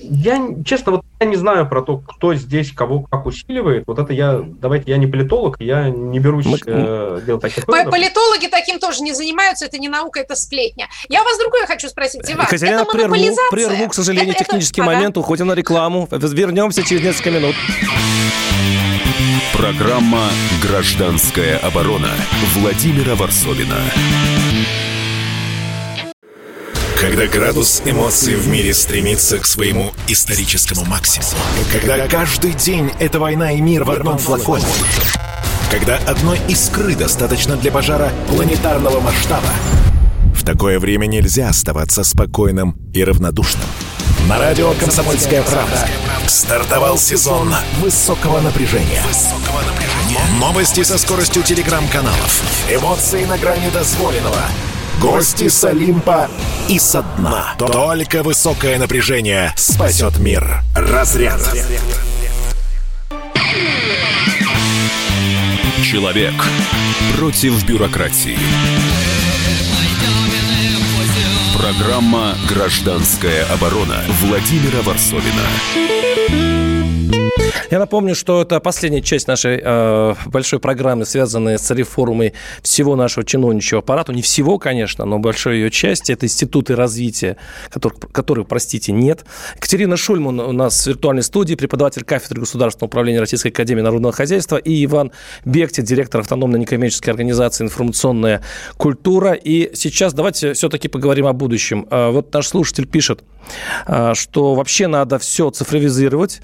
я, 0.10 0.48
честно, 0.66 0.94
вот 0.94 1.06
я 1.20 1.28
не 1.28 1.36
знаю 1.36 1.68
про 1.68 1.82
то, 1.82 1.98
кто 1.98 2.34
здесь 2.34 2.72
кого 2.72 3.02
как 3.04 3.26
усиливает. 3.26 3.84
Вот 3.88 4.00
это 4.00 4.12
я, 4.14 4.42
давайте, 4.44 4.92
я 4.92 4.98
не 4.98 5.08
политолог, 5.08 5.58
я 5.60 5.90
не 5.90 6.20
берусь 6.20 6.46
Мы... 6.46 6.58
э, 6.66 7.22
делать 7.26 7.42
таких 7.42 7.68
выводов. 7.68 7.92
Политологи 7.92 8.48
таким 8.48 8.80
тоже 8.80 9.04
не 9.04 9.14
занимаются, 9.14 9.66
это 9.66 9.78
не 9.78 9.90
наука, 9.90 10.20
это 10.20 10.36
сплетня. 10.36 10.88
Я 11.10 11.24
вас 11.24 11.38
другое 11.38 11.66
хочу 11.68 11.88
спросить, 11.90 12.22
Иван. 12.30 12.46
Екатерина, 12.46 12.82
это 12.82 12.92
прерву, 12.92 13.16
прерву, 13.52 13.90
к 13.90 13.94
сожалению, 13.94 14.34
это, 14.34 14.46
технический 14.46 14.82
это... 14.82 14.90
момент, 14.90 15.18
ага. 15.18 15.20
уходим 15.20 15.48
на 15.48 15.54
рекламу, 15.54 16.08
вернемся 16.12 16.84
через 16.84 17.04
несколько 17.04 17.32
минут. 17.32 17.56
Программа 19.54 20.30
«Гражданская 20.64 21.58
оборона» 21.60 22.12
Владимира 22.56 23.16
Варсовина. 23.16 23.76
Когда 27.00 27.28
градус 27.28 27.82
эмоций 27.86 28.36
в 28.36 28.50
мире 28.50 28.74
стремится 28.74 29.40
к 29.40 29.46
своему 29.46 29.94
историческому 30.10 30.84
максимуму. 30.84 31.32
Когда 31.72 32.10
каждый 32.10 32.52
день— 32.52 32.92
это 33.00 33.22
война 33.22 33.54
и 33.54 33.62
мир 33.62 33.86
в 33.86 33.92
одном 33.92 34.18
флаконе. 34.18 34.66
Когда 35.72 35.96
одной 35.96 36.38
искры 36.50 36.96
достаточно 36.96 37.56
для 37.56 37.72
пожара 37.72 38.12
планетарного 38.28 39.00
масштаба. 39.00 39.48
В 40.36 40.44
такое 40.44 40.78
время 40.78 41.06
нельзя 41.06 41.48
оставаться 41.48 42.04
спокойным 42.04 42.76
и 42.94 43.02
равнодушным. 43.02 43.64
На 44.28 44.38
радио 44.38 44.74
«Комсомольская 44.74 45.42
правда» 45.44 45.88
стартовал 46.28 46.98
сезон 46.98 47.56
высокого 47.80 48.42
напряжения. 48.42 49.04
Новости 50.38 50.84
со 50.84 50.98
скоростью 50.98 51.44
телеграм-каналов. 51.44 52.44
Эмоции 52.70 53.24
на 53.24 53.38
грани 53.38 53.70
дозволенного— 53.70 54.44
Гости 55.00 55.48
с 55.48 55.64
Олимпа 55.64 56.30
и 56.68 56.78
со 56.78 57.02
дна. 57.02 57.56
Только 57.58 58.22
высокое 58.22 58.78
напряжение 58.78 59.54
спасет 59.56 60.18
мир. 60.20 60.62
Разряд. 60.76 61.42
Человек 65.84 66.34
против 67.18 67.64
бюрократии. 67.66 68.38
Программа 71.58 72.36
«Гражданская 72.50 73.46
оборона» 73.46 74.04
Владимира 74.22 74.82
Варсовина. 74.82 76.79
Я 77.72 77.80
напомню, 77.80 78.16
что 78.16 78.42
это 78.42 78.60
последняя 78.60 79.02
часть 79.02 79.28
нашей 79.28 79.62
э, 79.64 80.16
большой 80.26 80.60
программы, 80.60 81.06
связанная 81.06 81.58
с 81.58 81.70
реформой 81.72 82.34
всего 82.64 82.96
нашего 82.96 83.26
чиновничьего 83.26 83.80
аппарата. 83.80 84.12
Не 84.12 84.22
всего, 84.22 84.58
конечно, 84.58 85.06
но 85.06 85.20
большой 85.20 85.58
ее 85.58 85.70
части. 85.70 86.12
Это 86.12 86.26
институты 86.26 86.76
развития, 86.76 87.38
которых, 87.70 88.00
которых, 88.12 88.48
простите, 88.48 88.92
нет. 88.92 89.24
Екатерина 89.56 89.98
Шульман 89.98 90.40
у 90.40 90.52
нас 90.52 90.84
в 90.84 90.88
виртуальной 90.88 91.24
студии, 91.24 91.56
преподаватель 91.56 92.04
кафедры 92.04 92.42
государственного 92.42 92.88
управления 92.88 93.20
Российской 93.20 93.50
Академии 93.50 93.82
Народного 93.82 94.14
Хозяйства, 94.14 94.58
и 94.58 94.84
Иван 94.86 95.12
Бехти, 95.46 95.82
директор 95.82 96.22
автономной 96.22 96.60
некоммерческой 96.60 97.12
организации 97.12 97.64
«Информационная 97.64 98.42
культура». 98.78 99.34
И 99.34 99.76
сейчас 99.76 100.14
давайте 100.14 100.54
все-таки 100.54 100.88
поговорим 100.88 101.28
о 101.28 101.34
будущем. 101.34 101.88
Э, 101.92 102.10
вот 102.10 102.34
наш 102.34 102.48
слушатель 102.48 102.88
пишет, 102.88 103.24
э, 103.86 104.14
что 104.16 104.56
вообще 104.56 104.88
надо 104.88 105.20
все 105.20 105.50
цифровизировать, 105.52 106.42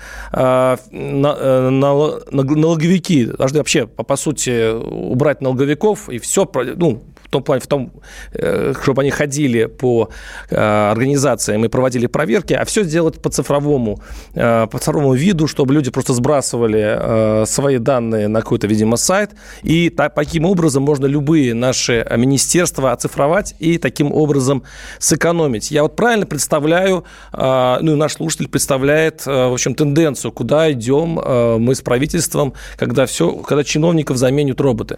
э, 0.96 1.56
Э, 1.56 1.70
налоговики 1.70 3.26
должны 3.26 3.60
вообще, 3.60 3.88
по, 3.88 4.04
по 4.04 4.16
сути, 4.16 4.74
убрать 4.74 5.42
налоговиков 5.42 6.10
и 6.10 6.20
все, 6.20 6.50
ну, 6.76 7.04
в 7.24 7.30
том 7.30 7.44
плане, 7.44 7.62
в 7.62 7.68
том, 7.68 7.92
э, 8.34 8.74
чтобы 8.82 9.02
они 9.02 9.12
ходили 9.12 9.66
по 9.66 10.10
э, 10.50 10.56
организациям 10.56 11.66
и 11.66 11.68
проводили 11.68 12.08
проверки, 12.08 12.54
а 12.54 12.64
все 12.66 12.84
сделать 12.84 13.22
по 13.22 13.30
цифровому, 13.30 14.00
по 14.34 14.80
цифровому 14.80 15.14
виду, 15.14 15.48
чтобы 15.48 15.74
люди 15.74 15.92
просто 15.92 16.14
сбрасывали 16.14 17.46
свои 17.46 17.78
данные 17.78 18.28
на 18.28 18.42
какой-то, 18.42 18.68
видимо, 18.68 18.98
сайт, 18.98 19.32
и 19.64 19.90
таким 19.90 20.46
образом 20.46 20.84
можно 20.84 21.06
любые 21.08 21.54
наши 21.54 22.06
министерства 22.16 22.92
оцифровать 22.92 23.56
и 23.60 23.78
таким 23.78 24.14
образом 24.14 24.64
сэкономить. 25.00 25.72
Я 25.72 25.84
вот 25.84 25.96
правильно 25.96 26.26
представляю, 26.26 27.06
ну 27.34 27.92
и 27.94 27.96
наш 27.96 28.14
слушатель 28.14 28.48
представляет, 28.48 29.26
в 29.26 29.54
общем, 29.54 29.76
тенденцию, 29.76 30.32
куда 30.32 30.72
идем 30.86 31.20
э, 31.20 31.58
мы 31.58 31.74
с 31.74 31.82
правительством, 31.82 32.54
когда, 32.78 33.06
все, 33.06 33.32
когда 33.32 33.64
чиновников 33.64 34.18
заменят 34.18 34.62
роботы. 34.62 34.98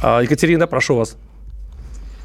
А, 0.00 0.20
Екатерина, 0.22 0.66
прошу 0.66 0.96
вас. 0.96 1.16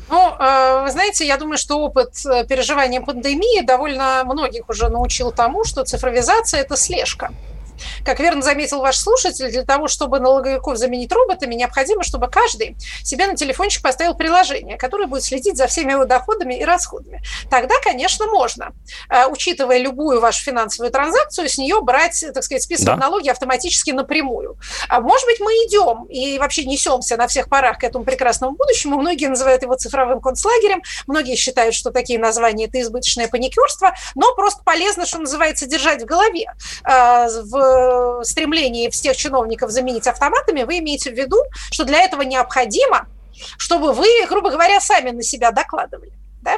Ну, 0.10 0.36
э, 0.40 0.84
вы 0.84 0.92
знаете, 0.92 1.28
я 1.28 1.38
думаю, 1.38 1.58
что 1.58 1.80
опыт 1.80 2.26
э, 2.26 2.46
переживания 2.48 3.02
пандемии 3.02 3.66
довольно 3.66 4.24
многих 4.26 4.70
уже 4.70 4.90
научил 4.90 5.32
тому, 5.32 5.66
что 5.66 5.84
цифровизация– 5.84 6.62
это 6.62 6.78
слежка. 6.78 7.32
Как 8.06 8.20
верно 8.20 8.42
заметил 8.42 8.80
ваш 8.80 8.98
слушатель, 8.98 9.52
для 9.52 9.64
того, 9.64 9.88
чтобы 9.88 10.20
налоговиков 10.20 10.78
заменить 10.78 11.12
роботами, 11.12 11.56
необходимо, 11.56 12.04
чтобы 12.04 12.30
каждый 12.30 12.76
себе 13.04 13.28
на 13.28 13.36
телефончик 13.36 13.82
поставил 13.82 14.16
приложение, 14.16 14.78
которое 14.78 15.08
будет 15.08 15.24
следить 15.24 15.58
за 15.58 15.68
всеми 15.68 15.92
его 15.92 16.06
доходами 16.06 16.56
и 16.56 16.64
расходами. 16.64 17.22
Тогда, 17.50 17.76
конечно, 17.84 18.28
можно, 18.28 18.74
э, 19.10 19.28
учитывая 19.28 19.78
любую 19.78 20.20
вашу 20.22 20.44
финансовую 20.44 20.92
транзакцию, 20.92 21.50
с 21.50 21.58
нее 21.58 21.82
брать, 21.82 22.24
так 22.34 22.44
сказать, 22.44 22.64
списывать 22.64 22.96
да. 22.96 22.96
налоги 22.96 23.30
автоматически 23.30 23.92
напрямую. 23.92 24.58
А 24.90 25.00
может 25.02 25.26
быть, 25.26 25.40
мы 25.40 25.52
идем 25.52 26.06
и 26.06 26.38
вообще 26.40 26.66
несемся 26.66 27.18
на 27.18 27.28
всех 27.28 27.50
парах 27.50 27.80
к 27.80 27.84
этому 27.84 28.06
прекрасному 28.06 28.56
будущему. 28.56 28.98
Многие 28.98 29.28
называют 29.28 29.64
его 29.64 29.76
цифровым 29.76 30.22
концлагерем, 30.22 30.82
многие 31.08 31.36
считают, 31.36 31.76
что 31.76 31.92
такие 31.92 32.20
названия– 32.20 32.66
это 32.68 32.82
избыточное 32.82 33.28
паникерство, 33.28 33.94
но 34.16 34.34
просто 34.36 34.64
полезно, 34.64 35.06
что 35.06 35.20
называется, 35.20 35.68
держать 35.68 36.02
в 36.02 36.06
голове. 36.06 36.48
Э, 36.84 37.28
в 37.44 37.67
Э, 37.68 38.24
стремлении 38.24 38.90
всех 38.90 39.16
чиновников 39.16 39.72
заменить 39.72 40.08
автоматами, 40.08 40.64
вы 40.64 40.80
имеете 40.80 41.12
в 41.12 41.14
виду, 41.14 41.38
что 41.72 41.84
для 41.86 42.00
этого 42.00 42.22
необходимо, 42.24 43.08
чтобы 43.58 43.94
вы, 43.94 44.08
грубо 44.28 44.50
говоря, 44.50 44.80
сами 44.80 45.12
на 45.12 45.24
себя 45.24 45.52
докладывали. 45.52 46.14
Да? 46.42 46.58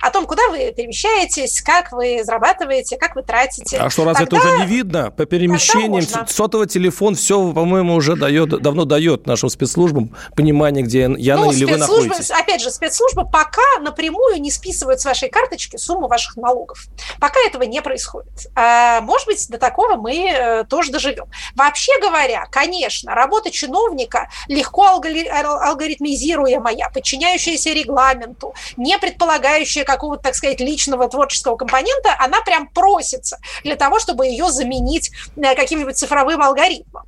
О 0.00 0.10
том, 0.10 0.26
куда 0.26 0.48
вы 0.48 0.72
перемещаетесь, 0.72 1.60
как 1.62 1.92
вы 1.92 2.22
зарабатываете, 2.24 2.96
как 2.96 3.16
вы 3.16 3.22
тратите. 3.22 3.78
А 3.78 3.90
что, 3.90 4.04
Тогда... 4.04 4.22
это 4.22 4.36
уже 4.36 4.58
не 4.58 4.66
видно? 4.66 5.10
По 5.10 5.26
перемещениям 5.26 6.06
сотовый 6.28 6.66
телефон 6.66 7.14
все, 7.14 7.52
по-моему, 7.52 7.94
уже 7.94 8.16
дает, 8.16 8.62
давно 8.62 8.84
дает 8.84 9.26
нашим 9.26 9.48
спецслужбам 9.48 10.14
понимание, 10.36 10.84
где 10.84 11.10
я 11.18 11.36
ну, 11.36 11.52
или 11.52 11.64
вы 11.64 11.76
находитесь. 11.76 12.30
Опять 12.30 12.62
же, 12.62 12.70
спецслужбы 12.70 13.28
пока 13.30 13.62
напрямую 13.80 14.40
не 14.40 14.50
списывают 14.50 15.00
с 15.00 15.04
вашей 15.04 15.28
карточки 15.28 15.76
сумму 15.76 16.08
ваших 16.08 16.36
налогов. 16.36 16.86
Пока 17.20 17.40
этого 17.40 17.62
не 17.62 17.82
происходит. 17.82 18.48
А, 18.54 19.00
может 19.00 19.26
быть, 19.26 19.48
до 19.48 19.58
такого 19.58 19.96
мы 19.96 20.30
э, 20.30 20.64
тоже 20.64 20.90
доживем. 20.90 21.26
Вообще 21.54 21.92
говоря, 22.00 22.46
конечно, 22.50 23.14
работа 23.14 23.50
чиновника 23.50 24.30
легко 24.48 24.86
алгоритмизируемая, 24.86 26.90
подчиняющаяся 26.92 27.72
регламенту, 27.72 28.54
не 28.76 28.98
предполагающая 28.98 29.69
какого-то, 29.84 30.22
так 30.22 30.34
сказать, 30.34 30.60
личного 30.60 31.08
творческого 31.08 31.56
компонента, 31.56 32.14
она 32.18 32.40
прям 32.42 32.68
просится 32.68 33.38
для 33.64 33.76
того, 33.76 33.98
чтобы 33.98 34.26
ее 34.26 34.50
заменить 34.50 35.10
э, 35.36 35.54
каким-нибудь 35.54 35.96
цифровым 35.96 36.42
алгоритмом. 36.42 37.04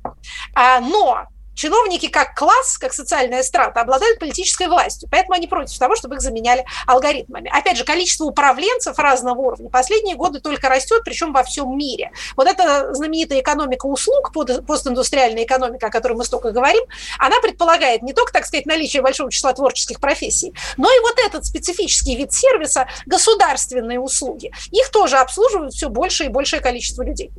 А, 0.55 0.79
но 0.79 1.27
чиновники 1.55 2.07
как 2.07 2.35
класс, 2.35 2.77
как 2.77 2.93
социальная 2.93 3.43
страта, 3.43 3.81
обладают 3.81 4.19
политической 4.19 4.67
властью, 4.67 5.09
поэтому 5.11 5.35
они 5.35 5.47
против 5.47 5.77
того, 5.77 5.95
чтобы 5.95 6.15
их 6.15 6.21
заменяли 6.21 6.65
алгоритмами. 6.87 7.49
Опять 7.53 7.77
же, 7.77 7.83
количество 7.83 8.25
управленцев 8.25 8.97
разного 8.97 9.39
уровня 9.39 9.69
последние 9.69 10.15
годы 10.15 10.39
только 10.39 10.69
растет, 10.69 11.01
причем 11.03 11.33
во 11.33 11.43
всем 11.43 11.77
мире. 11.77 12.11
Вот 12.35 12.47
эта 12.47 12.93
знаменитая 12.93 13.41
экономика 13.41 13.85
услуг, 13.85 14.31
постиндустриальная 14.65 15.43
экономика, 15.43 15.87
о 15.87 15.89
которой 15.89 16.13
мы 16.13 16.25
столько 16.25 16.51
говорим, 16.51 16.83
она 17.19 17.39
предполагает 17.41 18.01
не 18.01 18.13
только, 18.13 18.33
так 18.33 18.45
сказать, 18.45 18.65
наличие 18.65 19.01
большого 19.01 19.31
числа 19.31 19.53
творческих 19.53 19.99
профессий, 19.99 20.53
но 20.77 20.89
и 20.89 20.99
вот 21.01 21.15
этот 21.25 21.45
специфический 21.45 22.15
вид 22.15 22.33
сервиса, 22.33 22.87
государственные 23.05 23.99
услуги. 23.99 24.51
Их 24.71 24.89
тоже 24.89 25.17
обслуживают 25.17 25.73
все 25.73 25.89
больше 25.89 26.25
и 26.25 26.27
большее 26.29 26.61
количество 26.61 27.03
людей. 27.03 27.31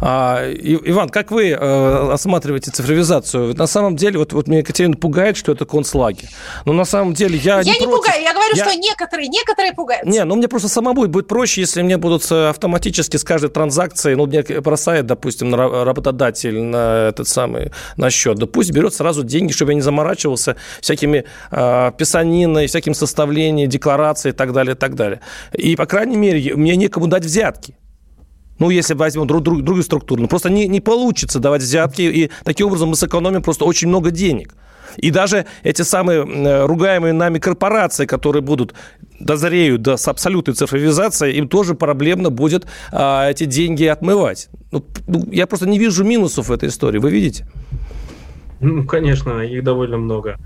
А, 0.00 0.44
Иван, 0.52 1.08
как 1.08 1.30
вы 1.30 1.50
э, 1.50 2.12
осматриваете 2.12 2.70
цифровизацию? 2.70 3.54
На 3.56 3.66
самом 3.66 3.96
деле, 3.96 4.18
вот, 4.18 4.32
вот 4.32 4.48
меня 4.48 4.60
Екатерина 4.60 4.96
пугает, 4.96 5.36
что 5.36 5.52
это 5.52 5.64
концлагерь. 5.64 6.28
Но 6.64 6.72
на 6.72 6.84
самом 6.84 7.14
деле 7.14 7.38
я, 7.38 7.60
я 7.60 7.64
не, 7.64 7.70
не 7.72 7.86
против. 7.86 7.96
пугаю, 7.96 8.22
я 8.22 8.32
говорю, 8.32 8.54
я... 8.54 8.64
что 8.64 8.78
некоторые, 8.78 9.28
некоторые 9.28 9.72
пугаются. 9.72 10.08
Не, 10.08 10.24
ну 10.24 10.36
мне 10.36 10.48
просто 10.48 10.68
самому 10.68 11.06
будет 11.06 11.28
проще, 11.28 11.62
если 11.62 11.82
мне 11.82 11.96
будут 11.96 12.30
автоматически 12.30 13.16
с 13.16 13.24
каждой 13.24 13.50
транзакции, 13.50 14.14
ну 14.14 14.26
мне 14.26 14.42
бросает, 14.42 15.06
допустим, 15.06 15.54
работодатель 15.54 16.60
на 16.60 17.08
этот 17.08 17.28
самый 17.28 17.72
на 17.96 18.10
счет, 18.10 18.38
да 18.38 18.46
пусть 18.46 18.72
берет 18.72 18.94
сразу 18.94 19.22
деньги, 19.24 19.52
чтобы 19.52 19.72
я 19.72 19.76
не 19.76 19.82
заморачивался 19.82 20.56
всякими 20.80 21.24
э, 21.50 21.92
писаниной, 21.96 22.66
всяким 22.66 22.94
составлением, 22.94 23.68
декларацией 23.68 24.32
и 24.32 24.36
так 24.36 24.52
далее, 24.52 24.74
и 24.74 24.78
так 24.78 24.94
далее. 24.94 25.20
И, 25.52 25.76
по 25.76 25.86
крайней 25.86 26.16
мере, 26.16 26.54
мне 26.54 26.76
некому 26.76 27.06
дать 27.06 27.24
взятки. 27.24 27.74
Ну, 28.58 28.70
если 28.70 28.94
возьмем 28.94 29.26
друг, 29.26 29.42
друг, 29.42 29.62
другую 29.62 29.82
структуру. 29.82 30.22
Ну, 30.22 30.28
просто 30.28 30.50
не, 30.50 30.66
не 30.66 30.80
получится 30.80 31.38
давать 31.38 31.62
взятки, 31.62 32.02
и 32.02 32.30
таким 32.44 32.66
образом 32.68 32.90
мы 32.90 32.96
сэкономим 32.96 33.42
просто 33.42 33.64
очень 33.64 33.88
много 33.88 34.10
денег. 34.10 34.54
И 34.96 35.10
даже 35.10 35.46
эти 35.62 35.82
самые 35.82 36.26
э, 36.26 36.66
ругаемые 36.66 37.12
нами 37.12 37.38
корпорации, 37.38 38.06
которые 38.06 38.42
будут 38.42 38.74
дозреют 39.20 39.82
до 39.82 39.94
абсолютной 39.94 40.54
цифровизации, 40.54 41.34
им 41.34 41.48
тоже 41.48 41.74
проблемно 41.74 42.30
будет 42.30 42.66
а, 42.92 43.28
эти 43.28 43.44
деньги 43.44 43.84
отмывать. 43.84 44.48
Ну, 44.70 44.84
я 45.32 45.46
просто 45.46 45.68
не 45.68 45.78
вижу 45.78 46.04
минусов 46.04 46.48
в 46.48 46.52
этой 46.52 46.68
истории. 46.68 46.98
Вы 46.98 47.10
видите? 47.10 47.46
Ну, 48.60 48.86
конечно, 48.86 49.40
их 49.40 49.62
довольно 49.64 49.98
много. 49.98 50.38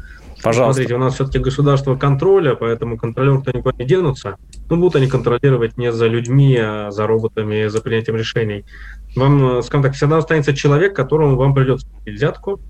Пожалуйста. 0.43 0.83
Смотрите, 0.83 0.95
у 0.97 0.99
нас 0.99 1.15
все-таки 1.15 1.39
государство 1.39 1.95
контроля, 1.95 2.55
поэтому 2.55 2.99
контролеры-то 2.99 3.57
никуда 3.57 3.77
не 3.79 3.85
денутся. 3.85 4.37
Ну, 4.69 4.77
будут 4.77 4.97
они 4.97 5.07
контролировать 5.07 5.77
не 5.79 5.93
за 5.93 6.09
людьми, 6.09 6.57
а 6.57 6.91
за 6.91 7.07
роботами, 7.07 7.69
за 7.69 7.81
принятием 7.81 8.17
решений. 8.17 8.65
Вам, 9.15 9.63
скажем 9.63 9.85
так, 9.85 9.95
всегда 9.95 10.19
останется 10.19 10.55
человек, 10.55 10.97
которому 10.97 11.37
вам 11.37 11.55
придется 11.55 11.87
взятку, 12.05 12.61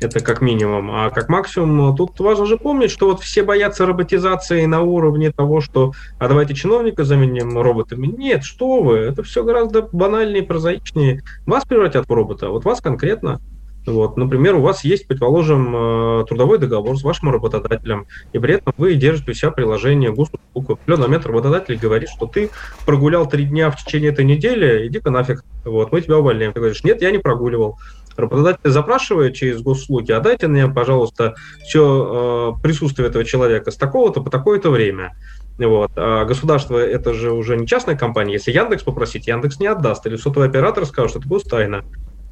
это 0.00 0.20
как 0.20 0.40
минимум. 0.40 0.90
А 0.90 1.10
как 1.10 1.28
максимум, 1.28 1.94
тут 1.96 2.18
важно 2.20 2.46
же 2.46 2.56
помнить, 2.56 2.90
что 2.90 3.10
вот 3.10 3.20
все 3.20 3.42
боятся 3.42 3.84
роботизации 3.84 4.64
на 4.64 4.80
уровне 4.80 5.30
того, 5.30 5.60
что 5.60 5.92
а 6.18 6.28
давайте 6.28 6.54
чиновника 6.54 7.04
заменим 7.04 7.58
роботами. 7.58 8.06
Нет, 8.06 8.44
что 8.44 8.80
вы, 8.80 8.96
это 8.96 9.22
все 9.22 9.44
гораздо 9.44 9.82
банальнее, 9.82 10.42
прозаичнее. 10.42 11.22
Вас 11.46 11.64
превратят 11.64 12.08
в 12.08 12.12
робота, 12.12 12.48
вот 12.48 12.64
вас 12.64 12.80
конкретно. 12.80 13.40
Вот, 13.86 14.16
например, 14.16 14.56
у 14.56 14.60
вас 14.60 14.84
есть, 14.84 15.06
предположим, 15.06 15.74
э, 15.74 16.24
трудовой 16.28 16.58
договор 16.58 16.98
с 16.98 17.02
вашим 17.02 17.30
работодателем, 17.30 18.06
и 18.32 18.38
при 18.38 18.54
этом 18.54 18.74
вы 18.76 18.94
держите 18.94 19.30
у 19.30 19.34
себя 19.34 19.50
приложение 19.50 20.12
госуслуг. 20.12 20.40
В 20.54 20.72
определенный 20.72 21.06
момент 21.06 21.26
работодатель 21.26 21.78
говорит, 21.78 22.10
что 22.10 22.26
ты 22.26 22.50
прогулял 22.84 23.28
три 23.28 23.44
дня 23.44 23.70
в 23.70 23.82
течение 23.82 24.10
этой 24.10 24.24
недели, 24.24 24.88
иди-ка 24.88 25.10
нафиг, 25.10 25.42
вот, 25.64 25.90
мы 25.92 26.00
тебя 26.02 26.18
увольняем. 26.18 26.52
Ты 26.52 26.60
говоришь, 26.60 26.84
нет, 26.84 27.00
я 27.00 27.10
не 27.10 27.18
прогуливал. 27.18 27.78
Работодатель 28.16 28.68
запрашивает 28.70 29.34
через 29.34 29.62
госуслуги, 29.62 30.10
а 30.10 30.20
дайте 30.20 30.48
мне, 30.48 30.66
пожалуйста, 30.66 31.36
все 31.64 32.54
э, 32.58 32.62
присутствие 32.62 33.08
этого 33.08 33.24
человека 33.24 33.70
с 33.70 33.76
такого-то 33.76 34.20
по 34.20 34.28
такое-то 34.28 34.70
время. 34.70 35.14
Вот. 35.58 35.92
А 35.96 36.24
государство 36.24 36.78
это 36.78 37.14
же 37.14 37.32
уже 37.32 37.56
не 37.56 37.66
частная 37.66 37.96
компания. 37.96 38.34
Если 38.34 38.52
Яндекс 38.52 38.82
попросить, 38.82 39.26
Яндекс 39.26 39.60
не 39.60 39.66
отдаст. 39.66 40.06
Или 40.06 40.16
сотовый 40.16 40.48
оператор 40.48 40.84
скажет, 40.84 41.10
что 41.10 41.20
это 41.20 41.28
гостайна. 41.28 41.84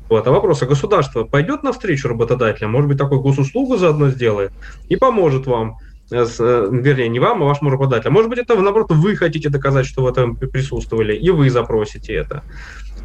Вот. 0.09 0.27
А 0.27 0.31
вопрос, 0.31 0.63
а 0.63 0.67
государство 0.67 1.25
пойдет 1.25 1.63
навстречу 1.63 2.09
работодателям, 2.09 2.71
может 2.73 2.89
быть, 2.89 2.99
такую 2.99 3.21
госуслугу 3.21 3.77
заодно 3.77 4.09
сделает 4.09 4.53
и 4.89 4.97
поможет 4.97 5.47
вам, 5.47 5.79
э, 6.11 6.25
э, 6.39 6.69
вернее, 6.71 7.09
не 7.09 7.19
вам, 7.19 7.43
а 7.43 7.47
вашему 7.47 7.71
работодателю. 7.71 8.13
Может 8.13 8.31
быть, 8.31 8.39
это, 8.39 8.55
наоборот, 8.57 8.91
вы 8.91 9.17
хотите 9.17 9.49
доказать, 9.49 9.87
что 9.87 10.03
в 10.03 10.07
этом 10.07 10.37
присутствовали, 10.37 11.17
и 11.17 11.31
вы 11.31 11.51
запросите 11.51 12.15
это. 12.15 12.43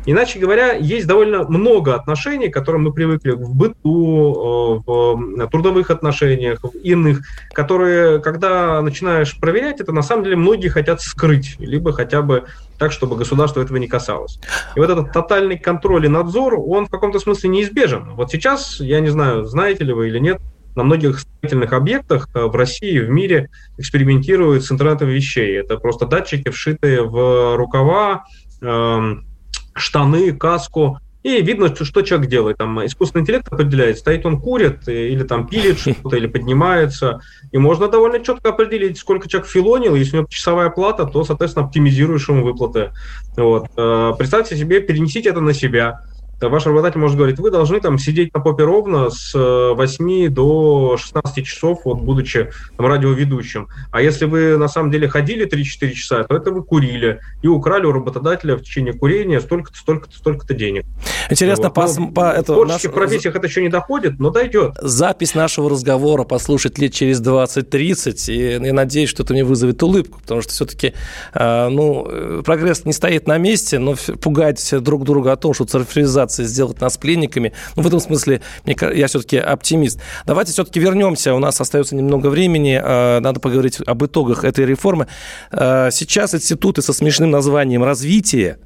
Иначе 0.05 0.39
говоря, 0.39 0.73
есть 0.73 1.05
довольно 1.05 1.43
много 1.43 1.95
отношений, 1.95 2.49
к 2.49 2.53
которым 2.53 2.83
мы 2.83 2.93
привыкли 2.93 3.31
в 3.31 3.53
быту, 3.53 4.83
э, 4.87 4.91
в 4.91 5.47
трудовых 5.49 5.91
отношениях, 5.91 6.59
в 6.63 6.75
иных, 6.77 7.21
которые, 7.53 8.19
когда 8.19 8.81
начинаешь 8.81 9.39
проверять, 9.39 9.79
это 9.79 9.91
на 9.91 10.01
самом 10.01 10.23
деле 10.23 10.35
многие 10.35 10.69
хотят 10.69 11.01
скрыть, 11.01 11.55
либо 11.59 11.93
хотя 11.93 12.21
бы 12.21 12.45
так, 12.79 12.91
чтобы 12.91 13.15
государство 13.15 13.61
этого 13.61 13.77
не 13.77 13.87
касалось. 13.87 14.39
И 14.75 14.79
вот 14.79 14.89
этот 14.89 15.11
тотальный 15.11 15.59
контроль 15.59 16.05
и 16.05 16.09
надзор, 16.09 16.55
он 16.55 16.87
в 16.87 16.89
каком-то 16.89 17.19
смысле 17.19 17.49
неизбежен. 17.51 18.15
Вот 18.15 18.31
сейчас, 18.31 18.79
я 18.79 19.01
не 19.01 19.09
знаю, 19.09 19.45
знаете 19.45 19.83
ли 19.83 19.93
вы 19.93 20.07
или 20.07 20.17
нет, 20.17 20.39
на 20.75 20.83
многих 20.83 21.19
строительных 21.19 21.73
объектах 21.73 22.29
э, 22.33 22.45
в 22.45 22.55
России 22.55 22.99
в 22.99 23.09
мире 23.09 23.49
экспериментируют 23.77 24.63
с 24.63 24.71
интернетом 24.71 25.09
вещей. 25.09 25.59
Это 25.59 25.77
просто 25.77 26.05
датчики, 26.05 26.49
вшитые 26.49 27.03
в 27.03 27.55
рукава, 27.57 28.23
эм, 28.61 29.25
штаны, 29.73 30.33
каску, 30.33 30.99
и 31.23 31.39
видно, 31.41 31.73
что 31.75 32.01
человек 32.01 32.29
делает. 32.29 32.57
Там 32.57 32.83
искусственный 32.83 33.21
интеллект 33.21 33.47
определяет, 33.51 33.99
стоит 33.99 34.25
он 34.25 34.41
курит, 34.41 34.87
э, 34.87 35.09
или 35.09 35.23
там 35.23 35.47
пилит 35.47 35.79
что-то, 35.79 36.15
или 36.15 36.25
поднимается. 36.27 37.21
И 37.51 37.57
можно 37.59 37.87
довольно 37.87 38.19
четко 38.23 38.49
определить, 38.49 38.97
сколько 38.97 39.29
человек 39.29 39.47
филонил. 39.47 39.95
Если 39.95 40.17
у 40.17 40.19
него 40.21 40.27
часовая 40.29 40.71
плата, 40.71 41.05
то, 41.05 41.23
соответственно, 41.23 41.67
оптимизируешь 41.67 42.27
ему 42.27 42.43
выплаты. 42.43 42.91
Вот. 43.37 43.67
Э, 43.77 44.13
представьте 44.17 44.57
себе, 44.57 44.81
перенесите 44.81 45.29
это 45.29 45.41
на 45.41 45.53
себя 45.53 46.01
ваш 46.49 46.65
работодатель 46.65 46.99
может 46.99 47.17
говорить, 47.17 47.39
вы 47.39 47.51
должны 47.51 47.79
там 47.79 47.97
сидеть 47.97 48.33
на 48.33 48.39
попе 48.39 48.63
ровно 48.63 49.09
с 49.09 49.33
8 49.33 50.11
э, 50.11 50.29
до 50.29 50.97
16 50.97 51.45
часов, 51.45 51.81
вот, 51.85 52.01
будучи 52.01 52.49
там, 52.77 52.85
радиоведущим. 52.85 53.67
А 53.91 54.01
если 54.01 54.25
вы 54.25 54.57
на 54.57 54.67
самом 54.67 54.91
деле 54.91 55.07
ходили 55.07 55.47
3-4 55.47 55.91
часа, 55.93 56.23
то 56.23 56.35
это 56.35 56.51
вы 56.51 56.63
курили 56.63 57.19
и 57.41 57.47
украли 57.47 57.85
у 57.85 57.91
работодателя 57.91 58.55
в 58.55 58.61
течение 58.61 58.93
курения 58.93 59.39
столько-то, 59.41 59.77
столько-то, 59.77 60.17
столько-то 60.17 60.53
денег. 60.53 60.85
Интересно, 61.29 61.65
вот. 61.65 61.73
по, 61.73 61.87
ну, 61.99 62.11
по 62.11 62.31
это, 62.31 62.53
в 62.53 62.55
творческих 62.55 62.89
наш... 62.89 62.95
профессиях 62.95 63.35
это 63.35 63.47
еще 63.47 63.61
не 63.61 63.69
доходит, 63.69 64.19
но 64.19 64.29
дойдет. 64.29 64.73
Запись 64.81 65.35
нашего 65.35 65.69
разговора 65.69 66.23
послушать 66.23 66.77
лет 66.79 66.93
через 66.93 67.21
20-30, 67.21 68.33
и 68.33 68.65
я 68.65 68.73
надеюсь, 68.73 69.09
что 69.09 69.23
это 69.23 69.33
мне 69.33 69.43
вызовет 69.43 69.81
улыбку, 69.83 70.19
потому 70.19 70.41
что 70.41 70.51
все-таки 70.51 70.93
э, 71.33 71.67
ну, 71.69 72.07
э, 72.07 72.41
прогресс 72.43 72.85
не 72.85 72.93
стоит 72.93 73.27
на 73.27 73.37
месте, 73.37 73.79
но 73.79 73.95
пугать 74.21 74.73
друг 74.81 75.03
друга 75.03 75.33
о 75.33 75.35
том, 75.35 75.53
что 75.53 75.65
цифровизация 75.65 76.30
ситуации 76.31 76.43
сделать 76.43 76.81
нас 76.81 76.97
пленниками. 76.97 77.53
Ну, 77.75 77.83
в 77.83 77.87
этом 77.87 77.99
смысле 77.99 78.41
мне, 78.65 78.75
я 78.93 79.07
все-таки 79.07 79.37
оптимист. 79.37 79.99
Давайте 80.25 80.51
все-таки 80.51 80.79
вернемся. 80.79 81.33
У 81.33 81.39
нас 81.39 81.59
остается 81.61 81.95
немного 81.95 82.27
времени. 82.27 82.79
Э, 82.81 83.19
надо 83.19 83.39
поговорить 83.39 83.79
об 83.85 84.03
итогах 84.03 84.43
этой 84.43 84.65
реформы. 84.65 85.07
Э, 85.51 85.89
сейчас 85.91 86.33
институты 86.33 86.81
со 86.81 86.93
смешным 86.93 87.29
названием 87.29 87.83
«Развитие» 87.83 88.57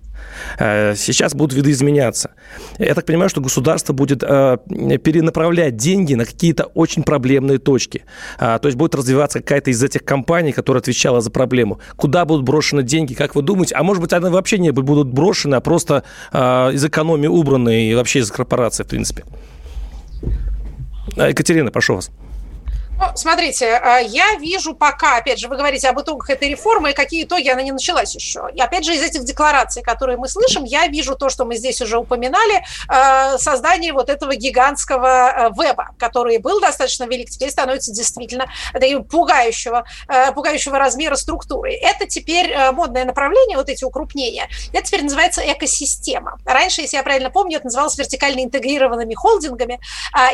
сейчас 0.57 1.33
будут 1.33 1.55
видоизменяться. 1.55 2.31
Я 2.77 2.93
так 2.93 3.05
понимаю, 3.05 3.29
что 3.29 3.41
государство 3.41 3.93
будет 3.93 4.23
э, 4.23 4.57
перенаправлять 4.67 5.77
деньги 5.77 6.13
на 6.13 6.25
какие-то 6.25 6.65
очень 6.65 7.03
проблемные 7.03 7.57
точки. 7.57 8.03
А, 8.37 8.59
то 8.59 8.67
есть 8.67 8.77
будет 8.77 8.95
развиваться 8.95 9.39
какая-то 9.39 9.71
из 9.71 9.83
этих 9.83 10.03
компаний, 10.03 10.51
которая 10.51 10.81
отвечала 10.81 11.21
за 11.21 11.31
проблему. 11.31 11.79
Куда 11.95 12.25
будут 12.25 12.43
брошены 12.43 12.83
деньги, 12.83 13.13
как 13.13 13.35
вы 13.35 13.41
думаете? 13.41 13.75
А 13.75 13.83
может 13.83 14.01
быть, 14.01 14.13
они 14.13 14.29
вообще 14.29 14.57
не 14.57 14.71
будут 14.71 15.07
брошены, 15.07 15.55
а 15.55 15.61
просто 15.61 16.03
э, 16.31 16.71
из 16.73 16.83
экономии 16.83 17.27
убраны 17.27 17.89
и 17.89 17.95
вообще 17.95 18.19
из 18.19 18.31
корпорации, 18.31 18.83
в 18.83 18.87
принципе. 18.87 19.23
Екатерина, 21.15 21.71
прошу 21.71 21.95
вас. 21.95 22.11
Ну, 22.97 23.07
смотрите, 23.15 23.65
э, 23.65 24.05
я 24.05 24.35
вижу 24.35 24.73
пока, 24.73 25.17
опять 25.17 25.37
же, 25.37 25.49
вы 25.49 25.57
говорите 25.57 25.89
об 25.89 25.99
итогах 25.99 26.29
этой 26.29 26.49
реформы, 26.49 26.91
и 26.91 26.93
какие 26.93 27.25
итоги, 27.25 27.49
она 27.49 27.61
не 27.61 27.73
началась 27.73 28.15
еще. 28.15 28.47
И 28.53 28.61
опять 28.61 28.85
же, 28.85 28.95
из 28.95 29.01
этих 29.01 29.25
деклараций, 29.25 29.83
которые 29.83 30.17
мы 30.17 30.29
слышим, 30.29 30.63
я 30.63 30.87
вижу 30.87 31.15
то, 31.15 31.27
что 31.27 31.43
мы 31.43 31.57
здесь 31.57 31.81
уже 31.81 31.97
упоминали, 31.97 32.63
э, 32.89 33.37
создание 33.37 33.91
вот 33.91 34.09
этого 34.09 34.35
гигантского 34.35 35.07
э, 35.07 35.49
веба, 35.61 35.89
который 35.99 36.37
был 36.37 36.61
достаточно 36.61 37.03
велик, 37.03 37.29
теперь 37.29 37.49
становится 37.49 37.91
действительно 37.91 38.47
пугающего, 39.09 39.85
пугающего 40.33 40.79
размера 40.79 41.15
структуры. 41.15 41.73
Это 41.73 42.07
теперь 42.07 42.55
модное 42.71 43.05
направление, 43.05 43.57
вот 43.57 43.69
эти 43.69 43.83
укрупнения, 43.83 44.47
это 44.71 44.83
теперь 44.83 45.03
называется 45.03 45.41
экосистема. 45.41 46.37
Раньше, 46.45 46.81
если 46.81 46.97
я 46.97 47.03
правильно 47.03 47.29
помню, 47.29 47.57
это 47.57 47.65
называлось 47.65 47.97
вертикально 47.97 48.43
интегрированными 48.43 49.13
холдингами 49.13 49.79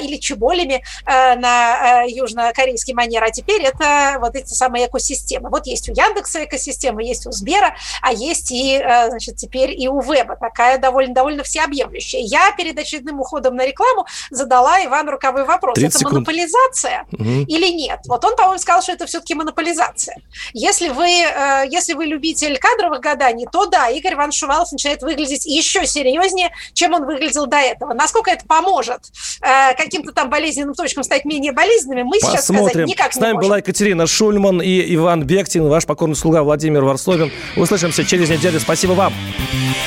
или 0.01 0.17
чеболями 0.17 0.83
на 1.05 2.03
южно 2.03 2.50
корейский 2.53 2.93
манер, 2.93 3.23
а 3.23 3.31
теперь 3.31 3.61
это 3.61 4.17
вот 4.19 4.35
эти 4.35 4.53
самые 4.53 4.87
экосистемы. 4.87 5.49
Вот 5.49 5.67
есть 5.67 5.89
у 5.89 5.93
Яндекса 5.93 6.45
экосистема, 6.45 7.03
есть 7.03 7.27
у 7.27 7.31
Сбера, 7.31 7.75
а 8.01 8.13
есть 8.13 8.51
и, 8.51 8.77
э, 8.77 9.09
значит, 9.09 9.37
теперь 9.37 9.71
и 9.71 9.87
у 9.87 10.01
Веба, 10.01 10.35
такая 10.35 10.77
довольно-довольно 10.77 11.43
всеобъемлющая. 11.43 12.21
Я 12.21 12.51
перед 12.57 12.77
очередным 12.77 13.19
уходом 13.19 13.55
на 13.55 13.65
рекламу 13.65 14.05
задала 14.29 14.83
Ивану 14.85 15.11
Руковой 15.11 15.45
вопрос. 15.45 15.77
Это 15.77 15.97
секунд. 15.97 16.13
монополизация 16.13 17.05
угу. 17.11 17.45
или 17.47 17.71
нет? 17.71 17.99
Вот 18.07 18.23
он, 18.25 18.35
по-моему, 18.35 18.59
сказал, 18.59 18.81
что 18.81 18.91
это 18.91 19.05
все-таки 19.05 19.35
монополизация. 19.35 20.17
Если 20.53 20.89
вы, 20.89 21.09
э, 21.09 21.65
если 21.69 21.93
вы 21.93 22.05
любитель 22.05 22.57
кадровых 22.57 23.01
гаданий, 23.01 23.47
то 23.51 23.65
да, 23.65 23.89
Игорь 23.89 24.13
Иванович 24.13 24.39
Шувалов 24.39 24.71
начинает 24.71 25.01
выглядеть 25.01 25.45
еще 25.45 25.85
серьезнее, 25.85 26.51
чем 26.73 26.93
он 26.93 27.05
выглядел 27.05 27.45
до 27.45 27.57
этого. 27.57 27.93
Насколько 27.93 28.31
это 28.31 28.45
поможет 28.45 29.01
э, 29.41 29.73
каким-то 29.75 30.11
там 30.11 30.29
болезненным 30.29 30.73
точкам 30.73 31.03
стать 31.03 31.25
менее 31.25 31.51
болезненными, 31.51 32.03
мы 32.03 32.19
сейчас 32.19 32.40
Посмотрим. 32.47 32.85
Никак 32.87 33.13
С 33.13 33.17
нами 33.17 33.37
была 33.37 33.57
Екатерина 33.57 34.07
Шульман 34.07 34.61
и 34.61 34.95
Иван 34.95 35.23
Бектин, 35.23 35.67
ваш 35.67 35.85
покорный 35.85 36.15
слуга 36.15 36.43
Владимир 36.43 36.83
Варсобин. 36.83 37.31
Услышимся 37.55 38.03
через 38.03 38.29
неделю. 38.29 38.59
Спасибо 38.59 38.93
вам. 38.93 39.13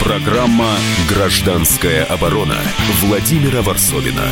Программа 0.00 0.76
«Гражданская 1.08 2.04
оборона» 2.04 2.56
Владимира 3.02 3.62
Варсобина. 3.62 4.28